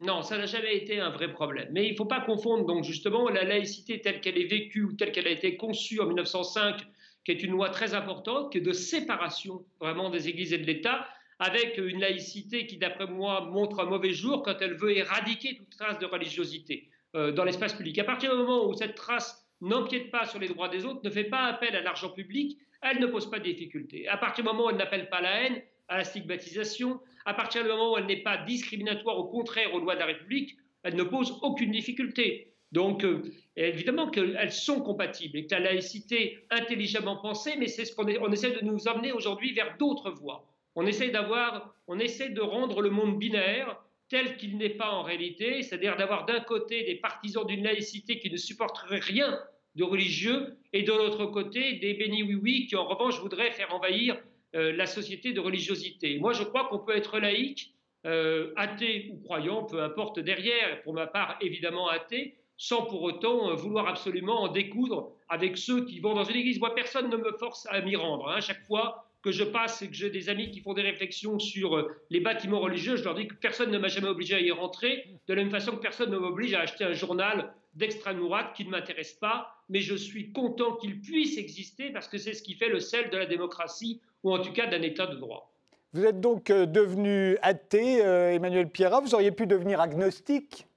Non, 0.00 0.22
ça 0.22 0.38
n'a 0.38 0.46
jamais 0.46 0.76
été 0.76 1.00
un 1.00 1.10
vrai 1.10 1.32
problème. 1.32 1.68
Mais 1.72 1.86
il 1.86 1.92
ne 1.92 1.96
faut 1.96 2.04
pas 2.04 2.20
confondre 2.20 2.64
donc 2.64 2.84
justement 2.84 3.28
la 3.28 3.42
laïcité 3.42 4.00
telle 4.00 4.20
qu'elle 4.20 4.38
est 4.38 4.46
vécue 4.46 4.84
ou 4.84 4.92
telle 4.92 5.10
qu'elle 5.10 5.26
a 5.26 5.30
été 5.30 5.56
conçue 5.56 6.00
en 6.00 6.06
1905, 6.06 6.86
qui 7.28 7.32
est 7.32 7.42
une 7.42 7.50
loi 7.50 7.68
très 7.68 7.92
importante, 7.92 8.50
qui 8.50 8.56
est 8.56 8.62
de 8.62 8.72
séparation 8.72 9.62
vraiment 9.80 10.08
des 10.08 10.30
églises 10.30 10.54
et 10.54 10.58
de 10.58 10.64
l'État, 10.64 11.06
avec 11.38 11.76
une 11.76 12.00
laïcité 12.00 12.66
qui, 12.66 12.78
d'après 12.78 13.06
moi, 13.06 13.42
montre 13.42 13.80
un 13.80 13.84
mauvais 13.84 14.14
jour 14.14 14.42
quand 14.42 14.54
elle 14.62 14.72
veut 14.72 14.96
éradiquer 14.96 15.54
toute 15.54 15.68
trace 15.68 15.98
de 15.98 16.06
religiosité 16.06 16.88
euh, 17.14 17.30
dans 17.30 17.44
l'espace 17.44 17.74
public. 17.74 17.98
À 17.98 18.04
partir 18.04 18.30
du 18.30 18.38
moment 18.38 18.66
où 18.66 18.72
cette 18.72 18.94
trace 18.94 19.46
n'empiète 19.60 20.10
pas 20.10 20.24
sur 20.24 20.38
les 20.38 20.48
droits 20.48 20.70
des 20.70 20.86
autres, 20.86 21.00
ne 21.04 21.10
fait 21.10 21.24
pas 21.24 21.44
appel 21.44 21.76
à 21.76 21.82
l'argent 21.82 22.08
public, 22.08 22.56
elle 22.80 22.98
ne 22.98 23.06
pose 23.06 23.30
pas 23.30 23.40
de 23.40 23.44
difficultés. 23.44 24.08
À 24.08 24.16
partir 24.16 24.42
du 24.42 24.48
moment 24.48 24.64
où 24.64 24.70
elle 24.70 24.76
n'appelle 24.76 25.10
pas 25.10 25.20
la 25.20 25.42
haine, 25.42 25.60
à 25.88 25.98
la 25.98 26.04
stigmatisation, 26.04 26.98
à 27.26 27.34
partir 27.34 27.62
du 27.62 27.68
moment 27.68 27.92
où 27.92 27.98
elle 27.98 28.06
n'est 28.06 28.22
pas 28.22 28.38
discriminatoire, 28.38 29.18
au 29.18 29.24
contraire 29.24 29.74
aux 29.74 29.80
lois 29.80 29.96
de 29.96 30.00
la 30.00 30.06
République, 30.06 30.56
elle 30.82 30.96
ne 30.96 31.02
pose 31.02 31.38
aucune 31.42 31.72
difficulté. 31.72 32.47
Donc, 32.72 33.04
euh, 33.04 33.22
évidemment 33.56 34.10
qu'elles 34.10 34.52
sont 34.52 34.80
compatibles 34.80 35.38
et 35.38 35.46
que 35.46 35.54
la 35.54 35.60
laïcité 35.60 36.38
intelligemment 36.50 37.16
pensée, 37.16 37.54
mais 37.58 37.66
c'est 37.66 37.84
ce 37.84 37.94
qu'on 37.94 38.06
on 38.06 38.30
essaie 38.30 38.50
de 38.50 38.64
nous 38.64 38.88
emmener 38.88 39.12
aujourd'hui 39.12 39.52
vers 39.52 39.76
d'autres 39.78 40.10
voies. 40.10 40.46
On 40.74 40.86
essaie 40.86 41.10
d'avoir, 41.10 41.74
on 41.86 41.98
essaie 41.98 42.28
de 42.28 42.40
rendre 42.40 42.82
le 42.82 42.90
monde 42.90 43.18
binaire 43.18 43.82
tel 44.08 44.36
qu'il 44.36 44.56
n'est 44.56 44.70
pas 44.70 44.90
en 44.90 45.02
réalité, 45.02 45.62
c'est-à-dire 45.62 45.96
d'avoir 45.96 46.24
d'un 46.24 46.40
côté 46.40 46.84
des 46.84 46.96
partisans 46.96 47.46
d'une 47.46 47.64
laïcité 47.64 48.18
qui 48.18 48.30
ne 48.30 48.36
supporteraient 48.36 49.00
rien 49.00 49.38
de 49.74 49.84
religieux, 49.84 50.56
et 50.72 50.82
de 50.82 50.92
l'autre 50.92 51.26
côté 51.26 51.74
des 51.74 51.94
bénis 51.94 52.22
oui-oui 52.22 52.66
qui 52.66 52.76
en 52.76 52.86
revanche 52.86 53.20
voudraient 53.20 53.52
faire 53.52 53.72
envahir 53.72 54.20
euh, 54.54 54.72
la 54.72 54.86
société 54.86 55.32
de 55.32 55.40
religiosité. 55.40 56.18
Moi 56.18 56.32
je 56.32 56.42
crois 56.42 56.68
qu'on 56.68 56.78
peut 56.78 56.96
être 56.96 57.18
laïque, 57.18 57.74
euh, 58.06 58.52
athée 58.56 59.10
ou 59.12 59.18
croyant, 59.18 59.64
peu 59.64 59.82
importe 59.82 60.18
derrière, 60.18 60.82
pour 60.82 60.94
ma 60.94 61.06
part 61.06 61.38
évidemment 61.40 61.88
athée, 61.88 62.36
sans 62.58 62.82
pour 62.82 63.02
autant 63.02 63.50
euh, 63.50 63.54
vouloir 63.54 63.88
absolument 63.88 64.42
en 64.42 64.48
découdre 64.48 65.12
avec 65.28 65.56
ceux 65.56 65.86
qui 65.86 66.00
vont 66.00 66.14
dans 66.14 66.24
une 66.24 66.36
église. 66.36 66.58
Moi 66.58 66.74
personne 66.74 67.08
ne 67.08 67.16
me 67.16 67.32
force 67.38 67.66
à 67.70 67.80
m'y 67.80 67.96
rendre. 67.96 68.28
Hein. 68.28 68.40
Chaque 68.40 68.64
fois 68.66 69.04
que 69.22 69.30
je 69.32 69.44
passe 69.44 69.82
et 69.82 69.88
que 69.88 69.94
j'ai 69.94 70.10
des 70.10 70.28
amis 70.28 70.50
qui 70.50 70.60
font 70.60 70.74
des 70.74 70.82
réflexions 70.82 71.38
sur 71.38 71.76
euh, 71.76 71.88
les 72.10 72.20
bâtiments 72.20 72.60
religieux, 72.60 72.96
je 72.96 73.04
leur 73.04 73.14
dis 73.14 73.26
que 73.26 73.34
personne 73.34 73.70
ne 73.70 73.78
m'a 73.78 73.88
jamais 73.88 74.08
obligé 74.08 74.34
à 74.34 74.40
y 74.40 74.50
rentrer, 74.50 75.06
de 75.26 75.34
la 75.34 75.42
même 75.42 75.50
façon 75.50 75.72
que 75.72 75.80
personne 75.80 76.10
ne 76.10 76.18
m'oblige 76.18 76.54
à 76.54 76.60
acheter 76.60 76.84
un 76.84 76.92
journal 76.92 77.52
d'extrême 77.74 78.18
droite 78.18 78.52
qui 78.56 78.64
ne 78.64 78.70
m'intéresse 78.70 79.12
pas, 79.14 79.54
mais 79.68 79.80
je 79.80 79.94
suis 79.94 80.32
content 80.32 80.74
qu'il 80.76 81.00
puisse 81.00 81.36
exister 81.36 81.90
parce 81.90 82.08
que 82.08 82.18
c'est 82.18 82.32
ce 82.32 82.42
qui 82.42 82.54
fait 82.54 82.68
le 82.68 82.80
sel 82.80 83.10
de 83.10 83.16
la 83.16 83.26
démocratie, 83.26 84.00
ou 84.24 84.32
en 84.32 84.40
tout 84.40 84.52
cas 84.52 84.66
d'un 84.66 84.82
État 84.82 85.06
de 85.06 85.16
droit. 85.16 85.52
Vous 85.92 86.04
êtes 86.04 86.20
donc 86.20 86.50
euh, 86.50 86.66
devenu 86.66 87.38
athée, 87.42 87.98
Emmanuel 87.98 88.68
Pierrat, 88.68 89.00
vous 89.00 89.14
auriez 89.14 89.32
pu 89.32 89.46
devenir 89.46 89.80
agnostique 89.80 90.67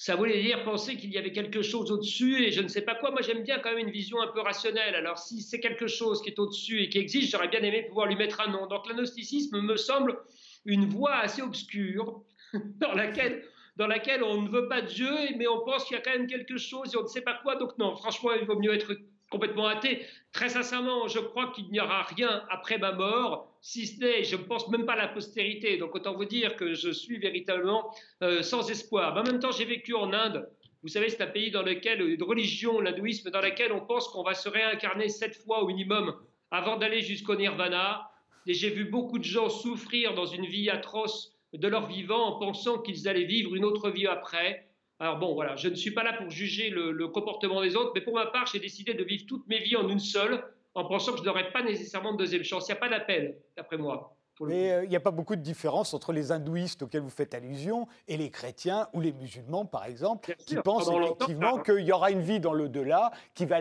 ça 0.00 0.16
voulait 0.16 0.40
dire 0.40 0.64
penser 0.64 0.96
qu'il 0.96 1.12
y 1.12 1.18
avait 1.18 1.30
quelque 1.30 1.60
chose 1.60 1.92
au-dessus 1.92 2.42
et 2.42 2.52
je 2.52 2.62
ne 2.62 2.68
sais 2.68 2.80
pas 2.80 2.94
quoi. 2.94 3.10
Moi, 3.10 3.20
j'aime 3.20 3.42
bien 3.42 3.58
quand 3.58 3.68
même 3.68 3.86
une 3.86 3.90
vision 3.90 4.18
un 4.22 4.28
peu 4.28 4.40
rationnelle. 4.40 4.94
Alors, 4.94 5.18
si 5.18 5.42
c'est 5.42 5.60
quelque 5.60 5.88
chose 5.88 6.22
qui 6.22 6.30
est 6.30 6.38
au-dessus 6.38 6.80
et 6.80 6.88
qui 6.88 6.96
existe, 6.96 7.30
j'aurais 7.30 7.48
bien 7.48 7.60
aimé 7.60 7.82
pouvoir 7.82 8.06
lui 8.06 8.16
mettre 8.16 8.40
un 8.40 8.50
nom. 8.50 8.66
Donc, 8.66 8.88
l'agnosticisme 8.88 9.60
me 9.60 9.76
semble 9.76 10.18
une 10.64 10.86
voie 10.86 11.16
assez 11.16 11.42
obscure 11.42 12.22
dans 12.54 12.94
laquelle, 12.94 13.44
dans 13.76 13.86
laquelle 13.86 14.22
on 14.22 14.40
ne 14.40 14.48
veut 14.48 14.68
pas 14.68 14.80
Dieu, 14.80 15.12
mais 15.36 15.46
on 15.46 15.60
pense 15.66 15.84
qu'il 15.84 15.98
y 15.98 16.00
a 16.00 16.02
quand 16.02 16.16
même 16.16 16.26
quelque 16.26 16.56
chose 16.56 16.94
et 16.94 16.96
on 16.96 17.02
ne 17.02 17.06
sait 17.06 17.20
pas 17.20 17.38
quoi. 17.42 17.56
Donc, 17.56 17.76
non, 17.76 17.94
franchement, 17.94 18.30
il 18.32 18.46
vaut 18.46 18.58
mieux 18.58 18.72
être 18.72 18.96
complètement 19.30 19.66
athée. 19.66 20.06
Très 20.32 20.48
sincèrement, 20.48 21.08
je 21.08 21.18
crois 21.18 21.52
qu'il 21.54 21.70
n'y 21.70 21.78
aura 21.78 22.04
rien 22.04 22.42
après 22.48 22.78
ma 22.78 22.92
mort, 22.92 23.49
si 23.60 23.86
ce 23.86 24.00
n'est, 24.00 24.24
je 24.24 24.36
ne 24.36 24.42
pense 24.42 24.68
même 24.68 24.86
pas 24.86 24.94
à 24.94 24.96
la 24.96 25.08
postérité. 25.08 25.76
Donc 25.76 25.94
autant 25.94 26.14
vous 26.14 26.24
dire 26.24 26.56
que 26.56 26.74
je 26.74 26.90
suis 26.90 27.18
véritablement 27.18 27.94
euh, 28.22 28.42
sans 28.42 28.70
espoir. 28.70 29.14
Mais 29.14 29.20
en 29.20 29.24
même 29.24 29.40
temps, 29.40 29.52
j'ai 29.52 29.64
vécu 29.64 29.94
en 29.94 30.12
Inde. 30.12 30.48
Vous 30.82 30.88
savez, 30.88 31.10
c'est 31.10 31.22
un 31.22 31.26
pays 31.26 31.50
dans 31.50 31.62
lequel, 31.62 32.00
une 32.00 32.22
religion, 32.22 32.80
l'hindouisme, 32.80 33.30
dans 33.30 33.42
laquelle 33.42 33.72
on 33.72 33.84
pense 33.84 34.08
qu'on 34.08 34.22
va 34.22 34.32
se 34.32 34.48
réincarner 34.48 35.08
sept 35.08 35.36
fois 35.36 35.62
au 35.62 35.66
minimum 35.66 36.14
avant 36.50 36.76
d'aller 36.76 37.02
jusqu'au 37.02 37.36
nirvana. 37.36 38.10
Et 38.46 38.54
j'ai 38.54 38.70
vu 38.70 38.86
beaucoup 38.86 39.18
de 39.18 39.24
gens 39.24 39.50
souffrir 39.50 40.14
dans 40.14 40.24
une 40.24 40.46
vie 40.46 40.70
atroce 40.70 41.36
de 41.52 41.68
leur 41.68 41.86
vivant 41.86 42.24
en 42.26 42.38
pensant 42.38 42.78
qu'ils 42.78 43.08
allaient 43.08 43.24
vivre 43.24 43.54
une 43.54 43.64
autre 43.64 43.90
vie 43.90 44.06
après. 44.06 44.70
Alors 44.98 45.18
bon, 45.18 45.34
voilà, 45.34 45.56
je 45.56 45.68
ne 45.68 45.74
suis 45.74 45.90
pas 45.90 46.02
là 46.02 46.12
pour 46.12 46.30
juger 46.30 46.70
le, 46.70 47.08
comportement 47.08 47.62
des 47.62 47.76
autres, 47.76 47.92
mais 47.94 48.00
pour 48.00 48.14
ma 48.14 48.26
part, 48.26 48.46
j'ai 48.46 48.58
décidé 48.58 48.94
de 48.94 49.02
vivre 49.02 49.24
toutes 49.26 49.46
mes 49.48 49.58
vies 49.58 49.76
en 49.76 49.88
une 49.88 49.98
seule, 49.98 50.44
en 50.74 50.84
pensant 50.84 51.12
que 51.12 51.18
je 51.18 51.24
n'aurais 51.24 51.50
pas 51.52 51.62
nécessairement 51.62 52.12
de 52.12 52.18
deuxième 52.18 52.44
chance. 52.44 52.68
Il 52.68 52.72
n'y 52.72 52.78
a 52.78 52.80
pas 52.80 52.88
d'appel, 52.88 53.38
d'après 53.56 53.78
moi. 53.78 54.16
Mais 54.40 54.72
euh, 54.72 54.84
il 54.84 54.90
n'y 54.90 54.96
a 54.96 55.00
pas 55.00 55.10
beaucoup 55.10 55.36
de 55.36 55.42
différence 55.42 55.92
entre 55.92 56.12
les 56.12 56.32
hindouistes 56.32 56.82
auxquels 56.82 57.02
vous 57.02 57.10
faites 57.10 57.34
allusion 57.34 57.86
et 58.08 58.16
les 58.16 58.30
chrétiens 58.30 58.88
ou 58.94 59.00
les 59.00 59.12
musulmans, 59.12 59.66
par 59.66 59.84
exemple, 59.84 60.34
qui 60.46 60.56
pensent 60.56 60.90
effectivement 60.90 61.58
qu'il 61.58 61.80
y 61.80 61.92
aura 61.92 62.10
une 62.10 62.22
vie 62.22 62.40
dans 62.40 62.52
l'au-delà 62.52 63.10
qui, 63.34 63.44
va 63.44 63.58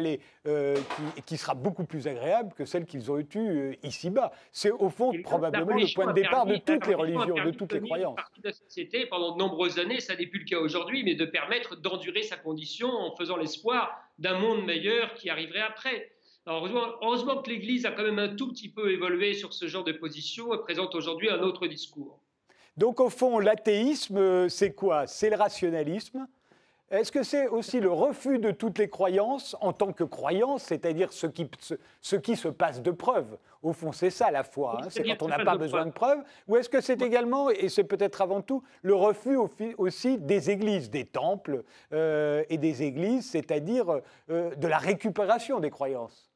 euh, 0.48 0.76
qui, 0.76 1.22
qui, 1.24 1.38
sera 1.38 1.54
beaucoup 1.54 1.84
plus 1.84 2.08
agréable 2.08 2.54
que 2.54 2.66
celle 2.66 2.86
qu'ils 2.86 3.12
ont 3.12 3.20
eue 3.20 3.28
euh, 3.36 3.76
ici-bas. 3.84 4.32
C'est 4.52 4.72
au 4.72 4.90
fond 4.90 5.12
probablement 5.24 5.76
le 5.76 5.94
point 5.94 6.08
de 6.08 6.14
départ 6.14 6.46
de 6.46 6.56
toutes 6.56 6.88
les 6.88 6.96
religions, 6.96 7.36
de 7.36 7.52
toutes 7.52 7.74
les 7.74 7.82
croyances. 7.82 8.16
Partie 8.16 8.42
de 8.42 8.48
la 8.48 8.54
société 8.54 9.06
pendant 9.08 9.34
de 9.34 9.38
nombreuses 9.38 9.80
années, 9.80 10.00
ça 10.00 10.16
n'est 10.16 10.28
plus 10.28 10.40
le 10.40 10.46
cas 10.46 10.60
aujourd'hui, 10.60 11.04
mais 11.04 11.16
de 11.16 11.26
permettre 11.26 11.76
d'endurer 11.76 12.24
sa 12.24 12.38
condition 12.38 12.90
en 12.90 13.16
faisant 13.18 13.36
l'espoir 13.36 14.00
d'un 14.18 14.38
monde 14.38 14.66
meilleur 14.66 15.14
qui 15.14 15.30
arriverait 15.30 15.62
après 15.62 16.10
heureusement, 16.46 17.42
que 17.42 17.50
l'Église 17.50 17.86
a 17.86 17.92
quand 17.92 18.04
même 18.04 18.20
un 18.20 18.36
tout 18.36 18.50
petit 18.50 18.70
peu 18.70 18.92
évolué 18.92 19.34
sur 19.34 19.54
ce 19.54 19.68
genre 19.68 19.84
de 19.84 19.92
position 19.92 20.54
et 20.54 20.58
présente 20.60 20.96
aujourd'hui 20.96 21.30
un 21.30 21.42
autre 21.42 21.68
discours. 21.68 22.20
Donc 22.78 23.00
au 23.00 23.10
fond, 23.10 23.40
l'athéisme, 23.40 24.48
c'est 24.50 24.74
quoi? 24.74 25.06
C'est 25.06 25.30
le 25.30 25.36
rationalisme. 25.36 26.28
Est-ce 26.92 27.12
que 27.12 27.22
c'est 27.22 27.48
aussi 27.48 27.80
le 27.80 27.92
refus 27.92 28.40
de 28.40 28.50
toutes 28.50 28.80
les 28.80 28.90
croyances 28.90 29.56
en 29.62 29.74
tant 29.74 29.94
que 29.94 30.04
croyance, 30.04 30.64
c'est-à-dire 30.64 31.14
ce 31.14 31.28
qui, 31.28 31.48
ce, 32.02 32.16
qui, 32.16 32.36
se 32.36 32.48
passe 32.48 32.82
de 32.82 32.90
preuve? 32.90 33.38
Au 33.62 33.74
fond, 33.74 33.92
c'est 33.92 34.10
ça 34.10 34.32
la 34.32 34.44
foi, 34.44 34.80
hein, 34.82 34.88
c'est 34.90 35.04
quand 35.04 35.22
on 35.22 35.28
n'a 35.28 35.44
pas 35.44 35.56
besoin 35.56 35.86
de 35.86 35.92
preuves. 35.92 36.24
Ou 36.48 36.58
est-ce 36.58 36.70
que 36.70 36.82
c'est 36.82 37.02
également, 37.04 37.52
et 37.52 37.70
c'est 37.70 37.84
peut-être 37.84 38.22
avant 38.22 38.42
tout, 38.42 38.64
le 38.82 38.96
refus 38.96 39.38
aussi 39.78 40.18
des 40.18 40.50
églises, 40.50 40.90
des 40.90 41.06
temples 41.06 41.64
euh, 41.94 42.44
et 42.50 42.58
des 42.58 42.82
églises, 42.82 43.30
c'est-à-dire 43.30 44.02
euh, 44.32 44.56
de 44.56 44.68
la 44.68 44.80
récupération 44.80 45.60
des 45.60 45.70
croyances? 45.70 46.29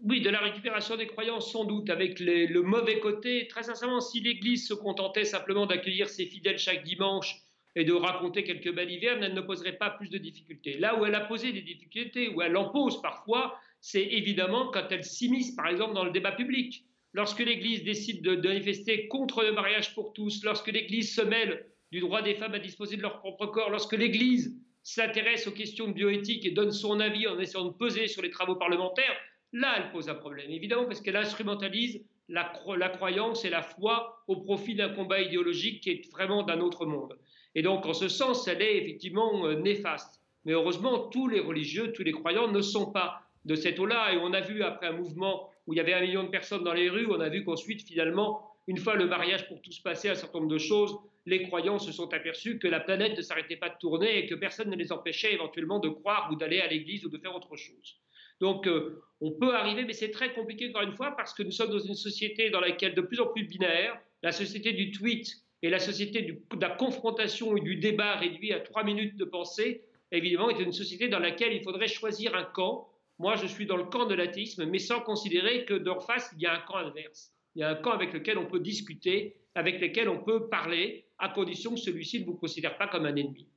Oui, 0.00 0.20
de 0.20 0.30
la 0.30 0.40
récupération 0.40 0.96
des 0.96 1.06
croyances, 1.06 1.50
sans 1.50 1.64
doute, 1.64 1.90
avec 1.90 2.20
le 2.20 2.60
mauvais 2.60 3.00
côté. 3.00 3.48
Très 3.48 3.62
sincèrement, 3.62 4.00
si 4.00 4.20
l'Église 4.20 4.68
se 4.68 4.74
contentait 4.74 5.24
simplement 5.24 5.66
d'accueillir 5.66 6.08
ses 6.08 6.26
fidèles 6.26 6.58
chaque 6.58 6.84
dimanche 6.84 7.36
et 7.74 7.84
de 7.84 7.92
raconter 7.92 8.44
quelques 8.44 8.74
balivernes, 8.74 9.22
elle 9.22 9.34
ne 9.34 9.40
poserait 9.40 9.76
pas 9.76 9.90
plus 9.90 10.08
de 10.08 10.18
difficultés. 10.18 10.78
Là 10.78 10.98
où 10.98 11.04
elle 11.04 11.14
a 11.14 11.20
posé 11.20 11.52
des 11.52 11.62
difficultés, 11.62 12.28
où 12.28 12.42
elle 12.42 12.56
en 12.56 12.70
pose 12.70 13.00
parfois, 13.02 13.58
c'est 13.80 14.02
évidemment 14.02 14.70
quand 14.70 14.86
elle 14.90 15.04
s'immisce, 15.04 15.54
par 15.54 15.68
exemple, 15.68 15.94
dans 15.94 16.04
le 16.04 16.10
débat 16.10 16.32
public. 16.32 16.84
Lorsque 17.12 17.40
l'Église 17.40 17.84
décide 17.84 18.22
de, 18.22 18.36
manifester 18.36 19.08
contre 19.08 19.42
le 19.42 19.52
mariage 19.52 19.94
pour 19.94 20.12
tous, 20.12 20.42
lorsque 20.44 20.68
l'Église 20.68 21.14
se 21.14 21.22
mêle 21.22 21.66
du 21.92 22.00
droit 22.00 22.20
des 22.20 22.34
femmes 22.34 22.54
à 22.54 22.58
disposer 22.58 22.96
de 22.96 23.02
leur 23.02 23.18
propre 23.20 23.46
corps, 23.46 23.70
lorsque 23.70 23.94
l'Église 23.94 24.54
s'intéresse 24.82 25.46
aux 25.46 25.52
questions 25.52 25.88
de 25.88 25.92
bioéthique 25.92 26.44
et 26.44 26.50
donne 26.50 26.72
son 26.72 27.00
avis 27.00 27.26
en 27.26 27.38
essayant 27.38 27.64
de 27.64 27.76
peser 27.76 28.06
sur 28.06 28.22
les 28.22 28.30
travaux 28.30 28.56
parlementaires, 28.56 29.16
là, 29.52 29.74
elle 29.78 29.90
pose 29.90 30.08
un 30.08 30.14
problème, 30.14 30.50
évidemment, 30.50 30.84
parce 30.84 31.00
qu'elle 31.00 31.16
instrumentalise 31.16 32.02
la, 32.28 32.44
croyance 32.88 33.44
et 33.44 33.50
la 33.50 33.62
foi 33.62 34.22
au 34.26 34.36
profit 34.36 34.74
d'un 34.74 34.88
combat 34.90 35.20
idéologique 35.20 35.82
qui 35.82 35.90
est 35.90 36.10
vraiment 36.10 36.42
d'un 36.42 36.60
autre 36.60 36.86
monde. 36.86 37.18
Et 37.54 37.62
donc, 37.62 37.86
en 37.86 37.94
ce 37.94 38.08
sens, 38.08 38.48
elle 38.48 38.62
est 38.62 38.76
effectivement 38.78 39.46
euh, 39.46 39.54
néfaste. 39.54 40.20
Mais 40.44 40.52
heureusement, 40.52 41.08
tous 41.08 41.28
les 41.28 41.40
religieux, 41.40 41.92
tous 41.92 42.02
les 42.02 42.12
croyants 42.12 42.48
ne 42.48 42.60
sont 42.60 42.92
pas 42.92 43.20
de 43.44 43.54
cette 43.54 43.78
eau-là. 43.78 44.12
Et 44.12 44.18
on 44.18 44.32
a 44.32 44.40
vu, 44.40 44.62
après 44.62 44.88
un 44.88 44.92
mouvement 44.92 45.50
où 45.66 45.72
il 45.72 45.76
y 45.76 45.80
avait 45.80 45.94
un 45.94 46.00
million 46.00 46.24
de 46.24 46.28
personnes 46.28 46.64
dans 46.64 46.74
les 46.74 46.88
rues, 46.88 47.06
on 47.08 47.20
a 47.20 47.28
vu 47.28 47.44
qu'ensuite, 47.44 47.82
finalement, 47.82 48.50
une 48.66 48.76
fois 48.76 48.94
le 48.94 49.06
mariage 49.06 49.48
pour 49.48 49.62
tous 49.62 49.78
passé, 49.80 50.08
un 50.08 50.14
certain 50.14 50.38
nombre 50.38 50.50
de 50.50 50.58
choses, 50.58 50.96
les 51.24 51.42
croyants 51.42 51.78
se 51.78 51.92
sont 51.92 52.12
aperçus 52.12 52.58
que 52.58 52.68
la 52.68 52.80
planète 52.80 53.16
ne 53.16 53.22
s'arrêtait 53.22 53.56
pas 53.56 53.68
de 53.68 53.76
tourner 53.80 54.18
et 54.18 54.26
que 54.26 54.34
personne 54.34 54.70
ne 54.70 54.76
les 54.76 54.92
empêchait 54.92 55.34
éventuellement 55.34 55.80
de 55.80 55.88
croire 55.88 56.28
ou 56.32 56.36
d'aller 56.36 56.60
à 56.60 56.68
l'église 56.68 57.04
ou 57.04 57.08
de 57.08 57.18
faire 57.18 57.34
autre 57.34 57.56
chose. 57.56 58.00
Donc, 58.40 58.66
euh, 58.66 59.02
on 59.20 59.32
peut 59.32 59.54
arriver, 59.54 59.84
mais 59.84 59.92
c'est 59.92 60.10
très 60.10 60.34
compliqué 60.34 60.68
encore 60.68 60.82
une 60.82 60.94
fois 60.94 61.14
parce 61.16 61.32
que 61.32 61.42
nous 61.42 61.50
sommes 61.50 61.70
dans 61.70 61.78
une 61.78 61.94
société 61.94 62.50
dans 62.50 62.60
laquelle 62.60 62.94
de 62.94 63.00
plus 63.00 63.20
en 63.20 63.26
plus 63.28 63.44
binaire, 63.44 63.98
la 64.22 64.32
société 64.32 64.72
du 64.72 64.90
tweet 64.90 65.28
et 65.62 65.70
la 65.70 65.78
société 65.78 66.22
de 66.22 66.60
la 66.60 66.70
confrontation 66.70 67.56
et 67.56 67.60
du 67.60 67.76
débat 67.76 68.16
réduit 68.16 68.52
à 68.52 68.60
trois 68.60 68.84
minutes 68.84 69.16
de 69.16 69.24
pensée, 69.24 69.84
évidemment, 70.12 70.50
est 70.50 70.60
une 70.60 70.72
société 70.72 71.08
dans 71.08 71.18
laquelle 71.18 71.52
il 71.52 71.62
faudrait 71.62 71.88
choisir 71.88 72.34
un 72.34 72.44
camp. 72.44 72.88
Moi, 73.18 73.36
je 73.36 73.46
suis 73.46 73.64
dans 73.64 73.78
le 73.78 73.84
camp 73.84 74.04
de 74.04 74.14
l'athéisme, 74.14 74.66
mais 74.66 74.78
sans 74.78 75.00
considérer 75.00 75.64
que 75.64 75.74
d'en 75.74 76.00
face, 76.00 76.30
il 76.36 76.42
y 76.42 76.46
a 76.46 76.54
un 76.54 76.60
camp 76.60 76.76
adverse. 76.76 77.32
Il 77.54 77.60
y 77.60 77.62
a 77.62 77.70
un 77.70 77.74
camp 77.74 77.92
avec 77.92 78.12
lequel 78.12 78.36
on 78.36 78.46
peut 78.46 78.60
discuter, 78.60 79.36
avec 79.54 79.80
lequel 79.80 80.10
on 80.10 80.22
peut 80.22 80.48
parler, 80.50 81.06
à 81.18 81.30
condition 81.30 81.72
que 81.72 81.80
celui-ci 81.80 82.20
ne 82.20 82.26
vous 82.26 82.34
considère 82.34 82.76
pas 82.76 82.88
comme 82.88 83.06
un 83.06 83.16
ennemi. 83.16 83.48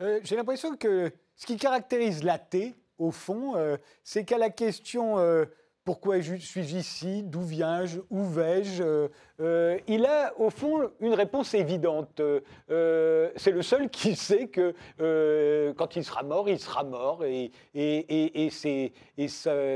Euh, 0.00 0.18
j'ai 0.24 0.34
l'impression 0.34 0.76
que 0.76 1.12
ce 1.36 1.46
qui 1.46 1.56
caractérise 1.56 2.24
l'athée, 2.24 2.74
au 3.02 3.10
fond, 3.10 3.56
euh, 3.56 3.76
c'est 4.04 4.24
qu'à 4.24 4.38
la 4.38 4.50
question 4.50 5.18
euh, 5.18 5.44
pourquoi 5.84 6.20
je 6.20 6.36
suis 6.36 6.76
ici, 6.76 7.22
d'où 7.24 7.42
viens-je, 7.42 8.00
où 8.10 8.24
vais-je, 8.24 9.08
euh, 9.42 9.78
il 9.88 10.06
a 10.06 10.32
au 10.38 10.50
fond 10.50 10.90
une 11.00 11.14
réponse 11.14 11.54
évidente. 11.54 12.20
Euh, 12.70 13.30
c'est 13.36 13.50
le 13.50 13.62
seul 13.62 13.90
qui 13.90 14.14
sait 14.16 14.46
que 14.46 14.74
euh, 15.00 15.72
quand 15.74 15.96
il 15.96 16.04
sera 16.04 16.22
mort, 16.22 16.48
il 16.48 16.58
sera 16.58 16.84
mort 16.84 17.24
et, 17.24 17.50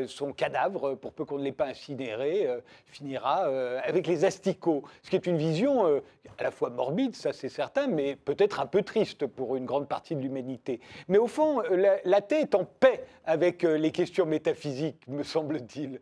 son 0.07 0.33
cadavre, 0.33 0.95
pour 0.95 1.13
peu 1.13 1.25
qu'on 1.25 1.39
ne 1.39 1.43
l'ait 1.43 1.53
pas 1.53 1.67
incinéré, 1.67 2.49
finira 2.87 3.47
avec 3.83 4.07
les 4.07 4.25
asticots. 4.25 4.83
Ce 5.03 5.11
qui 5.11 5.17
est 5.17 5.27
une 5.27 5.37
vision 5.37 5.87
à 6.39 6.43
la 6.43 6.51
fois 6.51 6.71
morbide, 6.71 7.15
ça 7.15 7.33
c'est 7.33 7.49
certain, 7.49 7.87
mais 7.87 8.17
peut-être 8.17 8.61
un 8.61 8.67
peu 8.67 8.83
triste 8.83 9.27
pour 9.27 9.57
une 9.57 9.65
grande 9.65 9.89
partie 9.89 10.15
de 10.15 10.21
l'humanité. 10.21 10.81
Mais 11.09 11.19
au 11.19 11.27
fond, 11.27 11.61
la, 11.71 11.99
la 12.05 12.21
est 12.31 12.55
en 12.55 12.65
paix 12.65 13.05
avec 13.25 13.63
les 13.63 13.91
questions 13.93 14.27
métaphysiques, 14.27 15.07
me 15.09 15.23
semble-t-il. 15.23 16.01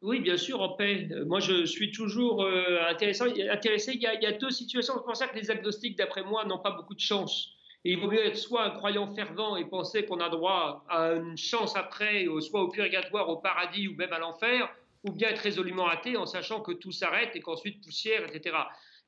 Oui, 0.00 0.20
bien 0.20 0.36
sûr, 0.36 0.60
en 0.60 0.70
paix. 0.70 1.08
Moi, 1.26 1.40
je 1.40 1.64
suis 1.64 1.90
toujours 1.90 2.44
euh, 2.44 2.78
intéressé. 2.88 3.24
Il 3.34 4.00
y, 4.00 4.26
a, 4.26 4.32
deux 4.32 4.50
situations. 4.50 4.94
C'est 4.96 5.04
pour 5.04 5.16
ça 5.16 5.26
que 5.26 5.36
les 5.36 5.50
agnostiques, 5.50 5.98
d'après 5.98 6.22
moi, 6.22 6.44
n'ont 6.44 6.60
pas 6.60 6.70
beaucoup 6.70 6.94
de 6.94 7.00
chance. 7.00 7.54
Et 7.84 7.92
il 7.92 7.98
vaut 7.98 8.08
mieux 8.08 8.24
être 8.24 8.36
soit 8.36 8.64
un 8.64 8.70
croyant 8.70 9.12
fervent 9.14 9.56
et 9.56 9.64
penser 9.64 10.04
qu'on 10.04 10.20
a 10.20 10.28
droit 10.28 10.84
à 10.88 11.14
une 11.14 11.36
chance 11.36 11.74
après, 11.76 12.26
soit 12.40 12.62
au 12.62 12.68
purgatoire, 12.68 13.28
au 13.28 13.36
paradis 13.36 13.88
ou 13.88 13.94
même 13.94 14.12
à 14.12 14.18
l'enfer, 14.18 14.68
ou 15.04 15.12
bien 15.12 15.30
être 15.30 15.40
résolument 15.40 15.88
athée 15.88 16.16
en 16.16 16.26
sachant 16.26 16.60
que 16.60 16.72
tout 16.72 16.92
s'arrête 16.92 17.34
et 17.34 17.40
qu'ensuite 17.40 17.82
poussière, 17.82 18.24
etc. 18.32 18.56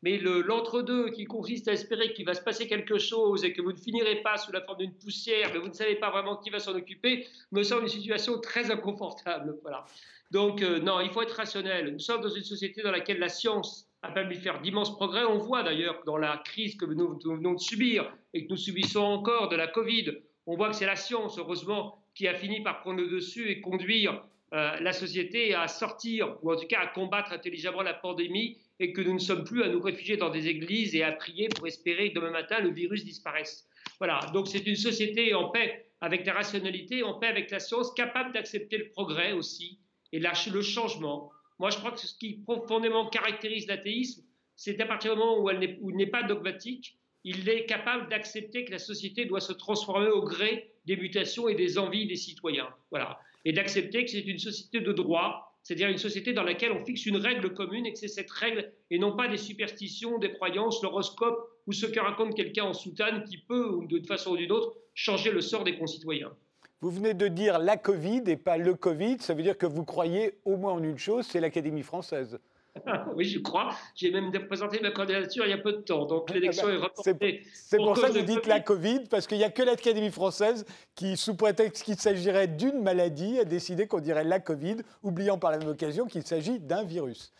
Mais 0.02 0.18
l'entre-deux 0.18 1.10
qui 1.10 1.24
consiste 1.26 1.68
à 1.68 1.72
espérer 1.72 2.12
qu'il 2.12 2.24
va 2.24 2.34
se 2.34 2.40
passer 2.40 2.66
quelque 2.66 2.98
chose 2.98 3.44
et 3.44 3.52
que 3.52 3.60
vous 3.60 3.72
ne 3.72 3.78
finirez 3.78 4.22
pas 4.22 4.38
sous 4.38 4.50
la 4.50 4.62
forme 4.62 4.78
d'une 4.78 4.94
poussière, 4.94 5.50
mais 5.52 5.58
vous 5.58 5.68
ne 5.68 5.74
savez 5.74 5.96
pas 5.96 6.10
vraiment 6.10 6.36
qui 6.36 6.48
va 6.48 6.58
s'en 6.58 6.74
occuper, 6.74 7.26
me 7.52 7.62
semble 7.62 7.82
une 7.82 7.88
situation 7.88 8.40
très 8.40 8.70
inconfortable. 8.70 9.58
Voilà. 9.62 9.84
Donc, 10.30 10.62
euh, 10.62 10.78
non, 10.78 11.00
il 11.00 11.10
faut 11.10 11.22
être 11.22 11.34
rationnel. 11.34 11.92
Nous 11.92 11.98
sommes 11.98 12.22
dans 12.22 12.30
une 12.30 12.44
société 12.44 12.82
dans 12.82 12.92
laquelle 12.92 13.18
la 13.18 13.28
science 13.28 13.88
a 14.02 14.10
permis 14.10 14.36
de 14.36 14.40
faire 14.40 14.60
d'immenses 14.60 14.94
progrès. 14.94 15.24
On 15.24 15.38
voit 15.38 15.62
d'ailleurs 15.62 16.02
dans 16.06 16.16
la 16.16 16.38
crise 16.38 16.76
que 16.76 16.86
nous, 16.86 17.18
venons 17.22 17.54
de 17.54 17.60
subir 17.60 18.10
et 18.32 18.46
que 18.46 18.50
nous 18.50 18.56
subissons 18.56 19.00
encore 19.00 19.48
de 19.48 19.56
la 19.56 19.66
Covid, 19.66 20.12
on 20.46 20.56
voit 20.56 20.70
que 20.70 20.76
c'est 20.76 20.86
la 20.86 20.96
science, 20.96 21.38
heureusement, 21.38 22.02
qui 22.14 22.26
a 22.26 22.34
fini 22.34 22.62
par 22.62 22.80
prendre 22.80 23.00
le 23.00 23.08
dessus 23.08 23.50
et 23.50 23.60
conduire 23.60 24.22
euh, 24.52 24.80
la 24.80 24.92
société 24.92 25.54
à 25.54 25.68
sortir, 25.68 26.36
ou 26.42 26.52
en 26.52 26.56
tout 26.56 26.66
cas 26.66 26.80
à 26.80 26.86
combattre 26.86 27.32
intelligemment 27.32 27.82
la 27.82 27.94
pandémie, 27.94 28.58
et 28.80 28.92
que 28.92 29.02
nous 29.02 29.14
ne 29.14 29.18
sommes 29.18 29.44
plus 29.44 29.62
à 29.62 29.68
nous 29.68 29.80
réfugier 29.80 30.16
dans 30.16 30.30
des 30.30 30.48
églises 30.48 30.94
et 30.96 31.02
à 31.02 31.12
prier 31.12 31.48
pour 31.48 31.66
espérer 31.66 32.10
que 32.10 32.18
demain 32.18 32.30
matin 32.30 32.58
le 32.60 32.70
virus 32.70 33.04
disparaisse. 33.04 33.68
Voilà, 33.98 34.20
donc 34.32 34.48
c'est 34.48 34.66
une 34.66 34.76
société 34.76 35.34
en 35.34 35.50
paix 35.50 35.86
avec 36.00 36.24
la 36.24 36.32
rationalité, 36.32 37.02
en 37.02 37.14
paix 37.14 37.26
avec 37.26 37.50
la 37.50 37.60
science, 37.60 37.92
capable 37.92 38.32
d'accepter 38.32 38.78
le 38.78 38.88
progrès 38.88 39.32
aussi, 39.32 39.78
et 40.12 40.18
le 40.18 40.62
changement. 40.62 41.30
Moi, 41.58 41.70
je 41.70 41.76
crois 41.76 41.92
que 41.92 42.00
ce 42.00 42.16
qui 42.16 42.38
profondément 42.38 43.06
caractérise 43.08 43.66
l'athéisme, 43.66 44.22
c'est 44.56 44.80
à 44.80 44.86
partir 44.86 45.12
du 45.12 45.18
moment 45.18 45.38
où, 45.38 45.50
elle 45.50 45.78
n'est 45.82 46.06
pas 46.06 46.22
dogmatique, 46.22 46.96
il 47.22 47.46
est 47.50 47.66
capable 47.66 48.08
d'accepter 48.08 48.64
que 48.64 48.72
la 48.72 48.78
société 48.78 49.26
doit 49.26 49.40
se 49.40 49.52
transformer 49.52 50.08
au 50.08 50.22
gré 50.22 50.72
des 50.86 50.96
mutations 50.96 51.48
et 51.48 51.54
des 51.54 51.76
envies 51.76 52.06
des 52.06 52.16
citoyens. 52.16 52.68
Voilà. 52.90 53.20
Et 53.44 53.52
d'accepter 53.52 54.04
que 54.04 54.10
c'est 54.10 54.20
une 54.20 54.38
société 54.38 54.80
de 54.80 54.92
droit, 54.92 55.49
c'est-à-dire 55.70 55.88
une 55.88 55.98
société 55.98 56.32
dans 56.32 56.42
laquelle 56.42 56.72
on 56.72 56.84
fixe 56.84 57.06
une 57.06 57.16
règle 57.16 57.54
commune 57.54 57.86
et 57.86 57.92
que 57.92 57.98
c'est 58.00 58.08
cette 58.08 58.32
règle 58.32 58.72
et 58.90 58.98
non 58.98 59.14
pas 59.14 59.28
des 59.28 59.36
superstitions, 59.36 60.18
des 60.18 60.32
croyances, 60.32 60.82
l'horoscope 60.82 61.48
ou 61.68 61.72
ce 61.72 61.86
que 61.86 62.00
raconte 62.00 62.34
quelqu'un 62.34 62.64
en 62.64 62.72
soutane 62.72 63.22
qui 63.22 63.38
peut, 63.38 63.78
d'une 63.86 64.04
façon 64.04 64.32
ou 64.32 64.36
d'une 64.36 64.50
autre, 64.50 64.74
changer 64.94 65.30
le 65.30 65.40
sort 65.40 65.62
des 65.62 65.78
concitoyens. 65.78 66.32
Vous 66.80 66.90
venez 66.90 67.14
de 67.14 67.28
dire 67.28 67.60
la 67.60 67.76
Covid 67.76 68.24
et 68.26 68.36
pas 68.36 68.58
le 68.58 68.74
Covid. 68.74 69.18
Ça 69.20 69.32
veut 69.32 69.44
dire 69.44 69.56
que 69.56 69.66
vous 69.66 69.84
croyez 69.84 70.40
au 70.44 70.56
moins 70.56 70.72
en 70.72 70.82
une 70.82 70.98
chose, 70.98 71.24
c'est 71.24 71.38
l'Académie 71.38 71.84
française. 71.84 72.40
oui, 73.14 73.24
je 73.24 73.38
crois. 73.38 73.74
J'ai 73.94 74.10
même 74.10 74.30
présenté 74.46 74.80
ma 74.80 74.90
candidature 74.90 75.44
il 75.44 75.50
y 75.50 75.54
a 75.54 75.58
peu 75.58 75.72
de 75.72 75.78
temps. 75.78 76.06
Donc 76.06 76.26
ah 76.28 76.34
l'élection 76.34 76.66
bah, 76.66 76.74
est 76.74 76.76
reportée. 76.76 77.42
C'est 77.52 77.76
pour, 77.76 77.96
ça 77.96 78.08
que 78.08 78.18
vous 78.18 78.24
dites 78.24 78.46
la 78.46 78.60
Covid, 78.60 79.04
parce 79.10 79.26
qu'il 79.26 79.38
n'y 79.38 79.44
a 79.44 79.50
que 79.50 79.62
l'Académie 79.62 80.10
française 80.10 80.64
qui, 80.94 81.16
sous 81.16 81.36
prétexte 81.36 81.84
qu'il 81.84 81.96
s'agirait 81.96 82.48
d'une 82.48 82.82
maladie, 82.82 83.38
a 83.38 83.44
décidé 83.44 83.86
qu'on 83.86 84.00
dirait 84.00 84.24
la 84.24 84.40
Covid, 84.40 84.76
oubliant 85.02 85.38
par 85.38 85.50
la 85.50 85.58
même 85.58 85.68
occasion 85.68 86.06
qu'il 86.06 86.22
s'agit 86.22 86.60
d'un 86.60 86.84
virus. 86.84 87.32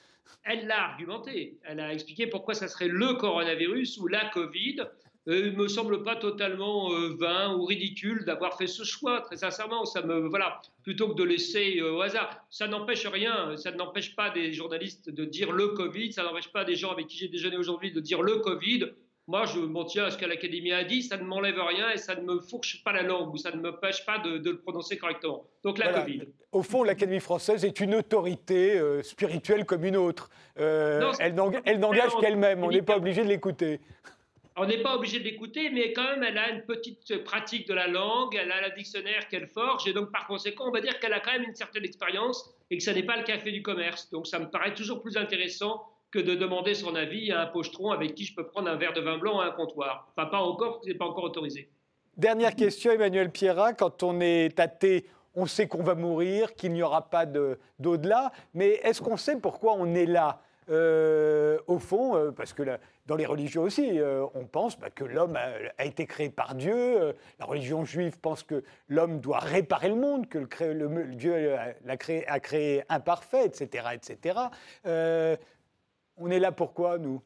Elle 0.43 0.67
l'a 0.67 0.85
argumenté. 0.85 1.59
Elle 1.65 1.81
a 1.81 1.93
expliqué 1.93 2.27
pourquoi 2.27 2.55
ça 2.55 2.69
serait 2.69 2.89
le 2.89 3.15
coronavirus 3.15 3.99
ou 3.99 4.07
la 4.07 4.31
Covid. 4.31 4.77
Euh, 5.29 5.49
il 5.49 5.57
me 5.57 5.69
semble 5.69 6.03
pas 6.03 6.17
totalement 6.17 6.93
euh, 6.93 7.15
vain 7.19 7.55
ou 7.55 7.65
ridicule 7.65 8.25
d'avoir 8.25 8.57
fait 8.57 8.67
ce 8.67 8.85
choix. 8.85 9.21
Très 9.21 9.37
sincèrement, 9.37 9.85
ça 9.85 10.03
me 10.03 10.29
voilà 10.29 10.63
plutôt 10.83 11.09
que 11.09 11.15
de 11.15 11.25
laisser 11.25 11.79
euh, 11.79 11.93
au 11.93 12.01
hasard. 12.01 12.45
Ça 12.49 12.67
n'empêche 12.67 13.07
rien. 13.07 13.57
Ça 13.57 13.71
n'empêche 13.73 14.17
pas 14.17 14.31
des 14.31 14.53
journalistes 14.53 15.11
de 15.11 15.25
dire 15.25 15.53
le 15.53 15.69
Covid. 15.69 16.13
Ça 16.13 16.23
n'empêche 16.23 16.51
pas 16.51 16.65
des 16.65 16.75
gens 16.75 16.91
avec 16.91 17.07
qui 17.07 17.19
j'ai 17.19 17.29
déjeuné 17.29 17.59
aujourd'hui 17.59 17.93
de 17.93 18.01
dire 18.01 18.23
le 18.23 18.37
Covid. 18.37 18.93
Moi, 19.27 19.45
je 19.45 19.61
m'en 19.61 19.85
tiens 19.85 20.07
à 20.07 20.11
ce 20.11 20.17
que 20.17 20.25
l'Académie 20.25 20.73
a 20.73 20.83
dit. 20.85 21.03
Ça 21.03 21.19
ne 21.19 21.23
m'enlève 21.23 21.61
rien 21.61 21.91
et 21.91 21.99
ça 21.99 22.17
ne 22.17 22.23
me 22.23 22.41
fourche 22.41 22.83
pas 22.83 22.93
la 22.93 23.03
langue 23.03 23.33
ou 23.33 23.37
ça 23.37 23.53
ne 23.53 23.61
me 23.61 23.79
pêche 23.79 24.05
pas 24.07 24.19
de, 24.19 24.41
le 24.43 24.59
prononcer 24.59 24.97
correctement. 24.97 25.45
Donc 25.63 25.79
la 25.79 25.93
Covid. 25.93 26.23
Au 26.51 26.63
fond, 26.63 26.83
l'Académie 26.83 27.21
française 27.21 27.65
est 27.65 27.79
une 27.79 27.95
autorité 27.95 28.81
spirituelle 29.03 29.67
comme 29.67 29.85
une 29.85 29.99
autre. 29.99 30.31
elle 30.57 31.35
n'engage 31.35 32.13
qu'elle-même. 32.21 32.65
On 32.65 32.71
n'est 32.71 32.83
pas 32.83 32.97
obligé 32.97 33.23
de 33.23 33.29
l'écouter. 33.29 33.81
On 34.63 34.67
n'est 34.67 34.83
pas 34.83 34.95
obligé 34.95 35.19
de 35.21 35.25
l'écouter, 35.25 35.71
mais 35.71 35.95
quand 35.95 36.03
même, 36.03 36.23
elle 36.23 36.37
a 36.37 36.51
une 36.51 36.61
petite 36.67 37.25
pratique 37.25 37.67
de 37.67 37.73
la 37.73 37.87
langue, 37.87 38.37
elle 38.39 38.53
a 38.53 38.69
le 38.69 38.75
dictionnaire 38.75 39.27
qu'elle 39.29 39.47
forge, 39.47 39.89
et 39.89 39.95
donc 39.95 40.13
par 40.13 40.27
conséquent, 40.27 40.69
on 40.69 40.71
va 40.71 40.83
dire 40.83 41.01
qu'elle 41.01 41.15
a 41.15 41.21
quand 41.21 41.33
même 41.33 41.45
une 41.45 41.55
certaine 41.55 41.83
expérience 41.83 42.55
et 42.71 42.77
que 42.77 42.83
ça 42.85 42.93
n'est 42.93 43.03
pas 43.03 43.17
le 43.17 43.23
café 43.23 43.53
du 43.53 43.63
commerce. 43.63 44.11
Donc 44.11 44.27
ça 44.27 44.39
me 44.39 44.51
paraît 44.51 44.75
toujours 44.75 45.01
plus 45.01 45.17
intéressant 45.17 45.83
que 46.11 46.19
de 46.19 46.35
demander 46.35 46.75
son 46.75 46.95
avis 46.95 47.33
à 47.33 47.41
un 47.41 47.47
pochetron 47.47 47.91
avec 47.91 48.15
qui 48.15 48.27
je 48.27 48.35
peux 48.35 48.47
prendre 48.47 48.69
un 48.69 48.77
verre 48.77 48.93
de 48.93 49.01
vin 49.01 49.17
blanc 49.17 49.41
à 49.41 49.47
un 49.47 49.51
comptoir. 49.51 50.13
Enfin, 50.15 50.29
pas 50.29 50.43
encore, 50.43 50.73
parce 50.73 50.81
que 50.81 50.89
ce 50.89 50.93
n'est 50.93 50.99
pas 50.99 51.07
encore 51.07 51.25
autorisé. 51.25 51.71
Dernière 52.19 52.55
question, 52.55 52.93
Emmanuel 52.93 53.31
Pierrat. 53.31 53.73
Quand 53.73 54.03
on 54.03 54.21
est 54.21 54.61
athée, 54.61 55.07
on 55.35 55.47
sait 55.47 55.69
qu'on 55.69 55.83
va 55.83 55.95
mourir, 55.95 56.55
qu'il 56.55 56.75
n'y 56.75 56.83
aura 56.83 57.09
pas 57.09 57.25
d'au-delà, 57.25 58.31
mais 58.53 58.73
est-ce 58.83 59.01
qu'on 59.01 59.17
sait 59.17 59.41
pourquoi 59.41 59.73
on 59.79 59.95
est 59.95 60.05
là? 60.05 60.43
Euh, 60.71 61.59
au 61.67 61.79
fond, 61.79 62.17
euh, 62.17 62.31
parce 62.31 62.53
que 62.53 62.63
dans 63.07 63.17
les 63.17 63.27
religions 63.27 63.63
aussi, 63.63 63.99
euh, 63.99 64.25
on 64.35 64.47
pense 64.47 64.79
bah, 64.79 64.91
que 64.91 65.03
l'homme 65.03 65.37
a, 65.37 65.85
été 65.85 66.07
créé 66.07 66.31
par 66.31 66.55
Dieu. 66.55 67.15
la 67.41 67.45
religion 67.45 67.85
juive 67.85 68.19
pense 68.21 68.45
que 68.45 68.63
l'homme 68.89 69.21
doit 69.21 69.41
réparer 69.41 69.89
le 69.89 69.97
monde, 69.97 70.29
que 70.29 70.39
Dieu 71.15 71.57
a 71.57 72.41
créé 72.41 72.85
imparfait, 72.89 73.47
etc. 73.47 73.89
etc. 73.95 74.39
on 74.85 76.31
est 76.31 76.39
là 76.39 76.53
pourquoi, 76.53 76.99
nous? 76.99 77.21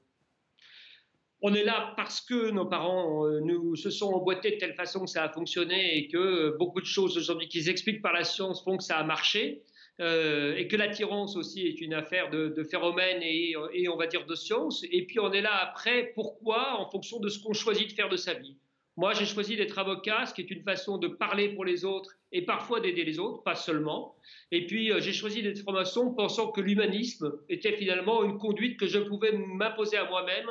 On 1.42 1.52
est 1.52 1.64
là 1.64 1.92
parce 1.98 2.22
que 2.22 2.50
nos 2.50 2.64
parents 2.64 3.26
nous 3.42 3.76
se 3.76 3.90
sont 3.90 4.14
emboîtés 4.14 4.52
de 4.52 4.56
telle 4.56 4.74
façon 4.74 5.04
que 5.04 5.10
ça 5.10 5.24
a 5.24 5.28
fonctionné 5.28 5.98
et 5.98 6.08
que 6.08 6.56
beaucoup 6.56 6.80
de 6.80 6.86
choses 6.86 7.18
aujourd'hui 7.18 7.48
qui 7.48 7.62
s'expliquent 7.62 8.00
par 8.00 8.14
la 8.14 8.24
science 8.24 8.64
font 8.64 8.78
que 8.78 8.84
ça 8.84 8.96
a 8.96 9.04
marché. 9.04 9.62
Euh, 10.00 10.56
et 10.56 10.66
que 10.66 10.74
l'attirance 10.74 11.36
aussi 11.36 11.68
est 11.68 11.80
une 11.80 11.94
affaire 11.94 12.28
de, 12.28 12.48
de 12.48 12.64
phénomènes 12.64 13.22
et, 13.22 13.54
on 13.88 13.96
va 13.96 14.06
dire 14.06 14.26
de 14.26 14.34
science. 14.34 14.84
Et 14.90 15.06
puis 15.06 15.20
on 15.20 15.32
est 15.32 15.40
là 15.40 15.54
après, 15.54 16.12
pourquoi 16.14 16.80
En 16.80 16.90
fonction 16.90 17.20
de 17.20 17.28
ce 17.28 17.38
qu'on 17.38 17.52
choisit 17.52 17.88
de 17.88 17.92
faire 17.92 18.08
de 18.08 18.16
sa 18.16 18.34
vie. 18.34 18.56
Moi, 18.96 19.12
j'ai 19.12 19.26
choisi 19.26 19.56
d'être 19.56 19.78
avocat, 19.78 20.26
ce 20.26 20.34
qui 20.34 20.40
est 20.40 20.50
une 20.50 20.62
façon 20.62 20.98
de 20.98 21.08
parler 21.08 21.48
pour 21.48 21.64
les 21.64 21.84
autres 21.84 22.12
et 22.30 22.42
parfois 22.42 22.80
d'aider 22.80 23.04
les 23.04 23.18
autres, 23.18 23.42
pas 23.42 23.56
seulement. 23.56 24.16
Et 24.52 24.66
puis, 24.66 24.92
euh, 24.92 25.00
j'ai 25.00 25.12
choisi 25.12 25.42
d'être 25.42 25.58
franc-maçon 25.58 26.12
pensant 26.14 26.50
que 26.50 26.60
l'humanisme 26.60 27.32
était 27.48 27.76
finalement 27.76 28.24
une 28.24 28.38
conduite 28.38 28.78
que 28.78 28.86
je 28.86 28.98
pouvais 28.98 29.32
m'imposer 29.32 29.96
à 29.96 30.08
moi-même, 30.08 30.48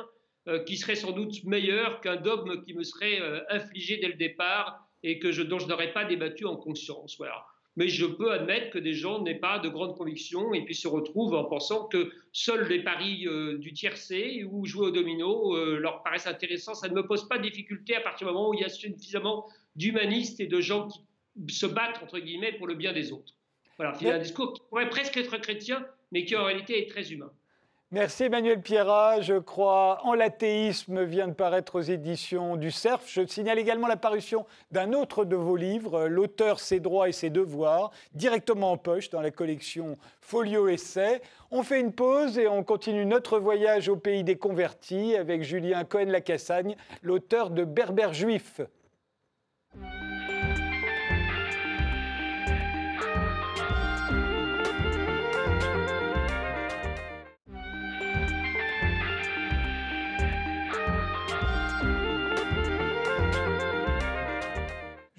euh, 0.48 0.62
qui 0.64 0.76
serait 0.76 0.94
sans 0.94 1.12
doute 1.12 1.42
meilleure 1.44 2.00
qu'un 2.00 2.16
dogme 2.16 2.62
qui 2.64 2.74
me 2.74 2.82
serait 2.82 3.20
infligé 3.48 3.96
dès 3.98 4.08
le 4.08 4.14
départ 4.14 4.86
et 5.02 5.18
que 5.18 5.32
je, 5.32 5.42
dont 5.42 5.58
je 5.58 5.66
n'aurais 5.66 5.92
pas 5.92 6.04
débattu 6.04 6.44
en 6.44 6.56
conscience. 6.56 7.16
Voilà 7.16 7.46
mais 7.76 7.88
je 7.88 8.06
peux 8.06 8.32
admettre 8.32 8.70
que 8.70 8.78
des 8.78 8.94
gens 8.94 9.20
n'aient 9.22 9.38
pas 9.38 9.58
de 9.58 9.68
grandes 9.68 9.96
convictions 9.96 10.54
et 10.54 10.64
puis 10.64 10.74
se 10.74 10.86
retrouvent 10.86 11.34
en 11.34 11.44
pensant 11.44 11.86
que 11.86 12.12
seuls 12.32 12.68
les 12.68 12.82
paris 12.82 13.26
euh, 13.26 13.58
du 13.58 13.72
tiercé 13.72 14.44
ou 14.50 14.64
jouer 14.64 14.88
au 14.88 14.90
domino 14.90 15.56
euh, 15.56 15.78
leur 15.78 16.02
paraissent 16.02 16.26
intéressants. 16.26 16.74
Ça 16.74 16.88
ne 16.88 16.94
me 16.94 17.06
pose 17.06 17.28
pas 17.28 17.38
de 17.38 17.42
difficulté 17.42 17.96
à 17.96 18.00
partir 18.00 18.28
du 18.28 18.32
moment 18.32 18.50
où 18.50 18.54
il 18.54 18.60
y 18.60 18.64
a 18.64 18.68
suffisamment 18.68 19.46
d'humanistes 19.74 20.40
et 20.40 20.46
de 20.46 20.60
gens 20.60 20.88
qui 20.88 21.54
se 21.54 21.66
battent, 21.66 22.00
entre 22.02 22.20
guillemets, 22.20 22.52
pour 22.52 22.66
le 22.68 22.74
bien 22.74 22.92
des 22.92 23.12
autres. 23.12 23.34
Voilà, 23.76 23.94
c'est 23.94 24.10
un 24.10 24.18
discours 24.18 24.52
qui 24.52 24.62
pourrait 24.68 24.88
presque 24.88 25.16
être 25.16 25.36
chrétien, 25.38 25.84
mais 26.12 26.24
qui 26.24 26.36
en 26.36 26.44
réalité 26.44 26.80
est 26.80 26.88
très 26.88 27.12
humain. 27.12 27.32
Merci 27.94 28.24
Emmanuel 28.24 28.60
Pierrat. 28.60 29.20
Je 29.20 29.38
crois 29.38 30.00
en 30.02 30.14
l'athéisme 30.14 31.04
vient 31.04 31.28
de 31.28 31.32
paraître 31.32 31.76
aux 31.76 31.80
éditions 31.80 32.56
du 32.56 32.72
CERF. 32.72 33.04
Je 33.06 33.24
signale 33.24 33.60
également 33.60 33.86
la 33.86 33.96
parution 33.96 34.46
d'un 34.72 34.92
autre 34.92 35.24
de 35.24 35.36
vos 35.36 35.54
livres, 35.54 36.08
L'auteur, 36.08 36.58
ses 36.58 36.80
droits 36.80 37.08
et 37.08 37.12
ses 37.12 37.30
devoirs, 37.30 37.92
directement 38.12 38.72
en 38.72 38.78
poche 38.78 39.10
dans 39.10 39.20
la 39.20 39.30
collection 39.30 39.96
Folio 40.20 40.66
Essai. 40.66 41.22
On 41.52 41.62
fait 41.62 41.78
une 41.78 41.92
pause 41.92 42.36
et 42.36 42.48
on 42.48 42.64
continue 42.64 43.06
notre 43.06 43.38
voyage 43.38 43.88
au 43.88 43.94
pays 43.94 44.24
des 44.24 44.38
convertis 44.38 45.14
avec 45.14 45.44
Julien 45.44 45.84
Cohen-Lacassagne, 45.84 46.74
l'auteur 47.02 47.50
de 47.50 47.62
Berbère 47.62 48.12
juif. 48.12 48.60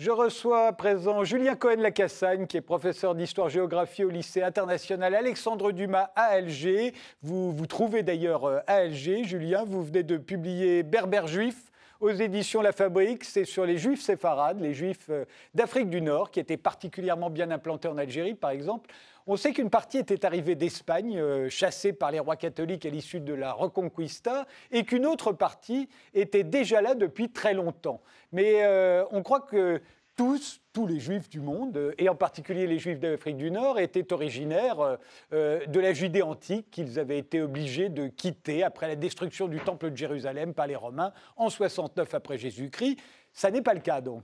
Je 0.05 0.11
reçois 0.11 0.67
à 0.67 0.71
présent 0.71 1.23
Julien 1.23 1.55
Cohen-Lacassagne, 1.55 2.45
qui 2.45 2.57
est 2.57 2.61
professeur 2.61 3.15
d'histoire-géographie 3.15 4.03
au 4.03 4.11
lycée 4.11 4.43
international 4.43 5.15
Alexandre 5.15 5.71
Dumas 5.71 6.11
à 6.15 6.25
Alger. 6.25 6.93
Vous 7.23 7.51
vous 7.51 7.65
trouvez 7.65 8.03
d'ailleurs 8.03 8.45
euh, 8.45 8.59
à 8.67 8.75
Alger. 8.75 9.23
Julien, 9.23 9.63
vous 9.65 9.83
venez 9.83 10.03
de 10.03 10.17
publier 10.17 10.83
Berbère 10.83 11.25
juif 11.25 11.71
aux 12.01 12.11
éditions 12.11 12.61
La 12.61 12.71
Fabrique. 12.71 13.23
C'est 13.23 13.45
sur 13.45 13.65
les 13.65 13.79
juifs 13.79 14.03
séfarades, 14.03 14.61
les 14.61 14.75
juifs 14.75 15.07
euh, 15.09 15.25
d'Afrique 15.55 15.89
du 15.89 16.01
Nord, 16.01 16.29
qui 16.29 16.39
étaient 16.39 16.55
particulièrement 16.55 17.31
bien 17.31 17.49
implantés 17.49 17.87
en 17.87 17.97
Algérie, 17.97 18.35
par 18.35 18.51
exemple. 18.51 18.91
On 19.25 19.37
sait 19.37 19.53
qu'une 19.53 19.71
partie 19.71 19.97
était 19.97 20.23
arrivée 20.23 20.53
d'Espagne, 20.53 21.17
euh, 21.17 21.49
chassée 21.49 21.93
par 21.93 22.11
les 22.11 22.19
rois 22.19 22.35
catholiques 22.35 22.85
à 22.85 22.91
l'issue 22.91 23.21
de 23.21 23.33
la 23.33 23.53
Reconquista, 23.53 24.45
et 24.69 24.83
qu'une 24.83 25.07
autre 25.07 25.31
partie 25.31 25.89
était 26.13 26.43
déjà 26.43 26.79
là 26.83 26.93
depuis 26.93 27.31
très 27.31 27.55
longtemps. 27.55 28.01
Mais 28.31 28.67
on 29.11 29.23
croit 29.23 29.39
que 29.39 29.81
tous, 30.15 30.61
tous 30.73 30.87
les 30.87 30.99
juifs 30.99 31.29
du 31.29 31.39
monde, 31.39 31.77
euh, 31.77 31.93
et 31.97 32.09
en 32.09 32.15
particulier 32.15 32.67
les 32.67 32.79
juifs 32.79 32.99
d'Afrique 32.99 33.37
du 33.37 33.51
Nord, 33.51 33.79
étaient 33.79 34.13
originaires 34.13 34.79
euh, 34.79 34.95
euh, 35.33 35.65
de 35.65 35.79
la 35.79 35.93
Judée 35.93 36.21
antique 36.21 36.71
qu'ils 36.71 36.99
avaient 36.99 37.17
été 37.17 37.41
obligés 37.41 37.89
de 37.89 38.07
quitter 38.07 38.63
après 38.63 38.87
la 38.87 38.95
destruction 38.95 39.47
du 39.47 39.59
temple 39.59 39.91
de 39.91 39.97
Jérusalem 39.97 40.53
par 40.53 40.67
les 40.67 40.75
Romains 40.75 41.11
en 41.35 41.49
69 41.49 42.13
après 42.13 42.37
Jésus-Christ. 42.37 42.97
Ça 43.33 43.51
n'est 43.51 43.61
pas 43.61 43.73
le 43.73 43.81
cas 43.81 44.01
donc. 44.01 44.23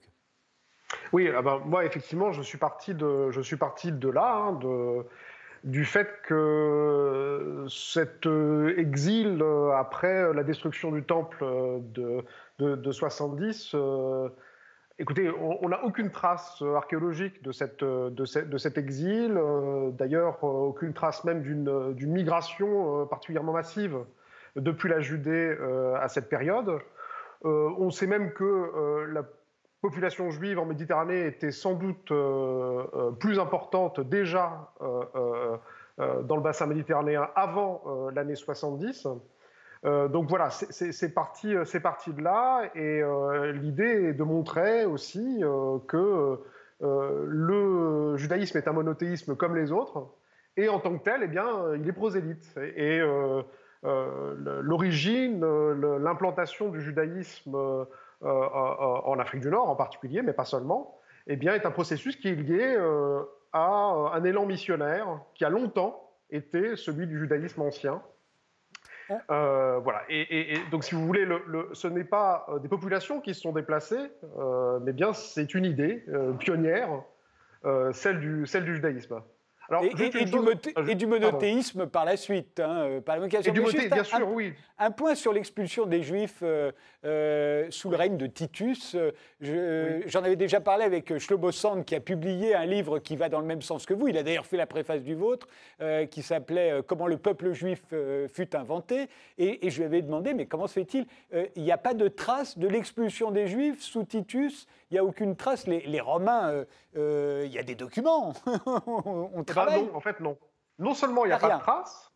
Oui, 1.14 1.30
ah 1.34 1.42
ben, 1.42 1.62
moi 1.66 1.86
effectivement, 1.86 2.32
je 2.32 2.42
suis 2.42 2.58
parti 2.58 2.94
de, 2.94 3.32
je 3.32 3.42
suis 3.42 3.56
parti 3.56 3.92
de 3.92 4.10
là, 4.10 4.36
hein, 4.36 4.54
de, 4.54 5.06
du 5.64 5.86
fait 5.86 6.10
que 6.26 7.66
cet 7.70 8.28
exil 8.78 9.42
après 9.76 10.34
la 10.34 10.44
destruction 10.44 10.92
du 10.92 11.04
temple 11.04 11.46
de 11.94 12.92
70 12.92 13.76
Écoutez, 15.02 15.32
on 15.32 15.68
n'a 15.68 15.84
aucune 15.84 16.12
trace 16.12 16.62
euh, 16.62 16.76
archéologique 16.76 17.42
de, 17.42 17.52
cette, 17.52 17.82
euh, 17.82 18.12
cet 18.60 18.78
exil, 18.78 19.36
euh, 19.36 19.90
d'ailleurs 19.90 20.44
aucune 20.44 20.94
trace 20.94 21.24
même 21.24 21.42
d'une 21.42 22.12
migration 22.12 23.08
particulièrement 23.08 23.54
massive 23.54 23.98
depuis 24.56 24.90
la 24.90 25.00
Judée 25.00 25.58
à 26.00 26.08
cette 26.08 26.30
période. 26.30 26.78
on 27.44 27.90
sait 27.90 28.06
même 28.06 28.32
que 28.34 29.08
la 29.12 29.24
population 29.82 30.30
juive 30.30 30.60
en 30.60 30.66
Méditerranée 30.66 31.26
était 31.26 31.52
sans 31.52 31.74
doute 31.74 32.14
plus 33.20 33.40
importante 33.40 34.02
déjà 34.02 34.72
dans 34.80 36.36
le 36.36 36.42
bassin 36.42 36.68
méditerranéen 36.68 37.28
avant 37.36 37.82
l'année 38.14 38.36
70. 38.36 39.08
Euh, 39.84 40.08
donc 40.08 40.30
voilà, 40.30 40.50
c'est 40.52 41.14
parti, 41.14 41.56
euh, 41.56 41.66
parti 41.82 42.14
de 42.14 42.22
là, 42.22 42.70
et 42.76 43.02
euh, 43.02 43.52
l'idée 43.52 44.10
est 44.10 44.14
de 44.14 44.24
montrer 44.24 44.86
aussi 44.86 45.42
que 45.88 46.40
le 46.80 48.18
judaïsme 48.18 48.58
est 48.58 48.68
un 48.68 48.74
monothéisme 48.74 49.36
comme 49.36 49.56
les 49.56 49.72
autres, 49.72 50.08
et 50.58 50.70
en 50.70 50.80
tant 50.80 50.98
que 50.98 51.04
tel, 51.04 51.22
eh 51.24 51.28
bien, 51.28 51.76
il 51.76 51.88
est 51.88 51.94
prosélyte. 51.94 52.56
Et, 52.58 53.02
l'origine, 53.84 55.44
l'implantation 55.98 56.70
du 56.70 56.82
judaïsme 56.82 57.56
en 58.22 59.20
Afrique 59.20 59.42
du 59.42 59.50
Nord 59.50 59.70
en 59.70 59.76
particulier, 59.76 60.22
mais 60.22 60.34
pas 60.34 60.46
seulement, 60.46 61.00
eh 61.28 61.36
bien, 61.36 61.54
est 61.54 61.66
un 61.66 61.72
processus 61.72 62.16
qui 62.16 62.30
est 62.30 62.36
lié 62.36 62.78
à 63.54 64.12
un 64.14 64.24
élan 64.24 64.46
missionnaire 64.46 65.20
qui 65.36 65.46
a 65.46 65.50
longtemps 65.50 66.12
été 66.30 66.76
celui 66.76 67.08
du 67.08 67.20
judaïsme 67.20 67.62
ancien 67.62 68.02
euh, 69.30 69.80
voilà. 69.80 70.04
Et, 70.10 70.58
donc, 70.72 70.84
si 70.84 70.96
vous 70.96 71.06
voulez, 71.06 71.28
ce 71.74 71.88
n'est 71.88 72.04
pas 72.04 72.46
euh, 72.50 72.60
des 72.60 72.68
populations 72.68 73.22
qui 73.22 73.34
se 73.34 73.42
sont 73.42 73.52
déplacées, 73.52 74.12
euh, 74.38 74.80
mais 74.82 74.94
bien 74.94 75.14
c'est 75.14 75.54
une 75.54 75.66
idée 75.66 76.06
pionnière, 76.40 76.90
celle, 77.94 78.20
du, 78.20 78.46
celle 78.48 78.66
du 78.66 78.76
judaïsme 78.76 79.22
et, 79.82 80.96
du 80.96 81.08
monothéisme 81.08 81.88
par 81.88 82.06
la 82.06 82.18
suite. 82.18 82.60
Hein, 82.60 83.00
par 83.06 83.18
la 83.18 83.28
et 83.28 83.52
du 83.52 83.62
monothéisme, 83.62 83.90
bien 83.90 84.04
sûr, 84.04 84.28
oui. 84.28 84.54
Un 84.78 84.92
point 84.92 85.14
sur 85.14 85.32
l'expulsion 85.32 85.86
des 85.86 86.02
Juifs 86.02 86.40
euh, 86.42 86.72
euh, 87.06 87.68
sous 87.70 87.92
le 87.92 87.98
règne 87.98 88.18
de 88.18 88.26
Titus. 88.26 88.96
J'en 89.40 90.24
avais 90.24 90.36
déjà 90.36 90.60
parlé 90.60 90.86
avec 90.86 91.18
Shlomo 91.20 91.52
Sand, 91.52 91.86
qui 91.86 91.94
a 91.94 92.00
publié 92.00 92.56
un 92.56 92.66
livre 92.66 92.98
qui 92.98 93.16
va 93.16 93.30
dans 93.30 93.40
le 93.40 93.46
même 93.46 93.62
sens 93.62 93.86
que 93.86 93.94
vous. 93.94 94.08
Il 94.08 94.18
a 94.18 94.24
d'ailleurs 94.24 94.48
fait 94.48 94.58
la 94.58 94.66
préface 94.66 95.04
du 95.04 95.14
vôtre, 95.14 95.48
euh, 95.82 96.08
qui 96.08 96.24
s'appelait 96.24 96.82
Comment 96.88 97.08
le 97.08 97.18
peuple 97.18 97.52
juif 97.54 97.84
fut 98.34 98.56
inventé. 98.56 99.08
Et, 99.38 99.70
je 99.70 99.78
lui 99.78 99.86
avais 99.86 100.02
demandé, 100.02 100.34
mais 100.34 100.48
comment 100.48 100.68
se 100.68 100.74
fait-il 100.74 101.06
Il 101.56 101.64
n'y 101.64 101.72
a 101.72 101.78
pas 101.78 101.94
de 101.94 102.08
trace 102.08 102.58
de 102.58 102.68
l'expulsion 102.68 103.32
des 103.32 103.48
Juifs 103.48 103.82
sous 103.82 104.04
Titus 104.04 104.68
il 104.92 104.96
n'y 104.96 105.00
a 105.00 105.04
aucune 105.04 105.36
trace. 105.36 105.66
Les, 105.68 106.02
Romains, 106.02 106.66
il 106.94 107.48
y 107.48 107.58
a 107.58 107.64
des 107.64 107.76
documents. 107.76 108.34
On 108.86 109.44
travaille. 109.44 109.86
non, 109.86 109.96
en 109.96 110.00
fait, 110.02 110.20
non. 110.20 110.38
Non 110.80 110.94
seulement 110.94 111.26
il 111.26 111.30
n'y 111.30 111.34
a, 111.34 111.38
pas 111.38 111.56
de 111.56 111.60
traces, 111.60 112.12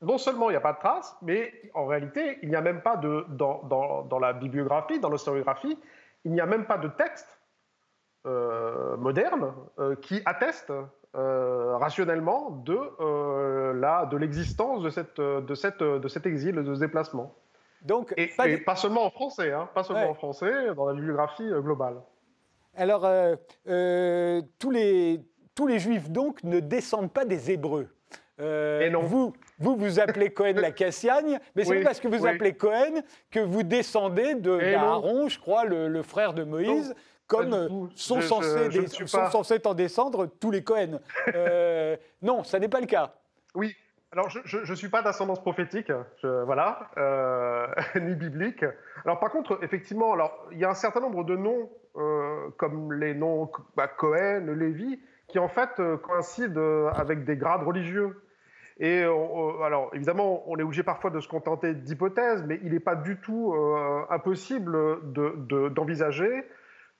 non 0.00 0.18
seulement 0.18 0.50
il 0.50 0.52
n'y 0.52 0.56
a 0.56 0.60
pas 0.60 0.72
de 0.72 0.78
traces, 0.78 1.16
mais 1.22 1.52
en 1.74 1.86
réalité, 1.86 2.38
il 2.42 2.48
n'y 2.48 2.56
a 2.56 2.60
même 2.60 2.80
pas 2.82 2.96
de. 2.96 3.26
Dans, 3.30 4.18
la 4.20 4.32
bibliographie, 4.32 5.00
dans 5.00 5.10
l'historiographie, 5.10 5.78
il 6.24 6.32
n'y 6.32 6.40
a 6.40 6.46
même 6.46 6.66
pas 6.66 6.78
de 6.78 6.88
texte 6.88 7.40
euh, 8.26 8.96
moderne 8.96 9.52
euh, 9.78 9.96
qui 9.96 10.22
atteste 10.24 10.72
euh, 11.16 11.76
rationnellement 11.76 12.50
de, 12.64 12.74
de 12.74 14.16
l'existence 14.16 14.82
de, 14.82 14.90
cette, 14.90 15.20
de, 15.20 15.54
cette, 15.54 15.82
de 15.82 16.08
cet 16.08 16.26
exil, 16.26 16.54
de 16.54 16.74
ce 16.74 16.80
déplacement. 16.80 17.34
Donc, 17.82 18.14
et, 18.16 18.28
pas, 18.58 18.76
seulement 18.76 19.04
en 19.04 19.10
français, 19.10 19.52
hein, 19.52 19.68
pas 19.74 19.82
seulement 19.82 20.10
en 20.10 20.14
français, 20.14 20.74
dans 20.74 20.86
la 20.86 20.94
bibliographie 20.94 21.48
globale. 21.48 21.96
Alors, 22.76 23.08
tous, 24.58 24.70
les, 24.70 25.20
tous 25.54 25.66
les 25.66 25.78
juifs, 25.78 26.10
donc, 26.10 26.42
ne 26.44 26.60
descendent 26.60 27.12
pas 27.12 27.24
des 27.24 27.50
Hébreux. 27.50 27.88
Et 28.38 28.90
non. 28.90 29.02
Vous, 29.02 29.32
vous 29.58 29.76
vous 29.76 30.00
appelez 30.00 30.30
Cohen 30.30 30.54
la 30.54 30.72
Cassiagne, 30.72 31.38
mais 31.54 31.64
c'est 31.64 31.82
parce 31.82 32.00
que 32.00 32.08
vous 32.08 32.26
appelez 32.26 32.54
Cohen 32.54 33.02
que 33.30 33.40
vous 33.40 33.62
descendez 33.62 34.34
de 34.34 34.74
Aaron, 34.74 35.28
je 35.28 35.38
crois, 35.38 35.64
le, 35.64 36.02
frère 36.02 36.34
de 36.34 36.42
Moïse. 36.42 36.94
comme 37.26 37.88
sont, 37.94 38.20
censés, 38.20 38.86
sont 39.06 39.30
censés 39.30 39.60
en 39.64 39.74
descendre 39.74 40.26
tous 40.26 40.50
les 40.50 40.64
Cohen. 40.64 41.00
non, 42.22 42.42
ça 42.42 42.58
n'est 42.58 42.68
pas 42.68 42.80
le 42.80 42.86
cas. 42.86 43.14
Oui, 43.54 43.76
alors, 44.14 44.30
je 44.30 44.70
ne 44.70 44.76
suis 44.76 44.88
pas 44.88 45.02
d'ascendance 45.02 45.40
prophétique, 45.40 45.90
voilà, 46.22 46.88
euh, 46.98 47.66
ni 48.00 48.14
biblique. 48.14 48.64
Alors, 49.04 49.18
par 49.18 49.30
contre, 49.30 49.58
effectivement, 49.60 50.12
alors, 50.12 50.46
il 50.52 50.58
y 50.58 50.64
a 50.64 50.70
un 50.70 50.74
certain 50.74 51.00
nombre 51.00 51.24
de 51.24 51.34
noms, 51.34 51.68
euh, 51.96 52.50
comme 52.56 52.92
les 52.92 53.14
noms 53.14 53.50
bah, 53.76 53.88
Cohen, 53.88 54.46
Lévi, 54.56 55.00
qui 55.28 55.38
en 55.38 55.48
fait 55.48 55.70
euh, 55.78 55.96
coïncident 55.96 56.88
avec 56.88 57.24
des 57.24 57.36
grades 57.36 57.62
religieux. 57.62 58.20
Et 58.80 59.04
alors, 59.04 59.90
évidemment, 59.92 60.42
on 60.50 60.58
est 60.58 60.64
obligé 60.64 60.82
parfois 60.82 61.10
de 61.10 61.20
se 61.20 61.28
contenter 61.28 61.74
d'hypothèses, 61.74 62.42
mais 62.42 62.58
il 62.64 62.72
n'est 62.72 62.80
pas 62.80 62.96
du 62.96 63.18
tout 63.18 63.54
impossible 64.10 64.98
d'envisager 65.70 66.28
de, 66.28 66.44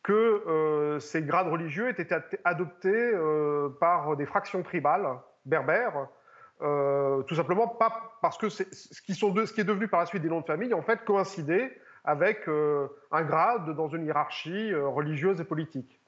que 0.05 0.99
ces 1.01 1.23
grades 1.23 1.49
religieux 1.49 1.89
aient 1.89 2.01
été 2.01 2.15
adoptés 2.45 3.13
par 3.81 4.17
des 4.17 4.25
fractions 4.25 4.63
tribales 4.63 5.19
berbères 5.47 6.07
euh, 6.63 7.23
tout 7.25 7.35
simplement 7.35 7.67
pas 7.67 8.17
parce 8.23 8.39
que 8.39 8.49
ce 8.49 8.63
qui, 9.03 9.15
ce 9.15 9.53
qui 9.53 9.61
est 9.61 9.65
devenu 9.65 9.89
par 9.89 10.01
la 10.01 10.07
suite 10.07 10.23
des 10.23 10.29
noms 10.29 10.41
de 10.41 10.47
famille, 10.47 10.73
en 10.73 10.83
fait, 10.83 11.05
coïncidait 11.05 11.77
avec 12.05 12.49
euh, 12.49 12.89
un 13.11 13.23
grade 13.23 13.75
dans 13.77 13.89
une 13.89 14.05
hiérarchie 14.05 14.73
euh, 14.73 14.89
religieuse 14.89 15.41
et 15.41 15.45
politique. 15.45 16.01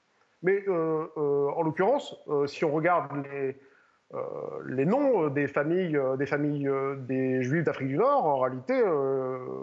Mais 0.42 0.64
en 0.68 1.62
l'occurrence, 1.62 2.14
si 2.46 2.64
on 2.64 2.70
regarde 2.70 3.10
les, 3.24 3.56
les 4.66 4.84
noms 4.84 5.28
des 5.28 5.48
familles, 5.48 5.98
des, 6.18 6.26
familles 6.26 6.70
des 6.98 7.42
Juifs 7.42 7.64
d'Afrique 7.64 7.88
du 7.88 7.96
Nord, 7.96 8.26
en 8.26 8.38
réalité, 8.40 8.80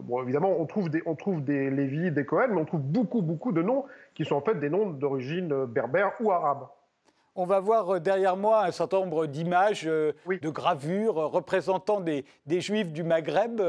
bon, 0.01 0.23
évidemment, 0.23 0.59
on 0.59 0.65
trouve, 0.65 0.89
des, 0.89 1.01
on 1.05 1.15
trouve 1.15 1.43
des 1.43 1.69
Lévi, 1.69 2.11
des 2.11 2.25
Cohen, 2.25 2.47
mais 2.49 2.59
on 2.59 2.65
trouve 2.65 2.81
beaucoup, 2.81 3.21
beaucoup 3.21 3.53
de 3.53 3.61
noms 3.61 3.85
qui 4.15 4.25
sont 4.25 4.35
en 4.35 4.41
fait 4.41 4.55
des 4.55 4.69
noms 4.69 4.89
d'origine 4.89 5.65
berbère 5.65 6.13
ou 6.19 6.31
arabe. 6.31 6.65
On 7.35 7.45
va 7.45 7.59
voir 7.59 7.95
euh, 7.95 7.99
derrière 7.99 8.37
moi 8.37 8.65
un 8.65 8.71
certain 8.71 8.99
nombre 8.99 9.25
d'images, 9.25 9.87
euh, 9.87 10.13
de 10.27 10.49
gravures 10.49 11.17
euh, 11.17 11.25
représentant 11.25 11.99
des, 11.99 12.25
juifs 12.47 12.91
du 12.91 13.03
Maghreb. 13.03 13.59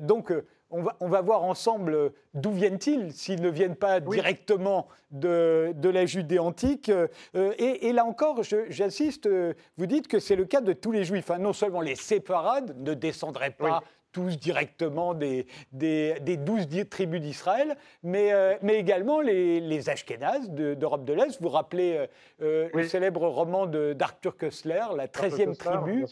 donc, 0.00 0.32
on 0.70 1.08
va, 1.08 1.20
voir 1.20 1.44
ensemble 1.44 2.12
d'où 2.34 2.50
viennent-ils, 2.50 3.12
s'ils 3.12 3.40
ne 3.40 3.48
viennent 3.48 3.76
pas 3.76 4.00
directement 4.00 4.88
de, 5.10 5.74
la 5.82 6.06
Judée 6.06 6.38
antique. 6.38 6.90
Et, 7.34 7.92
là 7.92 8.04
encore, 8.04 8.42
j'insiste, 8.42 9.28
vous 9.76 9.86
dites 9.86 10.08
que 10.08 10.18
c'est 10.18 10.36
le 10.36 10.44
cas 10.44 10.60
de 10.60 10.72
tous 10.72 10.92
les 10.92 11.04
juifs. 11.04 11.30
Hein. 11.30 11.38
Non 11.38 11.52
seulement 11.52 11.80
les 11.80 11.94
séparades 11.94 12.76
ne 12.78 12.94
descendraient 12.94 13.50
pas 13.50 13.82
tous 14.16 14.38
directement 14.38 15.12
des, 15.12 15.46
des, 15.72 16.38
douze 16.38 16.66
tribus 16.88 17.20
d'Israël, 17.20 17.76
mais, 18.02 18.32
euh, 18.32 18.54
mais 18.62 18.76
également 18.76 19.20
les, 19.20 19.60
les 19.60 19.90
Ashkénazes 19.90 20.48
d'Europe 20.48 21.04
de, 21.04 21.12
l'Est. 21.12 21.38
Vous 21.42 21.50
rappelez 21.50 21.98
euh, 21.98 22.06
euh, 22.40 22.68
le 22.72 22.88
célèbre 22.88 23.28
roman 23.28 23.66
d'Arthur 23.66 24.38
Kessler, 24.38 24.84
La 24.96 25.06
13e 25.06 25.54
tribu. 25.54 26.06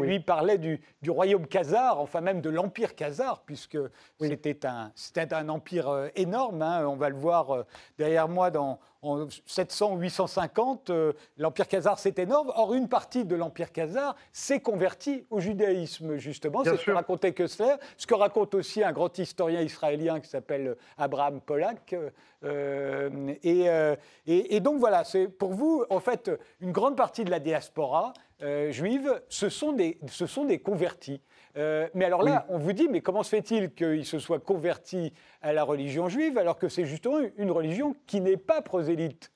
Lui 0.00 0.20
parlait 0.20 0.58
du, 0.58 0.80
du 1.02 1.10
royaume 1.10 1.48
khazar, 1.48 1.98
enfin 1.98 2.20
même 2.20 2.40
de 2.40 2.50
l'empire 2.50 2.94
khazar, 2.94 3.42
puisque 3.44 3.78
c'était 4.20 4.64
un, 4.64 4.92
un 5.32 5.48
empire 5.48 6.10
énorme. 6.14 6.62
Hein. 6.62 6.86
on 6.86 6.94
va 6.94 7.08
le 7.08 7.16
voir 7.16 7.64
derrière 7.98 8.28
moi 8.28 8.52
dans, 8.52 8.78
en 9.02 9.28
700 9.46 9.94
ou 9.94 9.98
850, 9.98 10.90
l'Empire 11.36 11.68
khazar, 11.68 11.98
c'est 11.98 12.18
énorme. 12.18 12.52
Or, 12.56 12.74
une 12.74 12.88
partie 12.88 13.24
de 13.24 13.36
l'Empire 13.36 13.72
khazar 13.72 14.16
s'est 14.32 14.60
convertie 14.60 15.24
au 15.30 15.40
judaïsme, 15.40 16.16
justement. 16.16 16.64
C'est 16.64 16.76
ce 16.76 16.84
que 16.84 16.90
racontait 16.90 17.32
Kessler, 17.32 17.74
ce 17.96 18.06
que 18.06 18.14
raconte 18.14 18.54
aussi 18.54 18.82
un 18.82 18.92
grand 18.92 19.16
historien 19.18 19.60
israélien 19.60 20.20
qui 20.20 20.28
s'appelle 20.28 20.76
Abraham 20.96 21.40
Pollack. 21.40 21.94
Euh, 21.94 22.10
euh, 22.44 23.96
et, 24.26 24.56
et, 24.56 24.60
donc, 24.60 24.78
voilà, 24.78 25.04
c'est 25.04 25.28
pour 25.28 25.52
vous, 25.52 25.84
en 25.90 26.00
fait, 26.00 26.30
une 26.60 26.72
grande 26.72 26.96
partie 26.96 27.24
de 27.24 27.30
la 27.30 27.40
diaspora 27.40 28.12
euh, 28.42 28.70
juive, 28.70 29.20
ce 29.28 29.48
sont 29.48 29.72
des, 29.72 29.98
ce 30.06 30.26
sont 30.26 30.44
des 30.44 30.60
convertis. 30.60 31.20
Euh, 31.58 31.88
mais 31.94 32.04
alors 32.04 32.22
là, 32.22 32.46
on 32.48 32.58
vous 32.58 32.72
dit, 32.72 32.88
mais 32.88 33.00
comment 33.00 33.22
se 33.22 33.30
fait-il 33.30 33.74
qu'il 33.74 34.04
se 34.04 34.18
soit 34.18 34.38
converti 34.38 35.12
à 35.42 35.52
la 35.52 35.64
religion 35.64 36.08
juive 36.08 36.38
alors 36.38 36.56
que 36.56 36.68
c'est 36.68 36.84
justement 36.84 37.18
une 37.36 37.50
religion 37.50 37.96
qui 38.06 38.20
n'est 38.20 38.36
pas 38.36 38.62
prosélyte? 38.62 39.32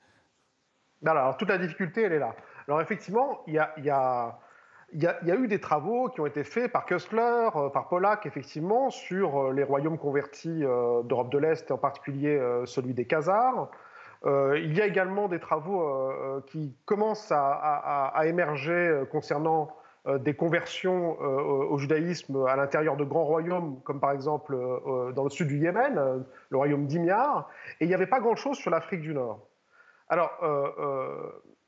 Alors, 1.05 1.37
toute 1.37 1.49
la 1.49 1.59
difficulté, 1.59 2.03
elle 2.03 2.13
est 2.13 2.21
là. 2.21 2.37
Alors, 2.69 2.81
effectivement, 2.81 3.43
il 3.49 3.55
y 3.55 3.59
a, 3.59 3.75
y, 3.79 3.91
a, 3.91 4.39
y 4.93 5.07
a, 5.07 5.35
eu 5.35 5.49
des 5.49 5.59
travaux 5.59 6.09
qui 6.11 6.21
ont 6.21 6.27
été 6.27 6.45
faits 6.45 6.71
par 6.71 6.87
Kessler, 6.87 7.49
euh, 7.57 7.71
par 7.71 7.89
Pollack, 7.89 8.25
effectivement, 8.25 8.91
sur 8.91 9.49
euh, 9.49 9.53
les 9.53 9.65
royaumes 9.65 9.99
convertis 9.99 10.61
d'Europe 10.61 11.33
de 11.33 11.39
l'Est, 11.39 11.73
en 11.73 11.79
particulier 11.79 12.41
celui 12.67 12.95
des 12.95 13.05
Khazars. 13.05 13.69
il 14.25 14.73
y 14.77 14.81
a 14.81 14.87
également 14.87 15.27
des 15.27 15.41
travaux 15.41 16.43
qui 16.47 16.77
commencent 16.85 17.33
à 17.33 18.23
émerger 18.27 19.03
concernant 19.11 19.69
des 20.19 20.35
conversions 20.35 21.17
euh, 21.21 21.69
au 21.71 21.79
judaïsme 21.79 22.45
à 22.47 22.57
l'intérieur 22.57 22.97
de 22.97 23.05
grands 23.05 23.25
royaumes, 23.25 23.81
comme 23.85 24.01
par 24.01 24.11
exemple 24.11 24.55
euh, 24.55 25.13
dans 25.13 25.23
le 25.23 25.31
sud 25.31 25.47
du 25.47 25.59
Yémen, 25.59 26.25
le 26.51 26.57
royaume 26.57 26.87
d'Imyar, 26.87 27.49
et 27.79 27.85
il 27.85 27.89
n'y 27.89 27.95
avait 27.95 28.09
pas 28.09 28.19
grand-chose 28.19 28.57
sur 28.57 28.71
l'Afrique 28.71 29.01
du 29.01 29.15
Nord. 29.15 29.47
Alors, 30.09 30.31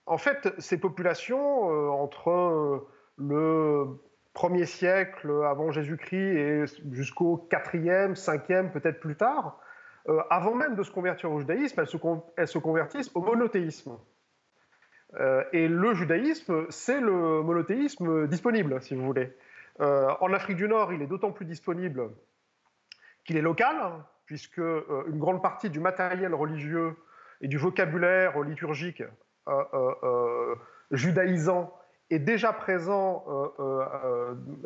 en 0.06 0.18
fait, 0.18 0.52
ces 0.58 0.78
populations, 0.78 1.62
entre 1.92 2.84
le 3.16 3.86
1er 4.34 4.66
siècle 4.66 5.32
avant 5.46 5.70
Jésus-Christ 5.70 6.36
et 6.36 6.64
jusqu'au 6.90 7.48
4e, 7.50 8.14
5e, 8.14 8.70
peut-être 8.70 9.00
plus 9.00 9.16
tard, 9.16 9.58
avant 10.28 10.54
même 10.54 10.74
de 10.74 10.82
se 10.82 10.90
convertir 10.90 11.32
au 11.32 11.40
judaïsme, 11.40 11.80
elles 12.36 12.48
se 12.48 12.58
convertissent 12.58 13.12
au 13.14 13.22
monothéisme. 13.22 13.96
Euh, 15.20 15.44
et 15.52 15.68
le 15.68 15.94
judaïsme, 15.94 16.66
c'est 16.70 17.00
le 17.00 17.42
monothéisme 17.42 18.26
disponible, 18.26 18.80
si 18.82 18.94
vous 18.94 19.04
voulez. 19.04 19.32
Euh, 19.80 20.08
en 20.20 20.32
Afrique 20.32 20.56
du 20.56 20.68
Nord, 20.68 20.92
il 20.92 21.02
est 21.02 21.06
d'autant 21.06 21.32
plus 21.32 21.44
disponible 21.44 22.10
qu'il 23.24 23.36
est 23.36 23.42
local, 23.42 23.76
puisque 24.26 24.58
euh, 24.58 25.04
une 25.08 25.18
grande 25.18 25.42
partie 25.42 25.70
du 25.70 25.80
matériel 25.80 26.34
religieux 26.34 26.96
et 27.40 27.48
du 27.48 27.58
vocabulaire 27.58 28.40
liturgique 28.40 29.02
judaïsant 30.90 31.76
est 32.08 32.18
déjà 32.18 32.52
présent 32.52 33.24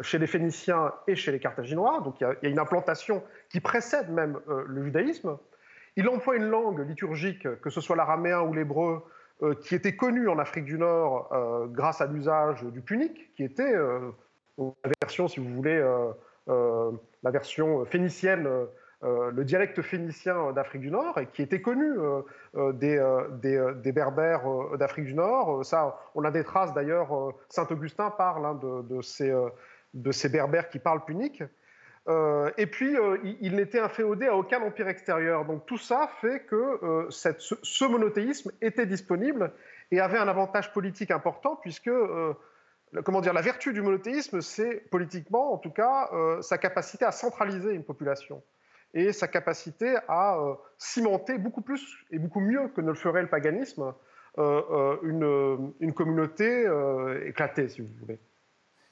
chez 0.03 0.19
les 0.19 0.29
Phéniciens 0.29 0.93
et 1.09 1.17
chez 1.17 1.33
les 1.33 1.41
Carthaginois. 1.41 2.01
Donc 2.01 2.21
il 2.21 2.25
y, 2.25 2.47
a 2.47 2.49
une 2.49 2.61
implantation 2.61 3.25
qui 3.49 3.61
précède 3.61 4.11
même 4.11 4.39
le 4.47 4.85
judaïsme. 4.85 5.37
Il 5.97 6.09
emploie 6.09 6.37
une 6.37 6.49
langue 6.49 6.87
liturgique, 6.87 7.49
que 7.61 7.71
ce 7.71 7.81
soit 7.81 7.97
l'araméen 7.97 8.43
ou 8.43 8.53
l'hébreu, 8.53 9.05
qui 9.63 9.75
était 9.75 9.95
connu 9.95 10.29
en 10.29 10.39
Afrique 10.39 10.65
du 10.65 10.79
Nord 10.79 11.31
euh, 11.33 11.67
grâce 11.67 12.01
à 12.01 12.07
l'usage 12.07 12.63
du 12.65 12.81
punique, 12.81 13.35
qui 13.35 13.45
était 13.45 13.75
euh, 13.75 14.11
la 14.59 14.91
version, 15.01 15.29
si 15.29 15.41
vous 15.41 15.55
voulez, 15.55 15.81
la 16.49 17.31
version 17.31 17.85
phénicienne, 17.85 18.49
le 19.03 19.45
dialecte 19.45 19.81
phénicien 19.83 20.53
d'Afrique 20.53 20.83
du 20.83 20.91
Nord, 20.91 21.19
et 21.19 21.27
qui 21.27 21.43
était 21.43 21.61
connu 21.61 21.93
des, 22.73 23.93
berbères 23.95 24.43
d'Afrique 24.77 25.05
du 25.05 25.15
Nord. 25.15 25.65
Ça, 25.65 26.01
on 26.17 26.25
a 26.25 26.33
des 26.33 26.43
traces 26.43 26.75
d'ailleurs, 26.75 27.33
Saint 27.49 27.69
Augustin 27.71 28.11
parle 28.11 28.47
hein, 28.47 28.59
de, 28.61 29.01
ces, 29.01 29.33
de 29.95 30.11
ces 30.11 30.29
berbères 30.29 30.69
qui 30.69 30.81
parlent 30.81 31.05
punique. 31.05 31.45
Euh, 32.09 32.51
et 32.57 32.67
puis, 32.67 32.97
euh, 32.97 33.19
il, 33.41 33.55
n'était 33.55 33.81
inféodé 33.81 34.27
à 34.27 34.37
aucun 34.37 34.63
empire 34.63 34.89
extérieur. 34.89 35.45
Donc 35.45 35.67
tout 35.67 35.77
ça 35.77 36.09
fait 36.21 36.41
que 36.41 36.57
euh, 36.83 37.11
ce, 37.11 37.85
monothéisme 37.85 38.51
était 38.63 38.87
disponible 38.87 39.53
et 39.91 40.01
avait 40.01 40.19
un 40.19 40.29
avantage 40.29 40.73
politique 40.73 41.11
important, 41.11 41.57
puisque, 41.57 41.91
comment 43.05 43.21
dire, 43.21 43.33
la 43.33 43.43
vertu 43.43 43.73
du 43.73 43.83
monothéisme, 43.83 44.41
c'est 44.41 44.77
politiquement, 44.91 45.53
en 45.53 45.59
tout 45.59 45.71
cas, 45.71 46.11
sa 46.43 46.59
capacité 46.59 47.07
à 47.07 47.11
centraliser 47.11 47.73
une 47.73 47.85
population 47.85 48.43
et 48.93 49.13
sa 49.15 49.29
capacité 49.29 49.97
à 50.07 50.39
cimenter 50.77 51.39
beaucoup 51.39 51.63
plus 51.63 51.97
et 52.11 52.19
beaucoup 52.19 52.41
mieux 52.41 52.69
que 52.69 52.83
ne 52.83 52.89
le 52.89 52.95
ferait 52.95 53.23
le 53.23 53.29
paganisme 53.29 53.95
une, 54.37 55.95
communauté 55.95 56.67
éclatée, 57.25 57.71
si 57.71 57.81
vous 57.81 57.89
voulez. 58.01 58.19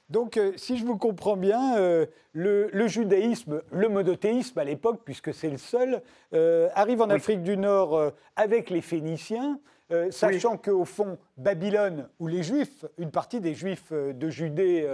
Donc, 0.09 0.37
euh, 0.37 0.53
si 0.55 0.77
je 0.77 0.85
vous 0.85 0.97
comprends 0.97 1.35
bien, 1.35 1.77
euh, 1.77 2.05
le, 2.31 2.87
judaïsme, 2.87 3.61
le 3.71 3.89
monothéisme 3.89 4.57
à 4.57 4.63
l'époque, 4.63 5.01
puisque 5.03 5.33
c'est 5.33 5.49
le 5.49 5.57
seul, 5.57 6.01
euh, 6.33 6.69
arrive 6.75 7.01
en 7.01 7.09
Afrique 7.09 7.43
du 7.43 7.57
Nord 7.57 8.13
avec 8.35 8.69
les 8.69 8.81
Phéniciens, 8.81 9.59
sachant 10.11 10.57
qu'au 10.57 10.83
fond, 10.83 11.17
Babylone, 11.37 12.09
où 12.19 12.27
les 12.27 12.43
Juifs, 12.43 12.85
une 12.97 13.09
partie 13.09 13.39
des 13.39 13.53
Juifs 13.53 13.91
de 13.93 14.29
Judée 14.29 14.85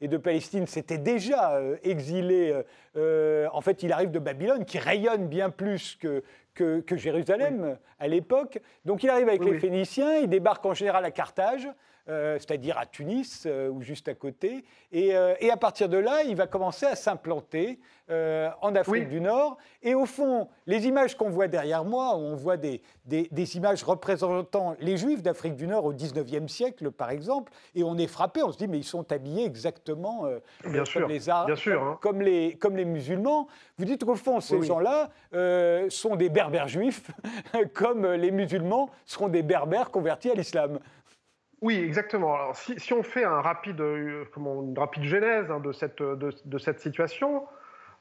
et 0.00 0.08
de 0.08 0.16
Palestine 0.16 0.66
s'étaient 0.66 0.98
déjà 0.98 1.60
exilés, 1.84 2.60
en 2.96 3.60
fait, 3.60 3.82
il 3.84 3.92
arrive 3.92 4.10
de 4.10 4.18
Babylone, 4.18 4.64
qui 4.64 4.78
rayonne 4.78 5.28
bien 5.28 5.50
plus 5.50 5.96
que, 6.00 6.22
que, 6.54 6.82
Jérusalem 6.96 7.78
à 7.98 8.08
l'époque. 8.08 8.60
Donc 8.84 9.02
il 9.02 9.10
arrive 9.10 9.28
avec 9.28 9.44
les 9.44 9.58
Phéniciens, 9.58 10.18
il 10.18 10.28
débarque 10.28 10.64
en 10.66 10.74
général 10.74 11.04
à 11.04 11.10
Carthage. 11.10 11.68
Euh, 12.10 12.38
c'est-à-dire 12.38 12.76
à 12.76 12.86
Tunis 12.86 13.44
euh, 13.46 13.68
ou 13.68 13.82
juste 13.82 14.08
à 14.08 14.14
côté. 14.14 14.64
Euh, 14.94 15.34
et, 15.38 15.50
à 15.50 15.56
partir 15.56 15.88
de 15.88 15.96
là, 15.96 16.22
il 16.26 16.34
va 16.34 16.46
commencer 16.46 16.86
à 16.86 16.96
s'implanter 16.96 17.78
en 18.60 18.74
Afrique 18.74 19.08
du 19.08 19.20
Nord. 19.20 19.56
Et 19.84 19.94
au 19.94 20.04
fond, 20.04 20.48
les 20.66 20.88
images 20.88 21.16
qu'on 21.16 21.30
voit 21.30 21.46
derrière 21.46 21.84
moi, 21.84 22.16
on 22.16 22.34
voit 22.34 22.56
des, 22.56 22.82
des, 23.04 23.56
images 23.56 23.84
représentant 23.84 24.74
les 24.80 24.96
Juifs 24.96 25.22
d'Afrique 25.22 25.54
du 25.54 25.68
Nord 25.68 25.84
au 25.84 25.94
19e 25.94 26.48
siècle, 26.48 26.90
par 26.90 27.10
exemple, 27.10 27.52
et 27.76 27.84
on 27.84 27.96
est 27.98 28.08
frappé, 28.08 28.42
on 28.42 28.50
se 28.50 28.58
dit, 28.58 28.66
mais 28.66 28.78
ils 28.78 28.84
sont 28.84 29.12
habillés 29.12 29.44
exactement 29.44 30.26
comme 30.64 31.08
les 31.08 31.28
Arabes, 31.28 31.56
hein. 31.68 31.98
comme, 32.00 32.20
les, 32.20 32.56
comme 32.56 32.76
les 32.76 32.84
musulmans. 32.84 33.46
Vous 33.78 33.84
dites 33.84 34.04
qu'au 34.04 34.16
fond, 34.16 34.40
ces 34.40 34.60
gens-là 34.60 35.10
sont 35.88 36.16
des 36.16 36.30
berbères 36.40 36.68
juifs, 36.68 37.10
comme 37.74 38.06
les 38.06 38.30
musulmans 38.30 38.90
seront 39.04 39.28
des 39.28 39.42
berbères 39.42 39.90
convertis 39.90 40.30
à 40.30 40.34
l'islam. 40.34 40.78
Oui, 41.60 41.76
exactement. 41.76 42.34
Alors, 42.34 42.56
si, 42.56 42.92
on 42.94 43.02
fait 43.02 43.24
un 43.24 43.42
rapide, 43.42 43.80
euh, 43.80 44.24
une 44.36 44.78
rapide 44.78 45.04
genèse 45.04 45.50
hein, 45.50 45.60
de, 45.60 45.72
cette, 45.72 46.02
de, 46.02 46.58
cette 46.58 46.80
situation, 46.80 47.44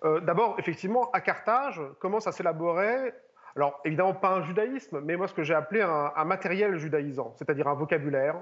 euh, 0.05 0.21
d'abord, 0.21 0.55
effectivement, 0.59 1.11
à 1.11 1.19
Carthage, 1.19 1.81
commence 1.99 2.25
à 2.27 2.31
s'élaborer, 2.31 3.13
alors 3.57 3.81
évidemment 3.83 4.13
pas 4.13 4.29
un 4.29 4.43
judaïsme, 4.43 5.01
mais 5.03 5.17
moi 5.17 5.27
ce 5.27 5.33
que 5.33 5.43
j'ai 5.43 5.55
appelé 5.55 5.81
un, 5.81 6.23
matériel 6.23 6.77
judaïsant, 6.77 7.33
c'est-à-dire 7.37 7.67
un 7.67 7.73
vocabulaire, 7.73 8.35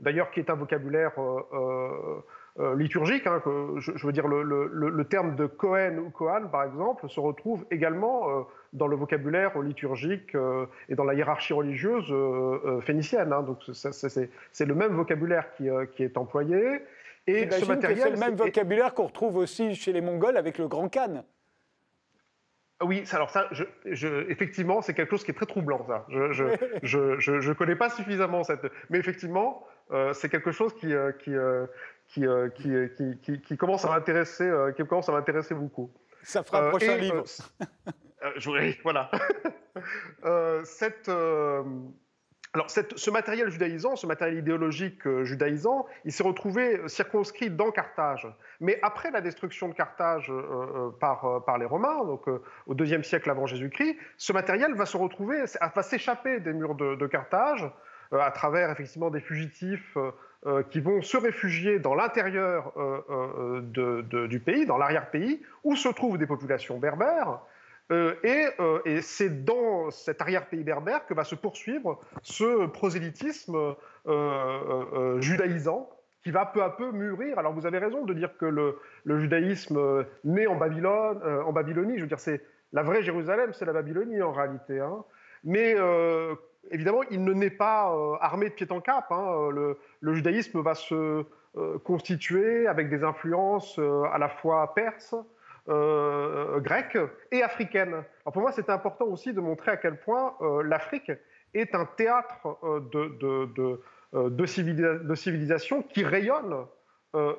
d'ailleurs 0.00 0.30
qui 0.30 0.40
est 0.40 0.50
un 0.50 0.56
vocabulaire 0.56 1.12
euh, 1.18 2.22
euh, 2.58 2.76
liturgique. 2.76 3.26
Hein, 3.26 3.40
je, 3.78 4.06
veux 4.06 4.12
dire, 4.12 4.28
le, 4.28 5.04
terme 5.04 5.34
de 5.36 5.46
Cohen 5.46 5.96
ou 5.96 6.10
Kohan, 6.10 6.48
par 6.48 6.64
exemple, 6.64 7.08
se 7.08 7.20
retrouve 7.20 7.64
également 7.70 8.46
dans 8.72 8.86
le 8.86 8.96
vocabulaire 8.96 9.58
liturgique 9.60 10.34
euh, 10.34 10.66
et 10.88 10.94
dans 10.94 11.04
la 11.04 11.14
hiérarchie 11.14 11.52
religieuse 11.52 12.12
phénicienne. 12.84 13.32
Hein. 13.32 13.42
donc 13.42 13.58
c'est 13.72 14.66
le 14.66 14.74
même 14.74 14.92
vocabulaire 14.92 15.50
qui, 15.52 15.68
qui 15.92 16.02
est 16.02 16.16
employé. 16.16 16.82
Et 17.26 17.50
ce 17.50 17.64
matériel, 17.66 18.00
c'est 18.02 18.10
le 18.10 18.18
même 18.18 18.36
vocabulaire 18.36 18.94
qu'on 18.94 19.06
retrouve 19.06 19.36
aussi 19.36 19.74
chez 19.74 19.92
les 19.92 20.00
Mongols 20.00 20.36
avec 20.36 20.58
le 20.58 20.66
Grand 20.68 20.88
Khan. 20.88 21.24
Oui, 22.80 23.02
alors 23.10 23.28
ça, 23.30 23.48
je, 23.50 24.30
effectivement, 24.30 24.82
c'est 24.82 24.94
quelque 24.94 25.10
chose 25.10 25.24
qui 25.24 25.32
est 25.32 25.34
très 25.34 25.46
troublant, 25.46 25.84
ça. 25.86 26.06
Je 26.08 27.48
ne 27.48 27.52
connais 27.52 27.74
pas 27.74 27.90
suffisamment 27.90 28.44
cette... 28.44 28.66
Mais 28.88 28.98
effectivement, 28.98 29.66
c'est 30.12 30.28
quelque 30.28 30.52
chose 30.52 30.72
qui, 30.74 30.94
qui, 31.24 31.34
euh, 31.34 31.66
euh, 32.18 32.48
qui, 32.50 33.18
qui, 33.22 33.40
qui, 33.40 33.56
commence 33.56 33.84
à 33.84 33.90
m'intéresser, 33.90 34.44
euh, 34.44 34.72
qui 34.72 34.84
commence 34.84 35.08
à 35.08 35.12
m'intéresser 35.12 35.54
beaucoup. 35.54 35.90
Ça 36.22 36.42
fera 36.42 36.66
un 36.66 36.70
prochain 36.70 36.96
livre. 36.96 37.24
Je, 38.36 38.74
voilà. 38.82 39.10
cette, 40.64 41.08
alors, 42.54 42.70
cette, 42.70 42.98
ce 42.98 43.10
matériel 43.10 43.50
judaïsant, 43.50 43.96
ce 43.96 44.06
matériel 44.06 44.38
idéologique 44.38 45.08
judaïsant, 45.22 45.86
il 46.04 46.12
s'est 46.12 46.22
retrouvé 46.22 46.80
circonscrit 46.88 47.50
dans 47.50 47.70
Carthage. 47.70 48.26
Mais 48.60 48.78
après 48.82 49.10
la 49.10 49.20
destruction 49.20 49.68
de 49.68 49.74
Carthage 49.74 50.32
par, 51.00 51.58
les 51.58 51.66
Romains, 51.66 52.04
donc 52.04 52.26
au 52.66 52.74
IIe 52.74 53.04
siècle 53.04 53.30
avant 53.30 53.46
Jésus-Christ, 53.46 53.96
ce 54.16 54.32
matériel 54.32 54.74
va 54.74 54.86
se 54.86 54.96
retrouver, 54.96 55.44
va 55.74 55.82
s'échapper 55.82 56.40
des 56.40 56.52
murs 56.52 56.74
de, 56.74 56.96
de 56.96 57.06
Carthage 57.06 57.70
à 58.10 58.30
travers 58.30 58.70
effectivement 58.70 59.10
des 59.10 59.20
fugitifs 59.20 59.96
euh, 60.46 60.62
qui 60.62 60.78
vont 60.78 61.02
se 61.02 61.16
réfugier 61.16 61.80
dans 61.80 61.96
l'intérieur 61.96 62.72
euh, 62.76 63.00
euh, 63.10 64.26
du 64.28 64.38
pays, 64.38 64.66
dans 64.66 64.78
l'arrière-pays, 64.78 65.42
où 65.64 65.74
se 65.74 65.88
trouvent 65.88 66.16
des 66.16 66.28
populations 66.28 66.78
berbères. 66.78 67.40
Et, 67.90 69.00
c'est 69.02 69.44
dans 69.44 69.90
cet 69.90 70.20
arrière-pays 70.20 70.62
berbère 70.62 71.06
que 71.06 71.14
va 71.14 71.24
se 71.24 71.34
poursuivre 71.34 72.00
ce 72.22 72.66
prosélytisme 72.66 73.74
judaïsant 75.20 75.90
qui 76.22 76.30
va 76.30 76.46
peu 76.46 76.62
à 76.62 76.70
peu 76.70 76.90
mûrir. 76.90 77.38
Alors 77.38 77.52
vous 77.52 77.66
avez 77.66 77.78
raison 77.78 78.04
de 78.04 78.12
dire 78.12 78.36
que 78.36 78.46
le, 78.46 78.78
judaïsme 79.06 80.04
naît 80.24 80.46
en 80.46 80.56
Babylone, 80.56 81.22
en 81.46 81.52
Babylonie. 81.52 81.96
Je 81.96 82.02
veux 82.02 82.08
dire, 82.08 82.20
c'est 82.20 82.42
la 82.72 82.82
vraie 82.82 83.02
Jérusalem, 83.02 83.52
c'est 83.52 83.64
la 83.64 83.72
Babylonie 83.72 84.20
en 84.20 84.32
réalité. 84.32 84.80
Hein. 84.80 85.04
Mais 85.44 85.74
évidemment, 86.70 87.02
il 87.10 87.24
ne 87.24 87.32
naît 87.32 87.50
pas 87.50 87.92
euh, 87.92 88.16
armé 88.20 88.48
de 88.48 88.54
pied 88.54 88.66
en 88.70 88.80
cap. 88.80 89.06
Hein. 89.10 89.50
Le, 89.50 90.14
judaïsme 90.14 90.60
va 90.60 90.74
se 90.74 91.24
euh, 91.56 91.78
constituer 91.84 92.66
avec 92.66 92.88
des 92.88 93.04
influences 93.04 93.78
euh, 93.78 94.02
à 94.12 94.18
la 94.18 94.28
fois 94.28 94.74
perses, 94.74 95.14
grecques 95.68 96.98
et 97.30 97.42
africaines. 97.42 98.02
pour 98.24 98.42
moi, 98.42 98.52
c'est 98.52 98.70
important 98.70 99.04
aussi 99.06 99.32
de 99.32 99.40
montrer 99.40 99.72
à 99.72 99.76
quel 99.76 99.98
point 100.00 100.34
l'Afrique 100.64 101.12
est 101.54 101.74
un 101.74 101.84
théâtre 101.84 102.58
de, 102.92 103.80
de, 104.12 105.14
civilisation 105.14 105.82
qui 105.82 106.04
rayonne 106.04 106.66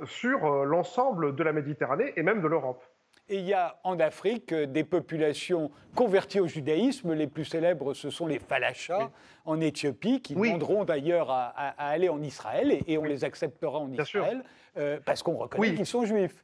sur 0.05 0.65
l'ensemble 0.65 1.35
de 1.35 1.43
la 1.43 1.53
Méditerranée 1.53 2.13
et 2.15 2.23
même 2.23 2.41
de 2.41 2.47
l'Europe. 2.47 2.83
Et 3.29 3.37
il 3.37 3.45
y 3.45 3.53
a 3.53 3.77
en 3.83 3.99
Afrique 3.99 4.51
euh, 4.51 4.65
des 4.65 4.83
populations 4.83 5.69
converties 5.95 6.39
au 6.39 6.47
judaïsme. 6.47 7.13
Les 7.13 7.27
plus 7.27 7.45
célèbres, 7.45 7.93
ce 7.93 8.09
sont 8.09 8.25
les 8.25 8.39
Falachas 8.39 9.11
en 9.45 9.61
Éthiopie, 9.61 10.19
qui 10.21 10.33
demanderont 10.33 10.83
d'ailleurs 10.83 11.29
à, 11.29 11.49
aller 11.77 12.09
en 12.09 12.21
Israël, 12.23 12.79
et, 12.87 12.97
on 12.97 13.03
les 13.03 13.23
acceptera 13.23 13.77
en 13.77 13.91
Israël, 13.91 14.43
euh, 14.77 14.99
parce 15.05 15.21
qu'on 15.21 15.35
reconnaît 15.35 15.75
qu'ils 15.75 15.85
sont 15.85 16.05
juifs. 16.05 16.43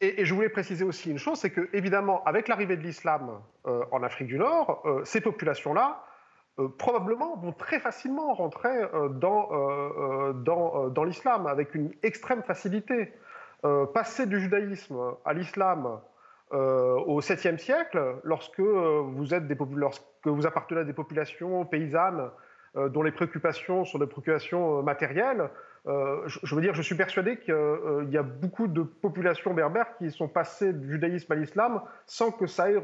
Et, 0.00 0.24
je 0.24 0.34
voulais 0.34 0.48
préciser 0.48 0.84
aussi 0.84 1.10
une 1.10 1.18
chose, 1.18 1.38
c'est 1.38 1.50
que 1.50 1.68
évidemment, 1.72 2.22
avec 2.24 2.48
l'arrivée 2.48 2.76
de 2.76 2.82
l'islam 2.82 3.40
euh, 3.66 3.84
en 3.92 4.02
Afrique 4.02 4.28
du 4.28 4.38
Nord, 4.38 4.82
ces 5.04 5.20
populations-là, 5.20 6.04
probablement 6.78 7.36
vont 7.36 7.52
très 7.52 7.80
facilement 7.80 8.32
rentrer 8.32 8.70
dans, 9.14 11.04
l'islam 11.04 11.46
avec 11.46 11.74
une 11.74 11.92
extrême 12.02 12.42
facilité. 12.42 13.12
Euh, 13.64 13.86
passer 13.86 14.26
du 14.26 14.40
judaïsme 14.40 15.14
à 15.24 15.32
l'islam 15.32 15.98
euh, 16.52 16.96
au 17.06 17.22
7e 17.22 17.56
siècle, 17.56 18.16
lorsque 18.22 18.60
euh, 18.60 19.00
vous, 19.06 19.32
êtes 19.32 19.44
lorsque 19.74 20.04
vous 20.26 20.46
appartenez 20.46 20.82
à 20.82 20.84
des 20.84 20.92
populations 20.92 21.64
paysannes 21.64 22.30
dont 22.74 23.02
les 23.02 23.12
préoccupations 23.12 23.84
sont 23.84 23.98
des 23.98 24.06
préoccupations 24.06 24.82
matérielles, 24.82 25.48
je, 25.86 26.54
veux 26.54 26.60
dire, 26.60 26.74
je 26.74 26.82
suis 26.82 26.96
persuadé 26.96 27.38
qu'il 27.38 28.08
y 28.10 28.16
a 28.16 28.22
beaucoup 28.22 28.66
de 28.66 28.82
populations 28.82 29.54
berbères 29.54 29.96
qui 29.98 30.10
sont 30.10 30.28
passées 30.28 30.72
du 30.72 30.92
judaïsme 30.92 31.32
à 31.32 31.36
l'islam 31.36 31.82
sans 32.06 32.32
que 32.32 32.46
ça 32.46 32.70
ait 32.70 32.82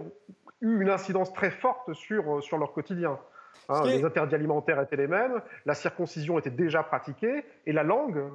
eu 0.60 0.80
une 0.80 0.90
incidence 0.90 1.32
très 1.32 1.50
forte 1.50 1.92
sur, 1.94 2.42
sur 2.42 2.58
leur 2.58 2.72
quotidien. 2.72 3.18
Hein, 3.68 3.82
les 3.84 4.04
interdits 4.04 4.34
alimentaires 4.34 4.80
étaient 4.80 4.96
les 4.96 5.06
mêmes, 5.06 5.40
la 5.64 5.74
circoncision 5.74 6.38
était 6.38 6.50
déjà 6.50 6.82
pratiquée, 6.82 7.44
et 7.66 7.72
la 7.72 7.84
langue 7.84 8.30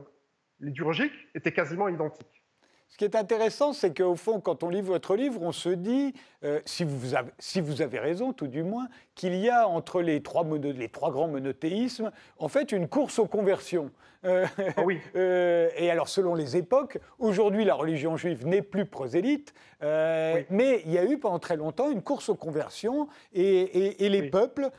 liturgique 0.62 1.14
était 1.34 1.52
quasiment 1.52 1.90
identique. 1.90 2.42
Ce 2.88 2.98
qui 2.98 3.04
est 3.04 3.16
intéressant, 3.16 3.74
c'est 3.74 3.98
qu'au 3.98 4.16
fond, 4.16 4.40
quand 4.40 4.64
on 4.64 4.70
lit 4.70 4.82
votre 4.82 5.16
livre, 5.16 5.42
on 5.42 5.52
se 5.52 5.70
dit, 5.70 6.14
euh, 6.44 6.62
si, 6.66 6.86
vous 6.86 7.16
avez, 7.16 7.32
si, 7.40 7.60
vous 7.60 7.82
avez, 7.82 8.00
raison 8.00 8.32
tout 8.32 8.48
du 8.48 8.64
moins, 8.64 8.88
qu'il 9.16 9.36
y 9.36 9.50
a 9.50 9.68
entre 9.68 10.02
les 10.02 10.22
trois, 10.22 10.46
les 10.62 10.90
trois, 10.90 11.12
grands 11.12 11.28
monothéismes, 11.28 12.12
en 12.38 12.48
fait, 12.48 12.72
une 12.72 12.88
course 12.88 13.18
aux 13.20 13.26
conversions. 13.26 13.92
Euh, 14.26 14.46
ah 14.78 14.82
oui. 14.84 15.00
Euh, 15.16 15.70
et 15.78 15.90
alors, 15.90 16.10
selon 16.10 16.36
les 16.36 16.58
époques, 16.58 17.00
aujourd'hui, 17.20 17.64
la 17.64 17.74
religion 17.74 18.18
juive 18.18 18.46
n'est 18.46 18.62
plus 18.62 18.86
prosélyte, 18.86 19.54
mais 19.82 20.82
il 20.86 20.92
y 20.92 20.98
a 20.98 21.06
eu 21.06 21.18
pendant 21.18 21.40
très 21.40 21.56
longtemps 21.56 21.90
une 21.90 22.02
course 22.02 22.30
aux 22.30 22.36
conversions, 22.36 23.08
et, 23.34 23.96
les 24.00 24.30
peuples 24.30 24.70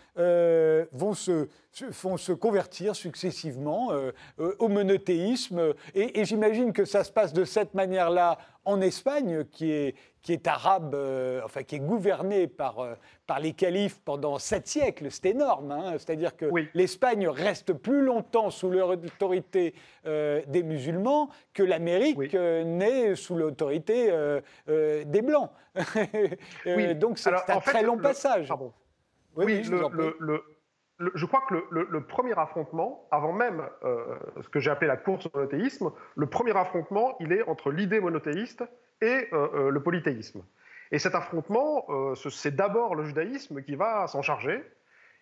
vont 0.92 1.14
se 1.14 1.48
font 1.90 2.16
se 2.16 2.32
convertir 2.32 2.96
successivement 2.96 3.92
euh, 3.92 4.12
euh, 4.40 4.54
au 4.58 4.68
monothéisme. 4.68 5.74
Et, 5.94 6.24
j'imagine 6.24 6.72
que 6.72 6.84
ça 6.84 7.04
se 7.04 7.12
passe 7.12 7.32
de 7.32 7.44
cette 7.44 7.74
manière-là 7.74 8.38
en 8.66 8.80
Espagne, 8.82 9.44
qui 9.50 9.72
est, 9.72 9.94
qui 10.20 10.34
est 10.34 10.46
arabe, 10.46 10.94
euh, 10.94 11.40
enfin 11.44 11.62
qui 11.62 11.76
est 11.76 11.80
gouvernée 11.80 12.46
par, 12.46 12.76
par 13.26 13.40
les 13.40 13.54
califes 13.54 13.98
pendant 14.04 14.38
sept 14.38 14.68
siècles. 14.68 15.06
C'est 15.10 15.30
énorme. 15.30 15.70
Hein. 15.70 15.92
C'est-à-dire 15.92 16.36
que 16.36 16.46
l'Espagne 16.74 17.26
reste 17.28 17.72
plus 17.72 18.02
longtemps 18.02 18.50
sous 18.50 18.68
l'autorité 18.70 19.74
des 20.04 20.62
musulmans 20.62 21.30
que 21.54 21.62
l'Amérique 21.62 22.34
n'est 22.34 23.14
sous 23.14 23.36
l'autorité 23.36 24.12
des 24.66 25.22
Blancs. 25.22 25.50
Donc 26.96 27.18
c'est 27.18 27.32
un 27.32 27.60
très 27.60 27.82
long 27.82 27.96
passage. 27.96 28.52
Oui, 29.36 29.62
le, 29.64 30.42
je 30.98 31.26
crois 31.26 31.42
que 31.48 31.54
le, 31.70 32.00
premier 32.00 32.38
affrontement, 32.38 33.06
avant 33.10 33.32
même 33.32 33.62
euh, 33.84 34.16
ce 34.40 34.48
que 34.48 34.60
j'ai 34.60 34.70
appelé 34.70 34.88
la 34.88 34.96
course 34.96 35.26
au 35.26 35.30
monothéisme, 35.34 35.90
le 36.14 36.26
premier 36.26 36.56
affrontement, 36.56 37.16
il 37.20 37.32
est 37.32 37.42
entre 37.42 37.70
l'idée 37.70 38.00
monothéiste 38.00 38.64
et 39.02 39.28
euh, 39.32 39.48
euh, 39.54 39.70
le 39.70 39.82
polythéisme. 39.82 40.42
Et 40.92 40.98
cet 40.98 41.16
affrontement, 41.16 41.84
c'est 42.14 42.54
d'abord 42.54 42.94
le 42.94 43.02
judaïsme 43.02 43.60
qui 43.60 43.74
va 43.74 44.06
s'en 44.06 44.22
charger. 44.22 44.62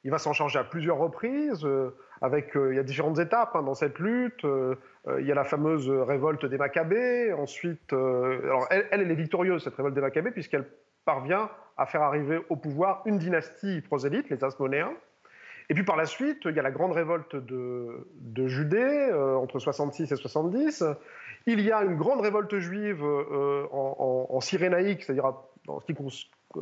Il 0.04 0.10
va 0.10 0.18
s'en 0.18 0.34
charger 0.34 0.58
à 0.58 0.64
plusieurs 0.64 0.98
reprises, 0.98 1.66
avec 2.20 2.52
il 2.54 2.74
y 2.74 2.78
a 2.78 2.82
différentes 2.82 3.18
étapes 3.18 3.56
hein, 3.56 3.62
dans 3.62 3.72
cette 3.72 3.98
lutte. 3.98 4.44
il 4.44 5.26
y 5.26 5.32
a 5.32 5.34
la 5.34 5.44
fameuse 5.44 5.88
révolte 5.88 6.44
des 6.44 6.58
Maccabées. 6.58 7.32
Ensuite, 7.32 7.94
alors 7.94 8.66
elle, 8.68 8.86
elle, 8.90 9.10
est 9.10 9.14
victorieuse 9.14 9.64
cette 9.64 9.74
révolte 9.74 9.94
des 9.94 10.02
Maccabées 10.02 10.32
puisqu'elle 10.32 10.68
parvient 11.06 11.48
à 11.78 11.86
faire 11.86 12.02
arriver 12.02 12.44
au 12.50 12.56
pouvoir 12.56 13.00
une 13.06 13.16
dynastie 13.16 13.80
prosélyte, 13.80 14.28
les 14.28 14.44
Asmonéens. 14.44 14.92
Et 15.70 15.74
puis 15.74 15.84
par 15.84 15.96
la 15.96 16.04
suite, 16.04 16.42
il 16.44 16.54
y 16.54 16.58
a 16.58 16.62
la 16.62 16.70
grande 16.70 16.92
révolte 16.92 17.36
de, 17.36 18.06
Judée 18.46 18.78
euh, 18.78 19.36
entre 19.36 19.58
66 19.58 20.12
et 20.12 20.16
70. 20.16 20.84
Il 21.46 21.60
y 21.60 21.72
a 21.72 21.82
une 21.82 21.96
grande 21.96 22.20
révolte 22.20 22.58
juive 22.58 23.02
euh, 23.02 23.66
en, 23.70 24.40
Cyrénaïque, 24.40 25.02
c'est-à-dire 25.02 25.34
dans 25.66 25.80
ce 25.80 25.86
qui 25.86 25.94
euh, 26.56 26.60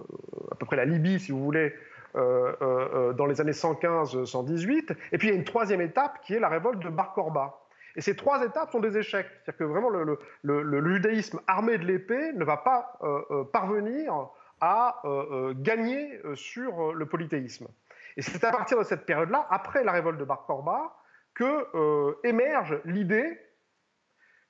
à 0.50 0.54
peu 0.54 0.66
près 0.66 0.76
la 0.76 0.84
Libye, 0.84 1.18
si 1.18 1.32
vous 1.32 1.42
voulez, 1.42 1.74
dans 2.14 3.26
les 3.26 3.40
années 3.40 3.52
115-118. 3.52 4.94
Et 5.12 5.18
puis 5.18 5.28
il 5.28 5.30
y 5.30 5.34
a 5.34 5.38
une 5.38 5.44
troisième 5.44 5.80
étape 5.80 6.20
qui 6.24 6.34
est 6.34 6.40
la 6.40 6.48
révolte 6.48 6.80
de 6.80 6.88
Bar 6.88 7.14
Korba. 7.14 7.58
Et 7.96 8.00
ces 8.00 8.16
trois 8.16 8.44
étapes 8.44 8.70
sont 8.70 8.80
des 8.80 8.96
échecs. 8.96 9.26
C'est-à-dire 9.44 9.58
que 9.58 9.64
vraiment 9.64 9.90
le, 9.90 10.94
judaïsme 10.94 11.40
armé 11.46 11.78
de 11.78 11.84
l'épée 11.84 12.32
ne 12.34 12.44
va 12.44 12.58
pas 12.58 12.98
parvenir 13.52 14.28
à 14.60 15.02
gagner 15.56 16.20
sur 16.34 16.92
le 16.92 17.06
polythéisme. 17.06 17.66
Et 18.16 18.22
c'est 18.22 18.44
à 18.44 18.50
partir 18.50 18.78
de 18.78 18.84
cette 18.84 19.06
période-là, 19.06 19.46
après 19.50 19.84
la 19.84 19.92
révolte 19.92 20.18
de 20.18 20.24
Bar 20.24 20.44
Korba, 20.46 20.92
que 21.34 21.66
euh, 21.74 22.14
émerge 22.24 22.78
l'idée 22.84 23.38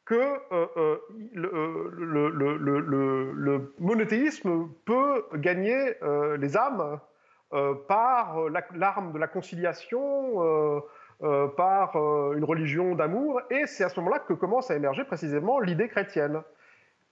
que 0.04 0.14
euh, 0.14 0.66
euh, 0.76 0.98
le, 1.94 3.74
monothéisme 3.78 4.68
peut 4.84 5.24
gagner 5.34 5.94
les 6.38 6.56
âmes 6.56 6.98
par 7.86 8.36
l'arme 8.74 9.12
de 9.12 9.18
la 9.18 9.28
conciliation, 9.28 10.82
par 11.56 11.96
une 12.32 12.44
religion 12.44 12.96
d'amour, 12.96 13.40
et 13.50 13.66
c'est 13.66 13.84
à 13.84 13.88
ce 13.88 14.00
moment-là 14.00 14.18
que 14.20 14.32
commence 14.32 14.72
à 14.72 14.76
émerger 14.76 15.04
précisément 15.04 15.60
l'idée 15.60 15.88
chrétienne. 15.88 16.42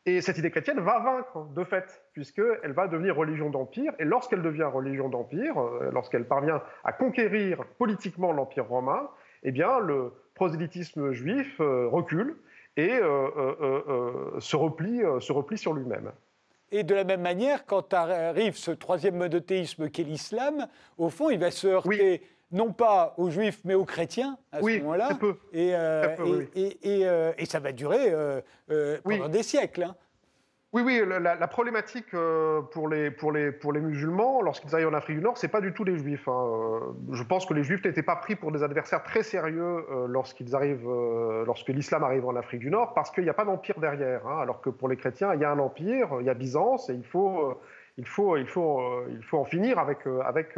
Et 0.07 0.23
cette 0.23 0.39
idée 0.39 0.51
chrétienne 0.51 0.81
va 0.81 0.99
vaincre, 1.01 1.47
de 1.55 1.63
fait, 1.63 2.03
puisqu'elle 2.15 2.73
va 2.73 2.89
devenir 2.89 3.17
religion 3.17 3.51
d'empire. 3.51 3.93
Et 3.99 4.05
lorsqu'elle 4.05 4.43
devient 4.43 4.65
religion 4.65 5.11
d'empire, 5.11 5.61
euh, 5.61 5.91
lorsqu'elle 5.93 6.27
parvient 6.27 6.63
à 6.85 6.93
conquérir 6.93 7.65
politiquement 7.79 8.33
l'empire 8.33 8.67
romain, 8.67 9.11
eh 9.43 9.53
bien, 9.53 9.79
le 9.79 10.13
prosélytisme 10.35 11.13
juif 11.13 11.61
euh, 11.61 11.87
recule 11.89 12.37
et 12.77 12.93
euh, 12.93 14.41
se, 14.41 14.57
replie, 14.57 15.01
se 15.19 15.33
replie 15.33 15.59
sur 15.59 15.75
lui-même. 15.75 16.13
Et 16.73 16.83
de 16.83 16.95
la 16.95 17.05
même 17.05 17.21
manière, 17.21 17.67
quand 17.67 17.93
arrive 17.93 18.57
ce 18.57 18.71
troisième 18.71 19.17
monothéisme 19.17 19.91
qu'est 19.91 20.05
l'islam, 20.05 20.67
au 20.97 21.11
fond, 21.11 21.29
il 21.29 21.39
va 21.39 21.51
se 21.51 21.67
heurter 21.67 22.23
non 22.53 22.73
pas 22.73 23.15
aux 23.17 23.31
juifs, 23.31 23.61
mais 23.65 23.75
aux 23.75 23.85
chrétiens 23.85 24.37
à 24.53 24.61
ce 24.61 24.79
moment-là. 24.79 25.11
Et, 25.53 25.75
euh, 25.75 26.45
et, 26.55 26.79
et, 26.83 27.09
euh, 27.09 27.33
et, 27.39 27.47
ça 27.47 27.61
va 27.61 27.73
durer 27.73 28.11
euh, 28.11 28.41
pendant 29.05 29.29
des 29.29 29.43
siècles. 29.43 29.85
Hein. 29.85 29.95
Oui, 30.73 30.83
oui, 30.83 31.03
la, 31.05 31.49
problématique 31.49 32.15
pour 32.71 32.89
les, 32.89 33.11
pour, 33.11 33.33
les, 33.33 33.51
pour 33.51 33.73
les 33.73 33.81
musulmans, 33.81 34.41
lorsqu'ils 34.41 34.73
arrivent 34.73 34.87
en 34.87 34.95
Afrique 34.95 35.17
du 35.17 35.23
Nord, 35.23 35.37
c'est 35.37 35.49
pas 35.49 35.61
du 35.61 35.73
tout 35.73 35.83
les 35.83 35.99
juifs. 35.99 36.29
Hein. 36.29 36.81
Je 37.11 37.25
pense 37.25 37.45
que 37.45 37.55
les 37.55 37.65
juifs 37.65 37.85
n'étaient 37.85 38.05
pas 38.05 38.15
pris 38.15 38.37
pour 38.37 38.53
des 38.53 38.63
adversaires 38.63 39.03
très 39.03 39.25
sérieux 39.25 39.85
lorsqu'ils 40.07 40.55
arrivent, 40.55 40.89
lorsque 41.45 41.71
l'islam 41.71 42.05
arrive 42.05 42.25
en 42.25 42.37
Afrique 42.37 42.61
du 42.61 42.71
Nord, 42.71 42.95
parce 42.95 43.11
qu'il 43.11 43.25
n'y 43.25 43.31
a 43.31 43.35
pas 43.35 43.45
d'empire 43.45 43.81
derrière. 43.81 44.25
Hein. 44.29 44.39
alors 44.43 44.61
que 44.61 44.71
pour 44.71 44.89
les 44.89 44.97
chrétiens, 44.97 45.35
il 45.35 45.41
y 45.41 45.45
a 45.45 45.51
un 45.51 45.59
empire, 45.59 46.09
il 46.21 46.27
y 46.27 46.31
a 46.31 46.35
Byzance, 46.35 46.89
et 46.89 46.95
il 46.95 47.05
faut, 47.05 47.59
il 47.99 48.07
faut, 48.07 48.37
il 48.37 48.47
faut, 48.47 48.81
il 49.09 49.25
faut 49.25 49.39
en 49.39 49.45
finir 49.45 49.81
avec, 49.81 50.07
avec 50.25 50.57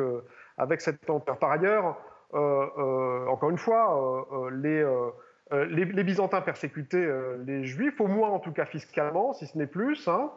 avec 0.58 0.80
cette 0.80 1.08
empire. 1.08 1.38
Par 1.38 1.50
ailleurs, 1.50 1.96
euh, 2.34 2.66
euh, 2.78 3.26
encore 3.26 3.50
une 3.50 3.58
fois, 3.58 4.26
euh, 4.32 4.50
les, 4.50 5.84
les, 5.84 6.04
Byzantins 6.04 6.40
persécutaient 6.40 7.08
les 7.44 7.64
Juifs, 7.64 8.00
au 8.00 8.06
moins 8.06 8.30
en 8.30 8.38
tout 8.38 8.52
cas 8.52 8.64
fiscalement, 8.64 9.32
si 9.32 9.46
ce 9.46 9.58
n'est 9.58 9.66
plus. 9.66 10.08
Hein. 10.08 10.30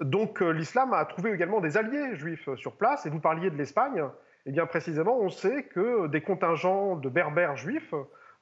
Donc 0.00 0.40
l'islam 0.40 0.92
a 0.92 1.04
trouvé 1.04 1.32
également 1.32 1.60
des 1.60 1.76
alliés 1.76 2.14
juifs 2.14 2.48
sur 2.56 2.76
place. 2.76 3.06
Et 3.06 3.10
vous 3.10 3.20
parliez 3.20 3.50
de 3.50 3.56
l'Espagne. 3.56 3.98
Et 3.98 4.50
eh 4.50 4.52
bien 4.52 4.66
précisément, 4.66 5.18
on 5.18 5.28
sait 5.28 5.64
que 5.64 6.06
des 6.06 6.20
contingents 6.20 6.96
de 6.96 7.08
berbères 7.08 7.56
juifs 7.56 7.94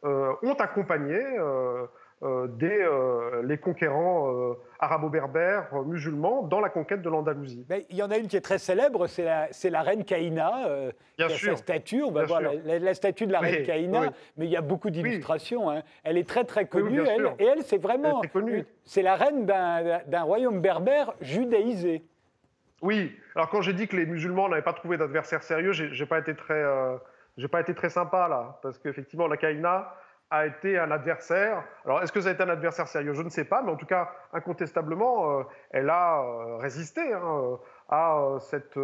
ont 0.03 0.57
accompagné 0.59 1.19
des, 2.23 2.81
euh, 2.81 3.43
les 3.43 3.59
conquérants 3.59 4.33
euh, 4.33 4.55
arabo-berbères 4.79 5.69
musulmans 5.85 6.43
dans 6.43 6.61
la 6.61 6.71
conquête 6.71 7.03
de 7.03 7.11
l'Andalousie. 7.11 7.67
il 7.91 7.97
y 7.97 8.03
en 8.03 8.11
a 8.11 8.17
une 8.17 8.29
qui 8.29 8.37
est 8.37 8.41
très 8.41 8.59
célèbre, 8.59 9.07
c'est 9.07 9.25
la, 9.25 9.49
la, 9.71 9.83
reine 9.83 10.05
Kaïna, 10.05 10.69
Bien 11.19 11.27
qui 11.27 11.35
sûr. 11.35 11.51
sa 11.51 11.57
statue. 11.57 12.03
On 12.03 12.13
va 12.13 12.25
voir 12.25 12.41
la, 12.41 12.95
statue 12.95 13.27
de 13.27 13.33
la 13.33 13.41
reine 13.41 13.67
Kaïna, 13.67 14.13
mais 14.37 14.47
il 14.47 14.51
y 14.51 14.57
a 14.57 14.63
beaucoup 14.63 14.91
d'illustrations. 14.91 15.71
Hein. 15.71 15.83
Elle 16.03 16.17
est 16.17 16.29
très 16.29 16.45
très 16.45 16.67
connue, 16.67 17.03
elle, 17.07 17.35
et 17.39 17.45
elle, 17.45 17.63
c'est 17.63 17.79
vraiment, 17.79 18.23
c'est 18.85 19.03
la 19.03 19.17
reine 19.17 19.45
d'un 19.45 20.23
royaume 20.23 20.61
berbère 20.61 21.13
judaïsé. 21.21 22.05
Oui. 22.81 23.13
Alors 23.35 23.51
quand 23.51 23.61
j'ai 23.61 23.73
dit 23.73 23.89
que 23.89 23.97
les 23.97 24.07
musulmans 24.07 24.49
n'avaient 24.49 24.63
pas 24.63 24.73
trouvé 24.73 24.97
d'adversaire 24.97 25.43
sérieux, 25.43 25.73
j'ai 25.73 26.07
pas 26.07 26.21
été 26.21 26.35
très, 26.35 26.63
j'ai 27.37 27.49
pas 27.49 27.61
été 27.61 27.75
très 27.75 27.91
sympa 27.91 28.29
là, 28.29 28.59
parce 28.63 28.79
qu'effectivement 28.79 29.27
la 29.27 29.37
Kaïna 29.37 29.95
a 30.31 30.47
été 30.47 30.79
un 30.79 30.91
adversaire. 30.91 31.65
Alors, 31.85 32.03
est-ce 32.03 32.13
que 32.13 32.21
ça 32.21 32.31
a 32.31 32.33
été 32.33 32.43
un 32.43 32.49
adversaire 32.49 32.89
sérieux? 32.89 33.13
Je 33.13 33.23
ne 33.23 33.29
sais 33.29 33.45
pas, 33.45 33.63
mais 33.63 33.71
en 33.71 33.77
tout 33.77 33.87
cas, 33.87 34.11
incontestablement, 34.33 35.39
euh, 35.39 35.43
elle 35.71 35.91
a 35.91 36.23
euh, 36.23 36.57
résisté 36.57 37.01
hein, 37.13 37.21
euh, 37.23 37.57
à 37.89 38.39
cette 38.41 38.79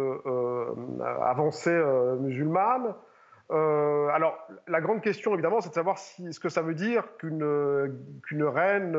avancée 1.03 1.81
musulmane. 2.19 2.93
alors, 3.49 4.37
la 4.67 4.79
grande 4.79 5.01
question, 5.01 5.33
évidemment, 5.33 5.59
c'est 5.59 5.69
de 5.69 5.73
savoir 5.73 5.97
ce 5.97 6.39
que 6.39 6.49
ça 6.49 6.61
veut 6.61 6.75
dire 6.75 7.03
qu'une 7.17 8.43
reine 8.43 8.97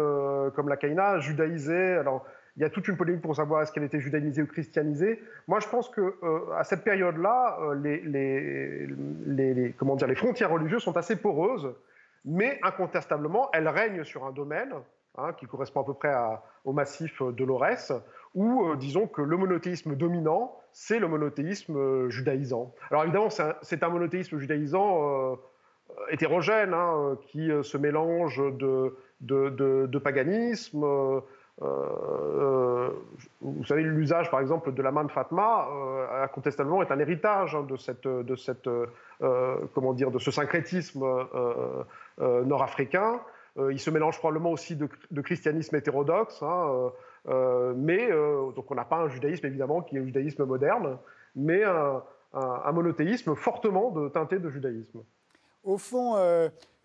comme 0.55 0.69
la 0.69 0.77
Kaina 0.77 1.21
judaïsée. 1.21 1.95
Alors, 1.95 2.27
il 2.57 2.63
y 2.63 2.67
a 2.67 2.71
toute 2.71 2.89
une 2.89 2.97
polémique 2.97 3.23
pour 3.23 3.35
savoir 3.35 3.63
est-ce 3.63 3.73
qu'elle 3.73 3.85
était 3.85 4.01
judaïsée 4.01 4.43
ou 4.43 4.47
christianisée. 4.47 5.23
Moi, 5.47 5.61
je 5.61 5.69
pense 5.69 5.89
que 5.89 6.17
à 6.55 6.65
cette 6.65 6.83
période-là, 6.83 7.59
les, 7.81 8.03
les 8.03 9.75
frontières 10.17 10.51
religieuses 10.51 10.83
sont 10.83 10.97
assez 10.97 11.17
poreuses 11.17 11.73
mais 12.25 12.59
incontestablement, 12.63 13.49
elle 13.53 13.69
règne 13.69 14.05
sur 14.05 14.25
un 14.25 14.33
domaine 14.33 14.75
hein, 15.17 15.33
qui 15.35 15.47
correspond 15.47 15.81
à 15.81 15.85
peu 15.85 15.95
près 15.95 16.15
au 16.65 16.73
massif 16.73 17.23
de 17.23 17.45
l'Aurès, 17.45 17.93
où 18.35 18.65
euh, 18.65 18.77
disons 18.77 19.07
que 19.07 19.23
le 19.23 19.37
monothéisme 19.37 19.95
dominant, 19.95 20.57
c'est 20.73 20.99
le 20.99 21.09
monothéisme 21.09 21.77
euh, 21.77 22.09
judaïsant. 22.09 22.75
Alors 22.91 23.03
évidemment, 23.05 23.29
c'est 23.31 23.83
un, 23.83 23.89
monothéisme 23.89 24.39
judaïsant 24.39 25.33
euh, 25.33 25.37
hétérogène, 26.11 26.73
hein, 26.75 27.19
qui 27.27 27.51
se 27.63 27.77
mélange 27.77 28.43
de, 28.57 29.99
paganisme. 29.99 30.85
vous 33.41 33.65
savez, 33.67 33.83
l'usage, 33.83 34.31
par 34.31 34.41
exemple, 34.41 34.73
de 34.73 34.83
la 34.83 34.91
main 34.91 35.05
de 35.05 35.11
Fatma, 35.11 35.69
incontestablement, 36.23 36.83
est 36.83 36.91
un 36.91 36.99
héritage 36.99 37.55
hein, 37.55 37.67
de, 37.69 37.77
cette, 37.77 38.09
de, 38.09 38.37
cette, 38.37 38.69
comment 39.75 39.93
dire, 39.93 40.11
de 40.11 40.19
ce 40.19 40.31
syncrétisme 40.31 41.03
euh, 41.03 41.85
nord-africain. 42.23 43.21
Euh, 43.59 43.73
il 43.73 43.79
se 43.79 43.91
mélange 43.91 44.19
probablement 44.19 44.51
aussi 44.51 44.77
de, 44.77 45.21
christianisme 45.21 45.77
hétérodoxe, 45.77 46.43
hein, 46.43 46.91
euh, 47.29 47.75
mais 47.77 48.09
donc 48.57 48.71
on 48.71 48.75
n'a 48.75 48.85
pas 48.85 48.97
un 48.97 49.09
judaïsme 49.09 49.47
évidemment 49.47 49.83
qui 49.83 49.97
est 49.97 50.01
un 50.01 50.05
judaïsme 50.05 50.45
moderne, 50.45 50.99
mais 51.37 51.63
un, 51.65 52.03
monothéisme 52.73 53.35
fortement 53.35 53.91
de, 53.91 54.09
teinté 54.09 54.39
de 54.39 54.49
judaïsme. 54.49 55.03
Au 55.65 55.77
fond, 55.77 56.17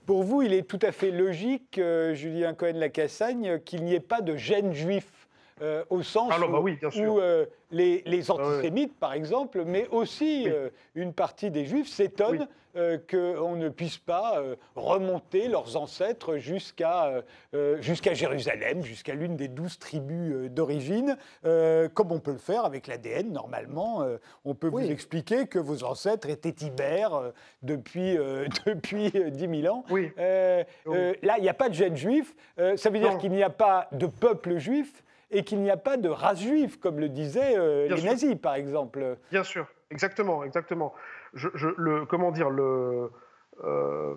pour 0.05 0.23
vous, 0.23 0.41
il 0.41 0.53
est 0.53 0.67
tout 0.67 0.79
à 0.81 0.91
fait 0.91 1.11
logique, 1.11 1.79
Julien 2.13 2.53
Cohen-Lacassagne, 2.53 3.59
qu'il 3.61 3.83
n'y 3.83 3.95
ait 3.95 3.99
pas 4.01 4.21
de 4.21 4.35
gène 4.35 4.73
juif 4.73 5.27
au 5.89 6.03
sens 6.03 6.29
bah 6.29 6.59
où, 6.59 7.19
les, 7.71 8.03
ah 8.29 8.33
antisémites, 8.33 8.99
par 8.99 9.13
exemple, 9.13 9.63
mais 9.65 9.87
aussi 9.89 10.49
une 10.95 11.13
partie 11.13 11.49
des 11.49 11.65
juifs 11.65 11.87
s'étonnent 11.87 12.47
euh, 12.77 12.97
qu'on 13.09 13.55
ne 13.55 13.69
puisse 13.69 13.97
pas 13.97 14.39
euh, 14.39 14.55
remonter 14.75 15.47
leurs 15.47 15.77
ancêtres 15.77 16.37
jusqu'à 16.37 17.23
euh, 17.53 17.81
jusqu'à 17.81 18.13
Jérusalem, 18.13 18.83
jusqu'à 18.83 19.15
l'une 19.15 19.35
des 19.35 19.47
douze 19.47 19.79
tribus 19.79 20.51
d'origine, 20.51 21.17
comme 21.43 22.11
on 22.11 22.19
peut 22.19 22.33
le 22.33 22.37
faire 22.37 22.65
avec 22.65 22.87
l'ADN 22.87 23.31
normalement. 23.31 24.05
on 24.45 24.53
peut 24.53 24.67
vous 24.67 24.91
expliquer 24.91 25.47
que 25.47 25.59
vos 25.59 25.83
ancêtres 25.83 26.29
étaient 26.29 26.65
ibères 26.65 27.31
depuis, 27.63 28.17
depuis 28.65 29.11
10 29.11 29.61
000 29.61 29.73
ans. 29.73 29.83
Oui. 29.89 30.11
là, 30.17 31.37
il 31.37 31.41
n'y 31.41 31.49
a 31.49 31.53
pas 31.53 31.69
de 31.69 31.73
gène 31.73 31.95
juif. 31.95 32.35
ça 32.75 32.89
veut 32.89 32.99
dire 32.99 33.17
qu'il 33.17 33.31
n'y 33.31 33.43
a 33.43 33.49
pas 33.49 33.87
de 33.91 34.07
peuple 34.07 34.57
juif 34.57 35.03
et 35.31 35.43
qu'il 35.43 35.61
n'y 35.61 35.71
a 35.71 35.77
pas 35.77 35.97
de 35.97 36.09
race 36.09 36.41
juive, 36.41 36.79
comme 36.79 36.99
le 36.99 37.09
disaient 37.09 37.57
les 37.87 38.01
nazis, 38.01 38.35
par 38.35 38.55
exemple. 38.55 39.17
Bien 39.31 39.43
sûr, 39.43 39.67
exactement, 39.89 40.43
exactement 40.43 40.93
le, 41.77 42.05
comment 42.05 42.31
dire, 42.31 42.49
le, 42.49 43.09
euh, 43.63 44.15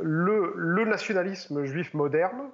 le, 0.00 0.84
nationalisme 0.84 1.64
juif 1.64 1.94
moderne 1.94 2.50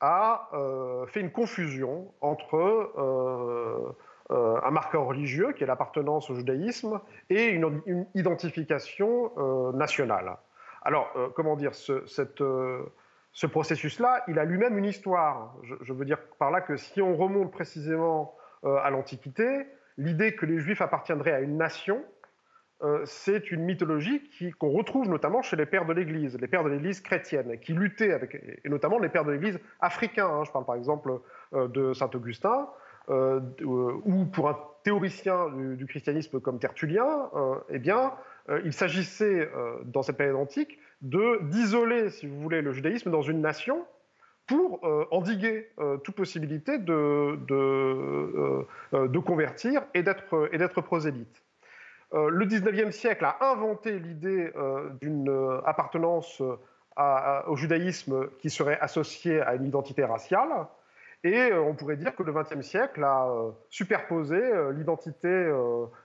a 0.00 0.48
euh, 0.54 1.06
fait 1.06 1.20
une 1.20 1.30
confusion 1.30 2.12
entre 2.20 2.56
euh, 2.56 3.92
un 4.30 4.70
marqueur 4.70 5.04
religieux, 5.04 5.52
qui 5.52 5.64
est 5.64 5.66
l'appartenance 5.66 6.30
au 6.30 6.34
judaïsme, 6.34 7.00
et 7.28 7.48
une, 7.48 8.06
identification 8.14 9.32
nationale. 9.72 10.36
Alors, 10.82 11.12
comment 11.34 11.56
dire, 11.56 11.74
ce, 11.74 13.46
processus-là, 13.46 14.22
il 14.28 14.38
a 14.38 14.44
lui-même 14.44 14.78
une 14.78 14.84
histoire. 14.84 15.56
Je, 15.82 15.92
veux 15.92 16.04
dire 16.04 16.18
par 16.38 16.52
là 16.52 16.60
que 16.60 16.76
si 16.76 17.02
on 17.02 17.16
remonte 17.16 17.50
précisément 17.50 18.36
à 18.62 18.88
l'Antiquité. 18.90 19.66
L'idée 19.98 20.36
que 20.36 20.46
les 20.46 20.60
Juifs 20.60 20.80
appartiendraient 20.80 21.32
à 21.32 21.40
une 21.40 21.56
nation, 21.56 22.04
c'est 23.04 23.50
une 23.50 23.62
mythologie 23.62 24.22
qu'on 24.58 24.70
retrouve 24.70 25.08
notamment 25.08 25.42
chez 25.42 25.56
les 25.56 25.66
pères 25.66 25.84
de 25.84 25.92
l'Église, 25.92 26.38
les 26.40 26.48
pères 26.48 26.64
de 26.64 26.70
l'Église 26.70 27.00
chrétienne, 27.00 27.58
qui 27.60 27.72
luttaient 27.72 28.12
avec, 28.12 28.34
et 28.64 28.68
notamment 28.68 28.98
les 28.98 29.08
pères 29.08 29.24
de 29.24 29.32
l'Église 29.32 29.58
africains. 29.80 30.28
Hein. 30.28 30.44
je 30.44 30.50
parle 30.50 30.64
par 30.64 30.76
exemple 30.76 31.20
de 31.52 31.92
saint 31.92 32.10
Augustin, 32.14 32.68
ou 33.08 34.24
pour 34.32 34.48
un 34.48 34.58
théoricien 34.82 35.48
du, 35.76 35.86
christianisme 35.86 36.40
comme 36.40 36.58
Tertullien, 36.58 37.30
eh 37.68 37.78
bien, 37.78 38.12
il 38.64 38.72
s'agissait 38.72 39.50
dans 39.84 40.02
cette 40.02 40.16
période 40.16 40.36
antique 40.36 40.78
d'isoler, 41.02 42.10
si 42.10 42.26
vous 42.26 42.40
voulez, 42.40 42.62
le 42.62 42.72
judaïsme 42.72 43.10
dans 43.10 43.22
une 43.22 43.40
nation 43.40 43.86
pour 44.46 44.84
euh, 44.84 45.06
endiguer 45.12 45.68
euh, 45.78 45.96
toute 45.98 46.16
possibilité 46.16 46.78
de, 46.78 47.38
de, 47.46 47.54
euh, 47.54 49.08
de 49.08 49.18
convertir 49.20 49.82
et 49.94 50.02
d'être 50.02 50.80
prosélyte. 50.80 51.42
Le 52.12 52.44
19e 52.44 52.90
siècle 52.90 53.24
a 53.24 53.36
inventé 53.40 53.98
l'idée 53.98 54.52
d'une 55.00 55.60
appartenance 55.64 56.42
au 57.46 57.56
judaïsme 57.56 58.28
qui 58.38 58.50
serait 58.50 58.78
associée 58.80 59.40
à 59.40 59.54
une 59.54 59.66
identité 59.66 60.04
raciale, 60.04 60.66
et 61.22 61.52
on 61.52 61.74
pourrait 61.74 61.96
dire 61.96 62.16
que 62.16 62.22
le 62.22 62.32
XXe 62.32 62.62
siècle 62.62 63.04
a 63.04 63.28
superposé 63.68 64.40
l'identité 64.72 65.52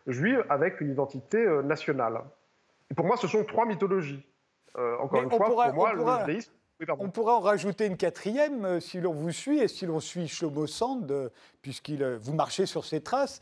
juive 0.07 0.45
avec 0.49 0.81
une 0.81 0.91
identité 0.91 1.45
nationale. 1.63 2.21
Et 2.91 2.93
pour 2.93 3.05
moi, 3.05 3.17
ce 3.17 3.27
sont 3.27 3.43
trois 3.43 3.65
mythologies. 3.65 4.23
encore 4.99 5.23
une 5.23 5.31
fois, 5.31 5.47
pour 5.47 5.73
moi, 5.73 5.93
le 5.93 6.01
judaïsme 6.01 6.53
on 6.99 7.09
pourrait 7.09 7.33
en 7.33 7.39
rajouter 7.39 7.85
une 7.85 7.97
quatrième 7.97 8.65
euh, 8.65 8.79
si 8.79 8.99
l'on 8.99 9.13
vous 9.13 9.31
suit 9.31 9.59
et 9.59 9.67
si 9.67 9.85
l'on 9.85 9.99
suit 9.99 10.27
Shlomo 10.27 10.67
Sand, 10.67 11.09
euh, 11.11 11.29
puisqu'il 11.61 12.03
euh, 12.03 12.17
vous 12.19 12.33
marchez 12.33 12.65
sur 12.65 12.85
ses 12.85 13.01
traces, 13.01 13.41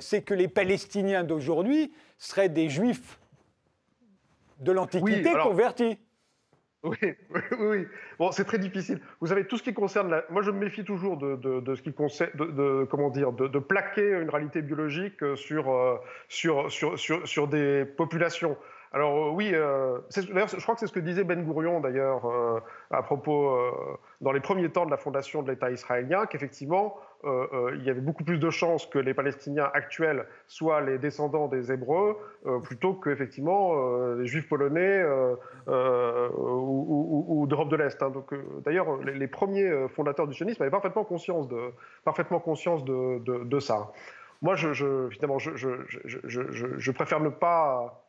c'est 0.00 0.22
que 0.22 0.34
les 0.34 0.48
Palestiniens 0.48 1.22
d'aujourd'hui 1.22 1.92
seraient 2.18 2.48
des 2.48 2.68
Juifs 2.68 3.20
de 4.58 4.72
l'Antiquité 4.72 5.30
convertis. 5.40 6.00
Oui, 6.82 6.96
oui, 7.30 7.40
oui. 7.60 7.86
Bon, 8.18 8.32
c'est 8.32 8.42
très 8.42 8.58
difficile. 8.58 9.00
Vous 9.20 9.28
savez, 9.28 9.46
tout 9.46 9.56
ce 9.56 9.62
qui 9.62 9.72
concerne 9.72 10.10
la... 10.10 10.24
Moi, 10.30 10.42
je 10.42 10.50
me 10.50 10.58
méfie 10.58 10.82
toujours 10.82 11.16
de, 11.16 11.62
ce 11.76 11.80
qui 11.80 11.92
concerne, 11.92 12.32
de, 12.34 12.84
comment 12.90 13.08
dire, 13.08 13.30
de, 13.30 13.58
plaquer 13.60 14.20
une 14.20 14.30
réalité 14.30 14.62
biologique 14.62 15.22
sur, 15.36 16.00
sur, 16.28 16.72
sur, 16.72 16.98
sur 16.98 17.46
des 17.46 17.84
populations. 17.84 18.56
Alors 18.94 19.16
euh, 19.16 19.30
oui, 19.30 19.50
euh, 19.54 19.98
je 20.14 20.60
crois 20.60 20.74
que 20.74 20.80
c'est 20.80 20.86
ce 20.86 20.92
que 20.92 21.00
disait 21.00 21.24
Ben 21.24 21.42
Gourion 21.42 21.80
d'ailleurs 21.80 22.26
euh, 22.26 22.60
à 22.90 23.02
propos, 23.02 23.58
dans 24.20 24.32
les 24.32 24.40
premiers 24.40 24.68
temps 24.68 24.84
de 24.84 24.90
la 24.90 24.98
fondation 24.98 25.42
de 25.42 25.50
l'État 25.50 25.70
israélien, 25.70 26.26
qu'effectivement, 26.26 26.96
il 27.24 27.82
y 27.84 27.90
avait 27.90 28.00
beaucoup 28.00 28.24
plus 28.24 28.38
de 28.38 28.50
chances 28.50 28.84
que 28.86 28.98
les 28.98 29.14
Palestiniens 29.14 29.70
actuels 29.72 30.26
soient 30.46 30.80
les 30.80 30.98
descendants 30.98 31.46
des 31.48 31.72
Hébreux, 31.72 32.18
plutôt 32.64 32.94
que 32.94 33.10
effectivement 33.10 33.74
les 34.14 34.26
Juifs 34.26 34.48
polonais 34.48 35.04
ou, 35.68 37.46
d'Europe 37.48 37.68
de 37.68 37.76
l'Est. 37.76 38.02
Hein. 38.02 38.10
Donc 38.10 38.34
d'ailleurs, 38.64 38.96
les, 38.98 39.28
premiers 39.28 39.88
fondateurs 39.88 40.26
du 40.26 40.34
sionisme 40.34 40.62
avaient 40.62 40.70
parfaitement 40.70 41.04
conscience 41.04 41.48
de, 41.48 41.70
parfaitement 42.04 42.40
conscience 42.40 42.84
de, 42.84 43.60
ça. 43.60 43.92
Moi, 44.42 44.56
finalement, 44.56 45.38
je 45.38 46.90
préfère 46.90 47.20
ne 47.20 47.28
pas 47.30 48.01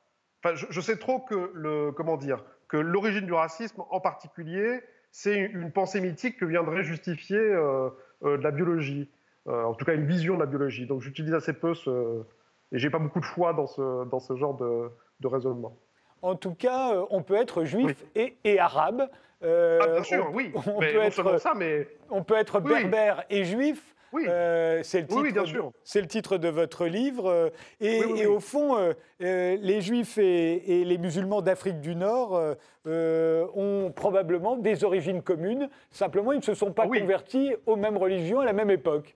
je, 0.54 0.82
sais 0.82 0.98
trop 0.98 1.20
que 1.20 1.52
le 1.54 1.92
comment 1.92 2.18
dire 2.18 2.44
que 2.68 2.78
l'origine 2.78 3.26
du 3.26 3.34
racisme, 3.34 3.84
en 3.90 4.00
particulier, 4.00 4.82
c'est 5.12 5.38
une 5.38 5.72
pensée 5.72 6.02
mythique 6.02 6.38
que 6.38 6.46
viendrait 6.46 6.84
justifier 6.84 7.38
euh, 7.38 7.90
euh, 8.24 8.38
de 8.38 8.44
la 8.44 8.52
biologie, 8.52 9.10
euh, 9.48 9.64
en 9.64 9.74
tout 9.74 9.86
cas 9.86 9.94
une 9.94 10.06
vision 10.06 10.36
de 10.36 10.40
la 10.40 10.46
biologie. 10.46 10.86
Donc 10.86 11.02
j'utilise 11.02 11.34
assez 11.34 11.54
peu 11.54 11.74
ce 11.74 12.24
et 12.72 12.80
j'ai 12.80 12.90
pas 12.90 13.00
beaucoup 13.00 13.20
de 13.20 13.26
foi 13.26 13.54
dans 13.54 13.68
ce 13.68 14.06
dans 14.06 14.20
ce 14.20 14.36
genre 14.36 14.58
de, 14.58 15.28
raisonnement. 15.28 15.78
En 16.22 16.36
tout 16.36 16.54
cas, 16.54 17.06
on 17.12 17.22
peut 17.22 17.36
être 17.36 17.64
juif 17.64 18.04
et, 18.16 18.38
et, 18.44 18.60
arabe. 18.60 19.10
ah, 19.42 19.88
bien 19.88 20.04
sûr, 20.04 20.30
oui. 20.34 20.52
On 20.56 20.80
peut 20.80 21.02
être, 21.02 21.38
ça, 21.38 21.54
mais... 21.56 21.88
on 22.10 22.24
peut 22.24 22.36
être 22.36 22.60
berbère 22.60 23.24
et 23.30 23.44
juif. 23.46 23.93
Oui. 24.14 24.26
Euh, 24.28 24.82
c'est 24.84 25.02
le, 25.02 25.08
titre, 25.08 25.72
c'est 25.84 26.02
le 26.02 26.08
titre 26.08 26.38
de 26.38 26.48
votre 26.48 26.86
livre. 26.86 27.30
Euh, 27.30 27.50
et, 27.82 28.28
au 28.28 28.40
fond, 28.40 28.78
euh, 28.78 28.94
les 29.20 29.82
Juifs 29.82 30.20
et, 30.20 30.84
les 30.86 30.98
musulmans 31.00 31.42
d'Afrique 31.42 31.82
du 31.82 31.96
Nord 31.96 32.40
ont 32.86 33.92
probablement 33.96 34.56
des 34.56 34.84
origines 34.84 35.24
communes. 35.24 35.68
Simplement, 35.90 36.32
ils 36.32 36.38
ne 36.38 36.44
se 36.44 36.54
sont 36.54 36.72
pas 36.72 36.88
convertis 36.88 37.56
aux 37.66 37.76
mêmes 37.76 37.98
religions 37.98 38.40
à 38.40 38.46
la 38.46 38.54
même 38.54 38.70
époque. 38.70 39.16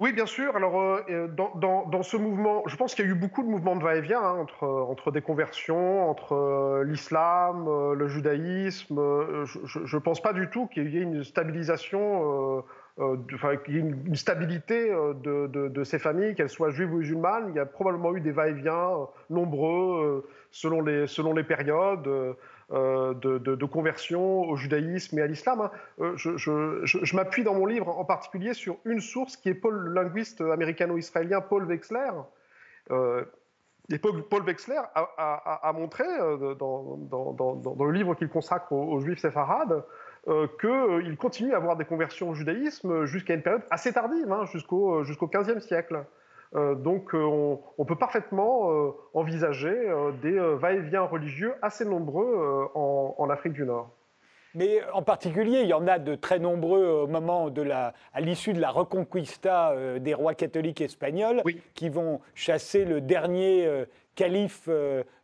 Oui, 0.00 0.14
bien 0.14 0.26
sûr. 0.26 0.56
Alors, 0.56 1.02
dans, 1.36 2.02
ce 2.02 2.16
mouvement, 2.16 2.62
je 2.66 2.74
pense 2.74 2.94
qu'il 2.94 3.04
y 3.04 3.08
a 3.08 3.10
eu 3.10 3.14
beaucoup 3.14 3.42
de 3.42 3.48
mouvements 3.48 3.76
de 3.76 3.84
va-et-vient 3.84 4.22
hein, 4.22 4.38
entre, 4.40 4.66
entre 4.66 5.10
des 5.10 5.20
conversions, 5.20 6.08
entre 6.08 6.82
l'islam, 6.84 7.92
le 7.92 8.08
judaïsme. 8.08 8.98
je 9.44 9.96
ne 9.96 10.00
pense 10.00 10.20
pas 10.20 10.32
du 10.32 10.48
tout 10.48 10.66
qu'il 10.66 10.88
y 10.90 10.98
ait 10.98 11.02
une 11.02 11.22
stabilisation 11.22 12.58
euh, 12.58 12.62
ait 12.98 13.58
une, 13.68 14.16
stabilité 14.16 14.92
euh, 14.92 15.14
de, 15.14 15.84
ces 15.84 15.98
familles, 15.98 16.34
qu'elles 16.34 16.50
soient 16.50 16.70
juives 16.70 16.92
ou 16.92 16.98
musulmanes. 16.98 17.46
Il 17.50 17.54
y 17.54 17.58
a 17.58 17.66
probablement 17.66 18.14
eu 18.14 18.20
des 18.20 18.32
va-et-vient 18.32 18.90
euh, 18.90 19.04
nombreux 19.30 20.28
selon, 20.50 20.82
les, 20.82 21.44
périodes. 21.44 22.02
de, 22.72 23.64
conversion 23.64 24.42
au 24.42 24.56
judaïsme 24.56 25.18
et 25.18 25.22
à 25.22 25.26
l'islam. 25.26 25.60
Hein. 25.60 25.70
je, 26.16 27.16
m'appuie 27.16 27.44
dans 27.44 27.54
mon 27.54 27.66
livre 27.66 27.88
en 27.88 28.04
particulier 28.04 28.54
sur 28.54 28.76
une 28.84 29.00
source 29.00 29.36
qui 29.36 29.48
est 29.48 29.54
Paul, 29.54 29.74
le 29.74 29.92
linguiste 29.92 30.40
américano-israélien 30.40 31.40
Paul 31.40 31.64
Wexler. 31.64 32.10
et 32.90 33.98
Paul, 33.98 34.44
Wexler 34.44 34.80
a, 34.94 35.72
montré 35.74 36.04
dans, 36.58 36.98
le 37.78 37.92
livre 37.92 38.14
qu'il 38.14 38.28
consacre 38.28 38.72
aux, 38.72 39.00
juifs 39.00 39.20
séfarades 39.20 39.84
euh, 40.28 40.46
qu'il 40.60 40.68
euh, 40.68 41.16
continue 41.16 41.54
à 41.54 41.56
avoir 41.56 41.76
des 41.76 41.86
conversions 41.86 42.28
au 42.28 42.34
judaïsme 42.34 43.06
jusqu'à 43.06 43.34
une 43.34 43.42
période 43.42 43.62
assez 43.70 43.90
tardive, 43.90 44.30
hein, 44.30 44.44
jusqu'au 44.52 44.96
euh, 44.96 45.04
jusqu'au 45.04 45.28
XVe 45.28 45.60
siècle. 45.60 46.04
donc 46.52 47.14
on, 47.14 47.84
peut 47.86 47.96
parfaitement 47.96 48.92
envisager 49.14 49.76
des 50.20 50.36
va-et-vient 50.36 51.02
religieux 51.02 51.54
assez 51.62 51.84
nombreux 51.84 52.68
en, 52.74 53.30
Afrique 53.30 53.52
du 53.52 53.64
Nord. 53.64 53.88
Mais 54.56 54.80
en 54.92 55.02
particulier, 55.02 55.60
il 55.60 55.68
y 55.68 55.72
en 55.72 55.86
a 55.86 56.00
de 56.00 56.16
très 56.16 56.40
nombreux 56.40 56.84
au 56.84 57.06
moment 57.06 57.50
de 57.50 57.62
la, 57.62 57.94
à 58.12 58.20
l'issue 58.20 58.52
de 58.52 58.60
la 58.60 58.70
reconquista 58.70 59.76
des 60.00 60.12
rois 60.12 60.34
catholiques 60.34 60.80
espagnols, 60.80 61.40
qui 61.74 61.88
vont 61.88 62.20
chasser 62.34 62.84
le 62.84 63.00
dernier 63.00 63.86
calife 64.16 64.68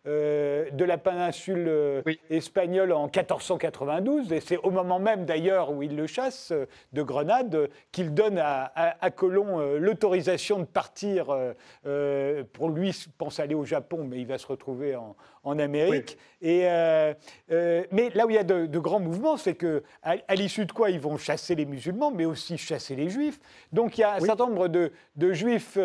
euh, 0.09 0.71
de 0.71 0.85
la 0.85 0.99
péninsule 0.99 1.65
euh, 1.67 2.03
espagnole 2.31 2.93
en 2.93 3.07
1492, 3.07 4.33
et 4.33 4.39
c'est 4.39 4.57
au 4.59 4.71
moment 4.71 5.01
même 5.01 5.25
d'ailleurs 5.25 5.73
où 5.73 5.83
il 5.83 5.97
le 5.97 6.07
chasse 6.07 6.53
euh, 6.53 6.67
de 6.93 7.03
Grenade 7.03 7.69
qu'il 7.91 8.15
donne 8.15 8.39
à, 8.39 8.71
à, 8.77 9.11
Colomb 9.11 9.59
l'autorisation 9.79 10.61
de 10.61 10.65
partir. 10.65 11.27
pour 12.53 12.69
lui, 12.69 12.91
il 12.91 13.13
pense 13.19 13.41
aller 13.41 13.55
au 13.55 13.65
Japon, 13.65 14.07
mais 14.09 14.21
il 14.21 14.27
va 14.27 14.39
se 14.39 14.47
retrouver 14.47 14.95
en, 14.95 15.17
en 15.43 15.59
Amérique. 15.59 16.19
Et, 16.41 16.63
mais 17.49 18.11
là 18.15 18.27
où 18.27 18.31
il 18.31 18.35
y 18.35 18.39
a 18.39 18.45
de, 18.45 18.79
grands 18.79 19.01
mouvements, 19.01 19.37
c'est 19.37 19.55
que 19.55 19.83
à, 20.03 20.35
l'issue 20.35 20.67
de 20.67 20.73
quoi 20.73 20.91
ils 20.91 21.01
vont 21.01 21.17
chasser 21.17 21.55
les 21.55 21.65
musulmans, 21.65 22.11
mais 22.11 22.27
aussi 22.27 22.59
chasser 22.59 22.95
les 22.95 23.09
juifs. 23.09 23.41
Donc 23.73 23.99
il 23.99 24.03
y 24.03 24.05
a 24.05 24.15
un 24.15 24.21
certain 24.21 24.47
nombre 24.47 24.69
de, 24.69 24.93
de 25.17 25.33
juifs, 25.33 25.79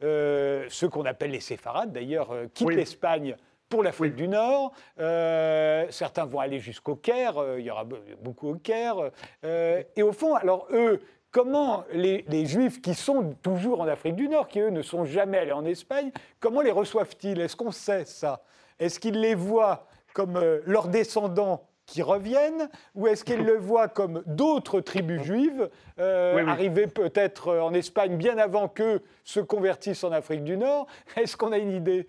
ceux 0.00 0.88
qu'on 0.90 1.04
appelle 1.04 1.30
les 1.30 1.40
séfarades 1.40 1.92
d'ailleurs, 1.92 2.34
quittent 2.54 2.70
l'Espagne 2.70 3.36
pour 3.68 3.82
l'Afrique 3.82 4.14
du 4.14 4.28
Nord. 4.28 4.72
Euh, 4.98 5.86
certains 5.90 6.24
vont 6.24 6.40
aller 6.40 6.60
jusqu'au 6.60 6.96
Caire, 6.96 7.38
euh, 7.38 7.60
il 7.60 7.66
y 7.66 7.70
aura 7.70 7.84
beaucoup 8.22 8.48
au 8.48 8.54
Caire. 8.54 8.96
Euh, 9.44 9.82
et 9.96 10.02
au 10.02 10.12
fond, 10.12 10.34
alors 10.34 10.66
eux, 10.72 11.00
comment 11.30 11.84
les, 11.92 12.24
Juifs 12.46 12.80
qui 12.80 12.94
sont 12.94 13.34
toujours 13.42 13.80
en 13.80 13.88
Afrique 13.88 14.16
du 14.16 14.28
Nord, 14.28 14.48
qui 14.48 14.60
eux 14.60 14.70
ne 14.70 14.82
sont 14.82 15.04
jamais 15.04 15.38
allés 15.38 15.52
en 15.52 15.64
Espagne, 15.64 16.10
comment 16.40 16.62
les 16.62 16.72
reçoivent-ils? 16.72 17.40
Est-ce 17.40 17.56
qu'on 17.56 17.72
sait 17.72 18.04
ça? 18.04 18.42
Est-ce 18.78 18.98
qu'ils 18.98 19.20
les 19.20 19.34
voient 19.34 19.86
comme 20.14 20.40
leurs 20.64 20.88
descendants 20.88 21.64
qui 21.86 22.02
reviennent, 22.02 22.68
ou 22.94 23.06
est-ce 23.06 23.24
qu'ils 23.24 23.44
le 23.44 23.56
voient 23.56 23.88
comme 23.88 24.22
d'autres 24.26 24.80
tribus 24.80 25.22
juives, 25.22 25.70
arrivées 25.96 26.86
peut-être 26.86 27.56
en 27.58 27.72
Espagne 27.72 28.16
bien 28.16 28.36
avant 28.36 28.68
qu'eux 28.68 29.02
se 29.24 29.40
convertissent 29.40 30.04
en 30.04 30.12
Afrique 30.12 30.44
du 30.44 30.56
Nord? 30.56 30.86
Est-ce 31.16 31.36
qu'on 31.36 31.52
a 31.52 31.58
une 31.58 31.72
idée? 31.72 32.08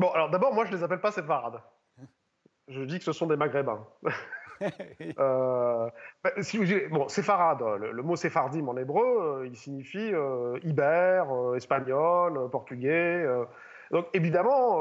Bon, 0.00 0.08
alors 0.12 0.30
d'abord, 0.30 0.54
moi, 0.54 0.64
je 0.64 0.70
ne 0.70 0.76
les 0.78 0.82
appelle 0.82 1.02
pas 1.02 1.12
séfarades. 1.12 1.60
Je 2.68 2.80
dis 2.84 2.96
que 2.96 3.04
ce 3.04 3.12
sont 3.12 3.26
des 3.26 3.36
maghrébins. 3.36 3.86
euh, 5.18 5.90
bah, 6.24 6.30
si 6.40 6.56
vous 6.56 6.64
bon, 6.90 7.06
séfarade, 7.08 7.62
le, 7.78 8.02
mot 8.02 8.16
séphardim 8.16 8.66
en 8.66 8.78
hébreu, 8.78 9.42
euh, 9.42 9.46
il 9.46 9.54
signifie 9.56 10.14
euh, 10.14 10.58
ibère, 10.62 11.30
euh, 11.30 11.56
espagnol, 11.56 12.48
portugais. 12.50 13.26
donc 13.90 14.06
évidemment, 14.14 14.78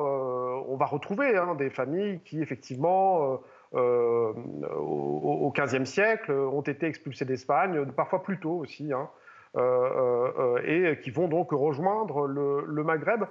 on 0.70 0.78
va 0.78 0.86
retrouver 0.86 1.36
hein, 1.36 1.54
des 1.56 1.70
familles 1.70 2.22
qui, 2.24 2.42
effectivement, 2.42 3.42
au 3.74 5.54
XVe 5.54 5.84
siècle, 5.84 6.32
ont 6.32 6.62
été 6.62 6.86
expulsées 6.86 7.26
d'Espagne, 7.26 7.92
parfois 7.92 8.24
plus 8.24 8.40
tôt 8.40 8.60
aussi. 8.60 8.94
Hein. 8.94 9.10
Et 9.58 11.00
qui 11.02 11.12
vont 11.12 11.28
donc 11.28 11.52
rejoindre 11.52 12.28
le, 12.28 12.84
Maghreb. 12.84 13.24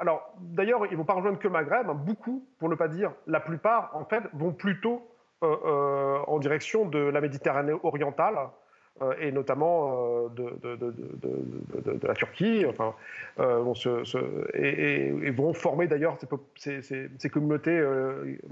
alors, 0.00 0.34
d'ailleurs, 0.40 0.86
ils 0.86 0.92
ne 0.92 0.96
vont 0.96 1.04
pas 1.04 1.14
rejoindre 1.14 1.38
que 1.38 1.48
le 1.48 1.52
Maghreb, 1.52 1.88
hein. 1.88 1.94
beaucoup, 1.94 2.44
pour 2.58 2.68
ne 2.68 2.74
pas 2.74 2.88
dire 2.88 3.12
la 3.26 3.40
plupart, 3.40 3.90
en 3.94 4.04
fait, 4.04 4.22
vont 4.32 4.52
plutôt 4.52 5.06
en 5.42 6.38
direction 6.38 6.86
de 6.86 6.98
la 6.98 7.20
Méditerranée 7.20 7.74
orientale, 7.82 8.36
euh, 9.02 9.14
et 9.18 9.32
notamment 9.32 10.26
euh, 10.26 10.28
de, 10.28 12.06
la 12.06 12.14
Turquie, 12.14 12.66
enfin, 12.68 12.94
euh, 13.38 13.64
et, 14.52 15.30
vont 15.30 15.54
former 15.54 15.86
d'ailleurs 15.86 16.18
ces, 16.56 17.30
communautés 17.30 17.82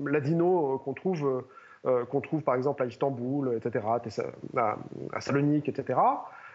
ladino 0.03 0.81
qu'on 0.85 0.95
trouve, 0.95 1.45
qu'on 1.83 2.21
trouve 2.23 2.43
par 2.43 2.55
exemple 2.55 2.83
à 2.83 2.87
Istanbul, 2.87 3.57
etc., 3.57 3.85
à, 4.57 5.21
Salonique, 5.21 5.69
etc. 5.69 5.99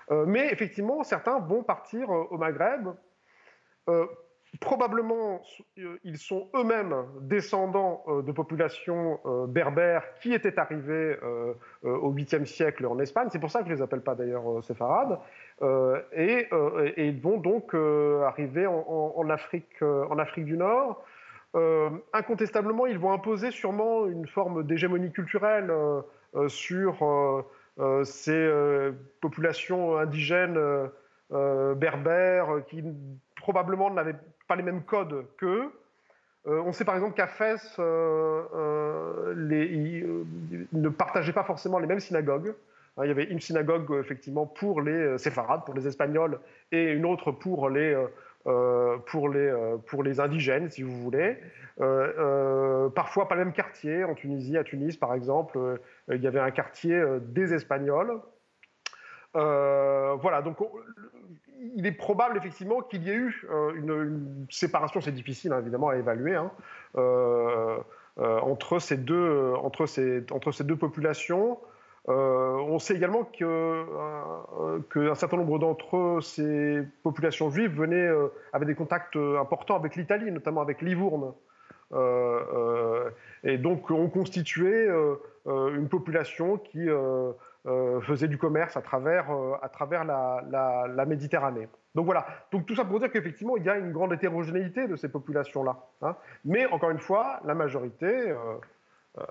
mais 0.09 0.51
effectivement, 0.51 1.03
certains 1.03 1.39
vont 1.39 1.63
partir 1.63 2.09
au 2.09 2.37
Maghreb 2.37 2.89
probablement, 4.59 5.41
euh, 5.79 5.97
ils 6.03 6.17
sont 6.17 6.49
eux-mêmes 6.55 6.95
descendants 7.21 8.03
euh, 8.07 8.21
de 8.21 8.31
populations 8.31 9.19
euh, 9.25 9.47
berbères 9.47 10.03
qui 10.21 10.33
étaient 10.33 10.59
arrivées 10.59 11.17
au 11.83 12.13
8e 12.13 12.45
siècle 12.45 12.85
en 12.85 12.99
Espagne. 12.99 13.27
C'est 13.31 13.39
pour 13.39 13.51
ça 13.51 13.59
que 13.59 13.65
je 13.65 13.71
ne 13.71 13.75
les 13.77 13.81
appelle 13.81 14.01
pas 14.01 14.15
d'ailleurs 14.15 14.63
séfarades. 14.63 15.19
Et, 16.15 16.47
ils 16.97 17.21
vont 17.21 17.37
donc 17.37 17.73
arriver 17.73 18.67
en 18.67 19.29
Afrique 19.29 20.45
du 20.45 20.57
Nord. 20.57 21.03
incontestablement, 22.13 22.85
ils 22.85 22.99
vont 22.99 23.11
imposer 23.11 23.51
sûrement 23.51 24.07
une 24.07 24.27
forme 24.27 24.63
d'hégémonie 24.63 25.11
culturelle 25.11 25.71
sur 26.47 27.45
ces 28.03 28.49
populations 29.21 29.97
indigènes 29.97 30.59
berbères 31.29 32.61
qui 32.67 32.83
probablement 33.35 33.89
n'avaient 33.89 34.15
pas 34.47 34.55
les 34.55 34.63
mêmes 34.63 34.83
codes 34.83 35.25
qu'eux. 35.37 35.71
Euh, 36.47 36.61
on 36.65 36.73
sait 36.73 36.83
par 36.83 36.95
exemple 36.95 37.15
qu'à 37.15 37.27
Fès, 37.27 37.75
euh, 37.79 38.43
euh, 38.53 39.33
ils, 39.71 40.25
ne 40.73 40.89
partageaient 40.89 41.33
pas 41.33 41.43
forcément 41.43 41.79
les 41.79 41.87
mêmes 41.87 42.01
synagogues. 42.01 42.53
Hein, 42.97 43.05
il 43.05 43.07
y 43.07 43.11
avait 43.11 43.23
une 43.23 43.39
synagogue 43.39 43.97
effectivement 43.99 44.45
pour 44.45 44.81
les 44.81 45.17
séfarades, 45.17 45.63
pour 45.65 45.73
les 45.73 45.87
Espagnols, 45.87 46.39
et 46.71 46.91
une 46.91 47.05
autre 47.05 47.31
pour 47.31 47.69
les 47.69 47.95
indigènes, 50.19 50.69
si 50.69 50.83
vous 50.83 51.01
voulez. 51.01 51.37
parfois 51.77 53.27
pas 53.27 53.35
le 53.35 53.45
même 53.45 53.53
quartier. 53.53 54.03
En 54.03 54.13
Tunisie, 54.13 54.57
à 54.57 54.63
Tunis 54.63 54.97
par 54.97 55.13
exemple, 55.13 55.79
il 56.09 56.21
y 56.21 56.27
avait 56.27 56.39
un 56.39 56.51
quartier 56.51 57.01
des 57.21 57.53
Espagnols. 57.53 58.19
voilà, 59.33 60.41
donc 60.41 60.57
il 61.75 61.85
est 61.85 61.91
probable 61.91 62.37
effectivement 62.37 62.81
qu'il 62.81 63.03
y 63.03 63.09
ait 63.09 63.15
eu 63.15 63.45
euh, 63.49 63.73
une, 63.75 64.45
séparation, 64.49 65.01
c'est 65.01 65.11
difficile 65.11 65.53
hein, 65.53 65.59
évidemment 65.59 65.89
à 65.89 65.97
évaluer, 65.97 66.35
hein, 66.35 66.51
euh, 66.97 67.77
euh, 68.19 68.39
entre, 68.39 68.79
ces 68.79 68.97
deux, 68.97 69.55
populations. 70.79 71.59
on 72.07 72.79
sait 72.79 72.95
également 72.95 73.23
qu'un 73.23 75.15
certain 75.15 75.37
nombre 75.37 75.59
d'entre 75.59 76.19
ces 76.21 76.83
populations 77.01 77.49
juives 77.49 77.75
venaient, 77.75 78.09
avaient 78.51 78.65
des 78.65 78.75
contacts 78.75 79.15
importants 79.15 79.75
avec 79.75 79.95
l'Italie, 79.95 80.31
notamment 80.31 80.61
avec 80.61 80.81
Livourne. 80.81 81.33
et 83.43 83.57
donc 83.57 83.89
ont 83.89 84.09
constitué 84.09 84.89
une 85.45 85.89
population 85.89 86.57
qui 86.57 86.89
euh, 87.65 88.01
faisait 88.01 88.27
du 88.27 88.37
commerce 88.37 88.75
à 88.75 88.81
travers, 88.81 89.31
euh, 89.31 89.53
à 89.61 89.69
travers 89.69 90.03
la, 90.03 91.05
Méditerranée. 91.07 91.69
Donc 91.95 92.05
voilà, 92.05 92.25
donc 92.51 92.65
tout 92.65 92.75
ça 92.75 92.83
pour 92.83 92.99
dire 92.99 93.09
qu'effectivement, 93.09 93.55
il 93.55 93.63
y 93.63 93.69
a 93.69 93.77
une 93.77 93.93
grande 93.93 94.11
hétérogénéité 94.11 94.85
de 94.85 94.97
ces 94.97 95.07
populations-là. 95.07 95.77
Hein. 96.01 96.17
Mais 96.43 96.65
encore 96.65 96.89
une 96.89 96.99
fois, 96.99 97.39
la 97.45 97.55
majorité, 97.55 98.33
euh, 99.17 99.23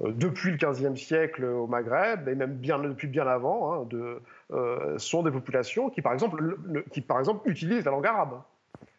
depuis 0.00 0.50
le 0.50 0.56
XVe 0.56 0.96
siècle 0.96 1.44
au 1.44 1.68
Maghreb, 1.68 2.26
et 2.28 2.34
même 2.34 2.54
bien, 2.54 2.80
depuis 2.80 3.06
bien 3.06 3.28
avant, 3.28 3.84
hein, 3.84 4.98
sont 4.98 5.22
des 5.22 5.30
populations 5.30 5.88
qui 5.88 6.02
par, 6.02 6.14
exemple, 6.14 6.56
qui, 6.90 7.00
par 7.00 7.20
exemple, 7.20 7.48
utilisent 7.48 7.84
la 7.84 7.92
langue 7.92 8.06
arabe. 8.06 8.40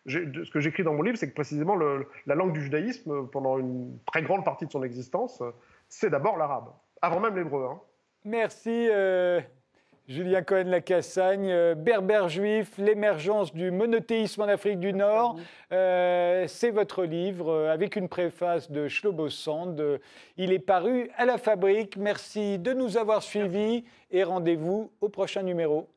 Ce 0.06 0.50
que 0.52 0.62
j'écris 0.62 0.84
dans 0.84 0.94
mon 0.94 1.02
livre, 1.02 1.18
c'est 1.18 1.30
que 1.30 1.36
précisément 1.36 1.76
la 1.76 2.36
langue 2.36 2.54
du 2.54 2.62
judaïsme, 2.62 3.28
pendant 3.28 3.58
une 3.60 3.98
très 4.06 4.22
grande 4.22 4.46
partie 4.46 4.66
de 4.66 4.72
son 4.72 4.84
existence, 4.84 5.44
c'est 5.90 6.10
d'abord 6.10 6.38
l'arabe, 6.38 6.74
avant 7.02 7.20
même 7.20 7.36
l'hébreu. 7.36 7.68
Hein. 7.72 7.82
Merci 8.24 8.90
euh, 8.92 9.40
Julien 10.08 10.42
Cohen-Lacassagne. 10.42 11.50
Euh, 11.50 11.76
Berbère 11.76 12.28
juif, 12.30 12.78
l'émergence 12.78 13.54
du 13.54 13.72
monothéisme 13.72 14.42
en 14.42 14.48
Afrique 14.48 14.80
du 14.80 14.94
Nord. 14.94 15.38
Euh, 15.72 16.46
c'est 16.48 16.72
votre 16.72 17.04
livre 17.04 17.70
avec 17.70 17.96
une 17.96 18.10
préface 18.10 18.70
de 18.70 18.88
Shlobo 18.88 19.30
Sand. 19.30 20.00
Il 20.36 20.52
est 20.52 20.60
paru 20.60 21.10
à 21.16 21.26
la 21.26 21.38
fabrique. 21.38 21.98
Merci 21.98 22.60
de 22.60 22.74
nous 22.74 22.98
avoir 22.98 23.24
suivis 23.24 23.86
et 24.12 24.24
rendez-vous 24.24 24.92
au 25.02 25.10
prochain 25.10 25.44
numéro. 25.44 25.88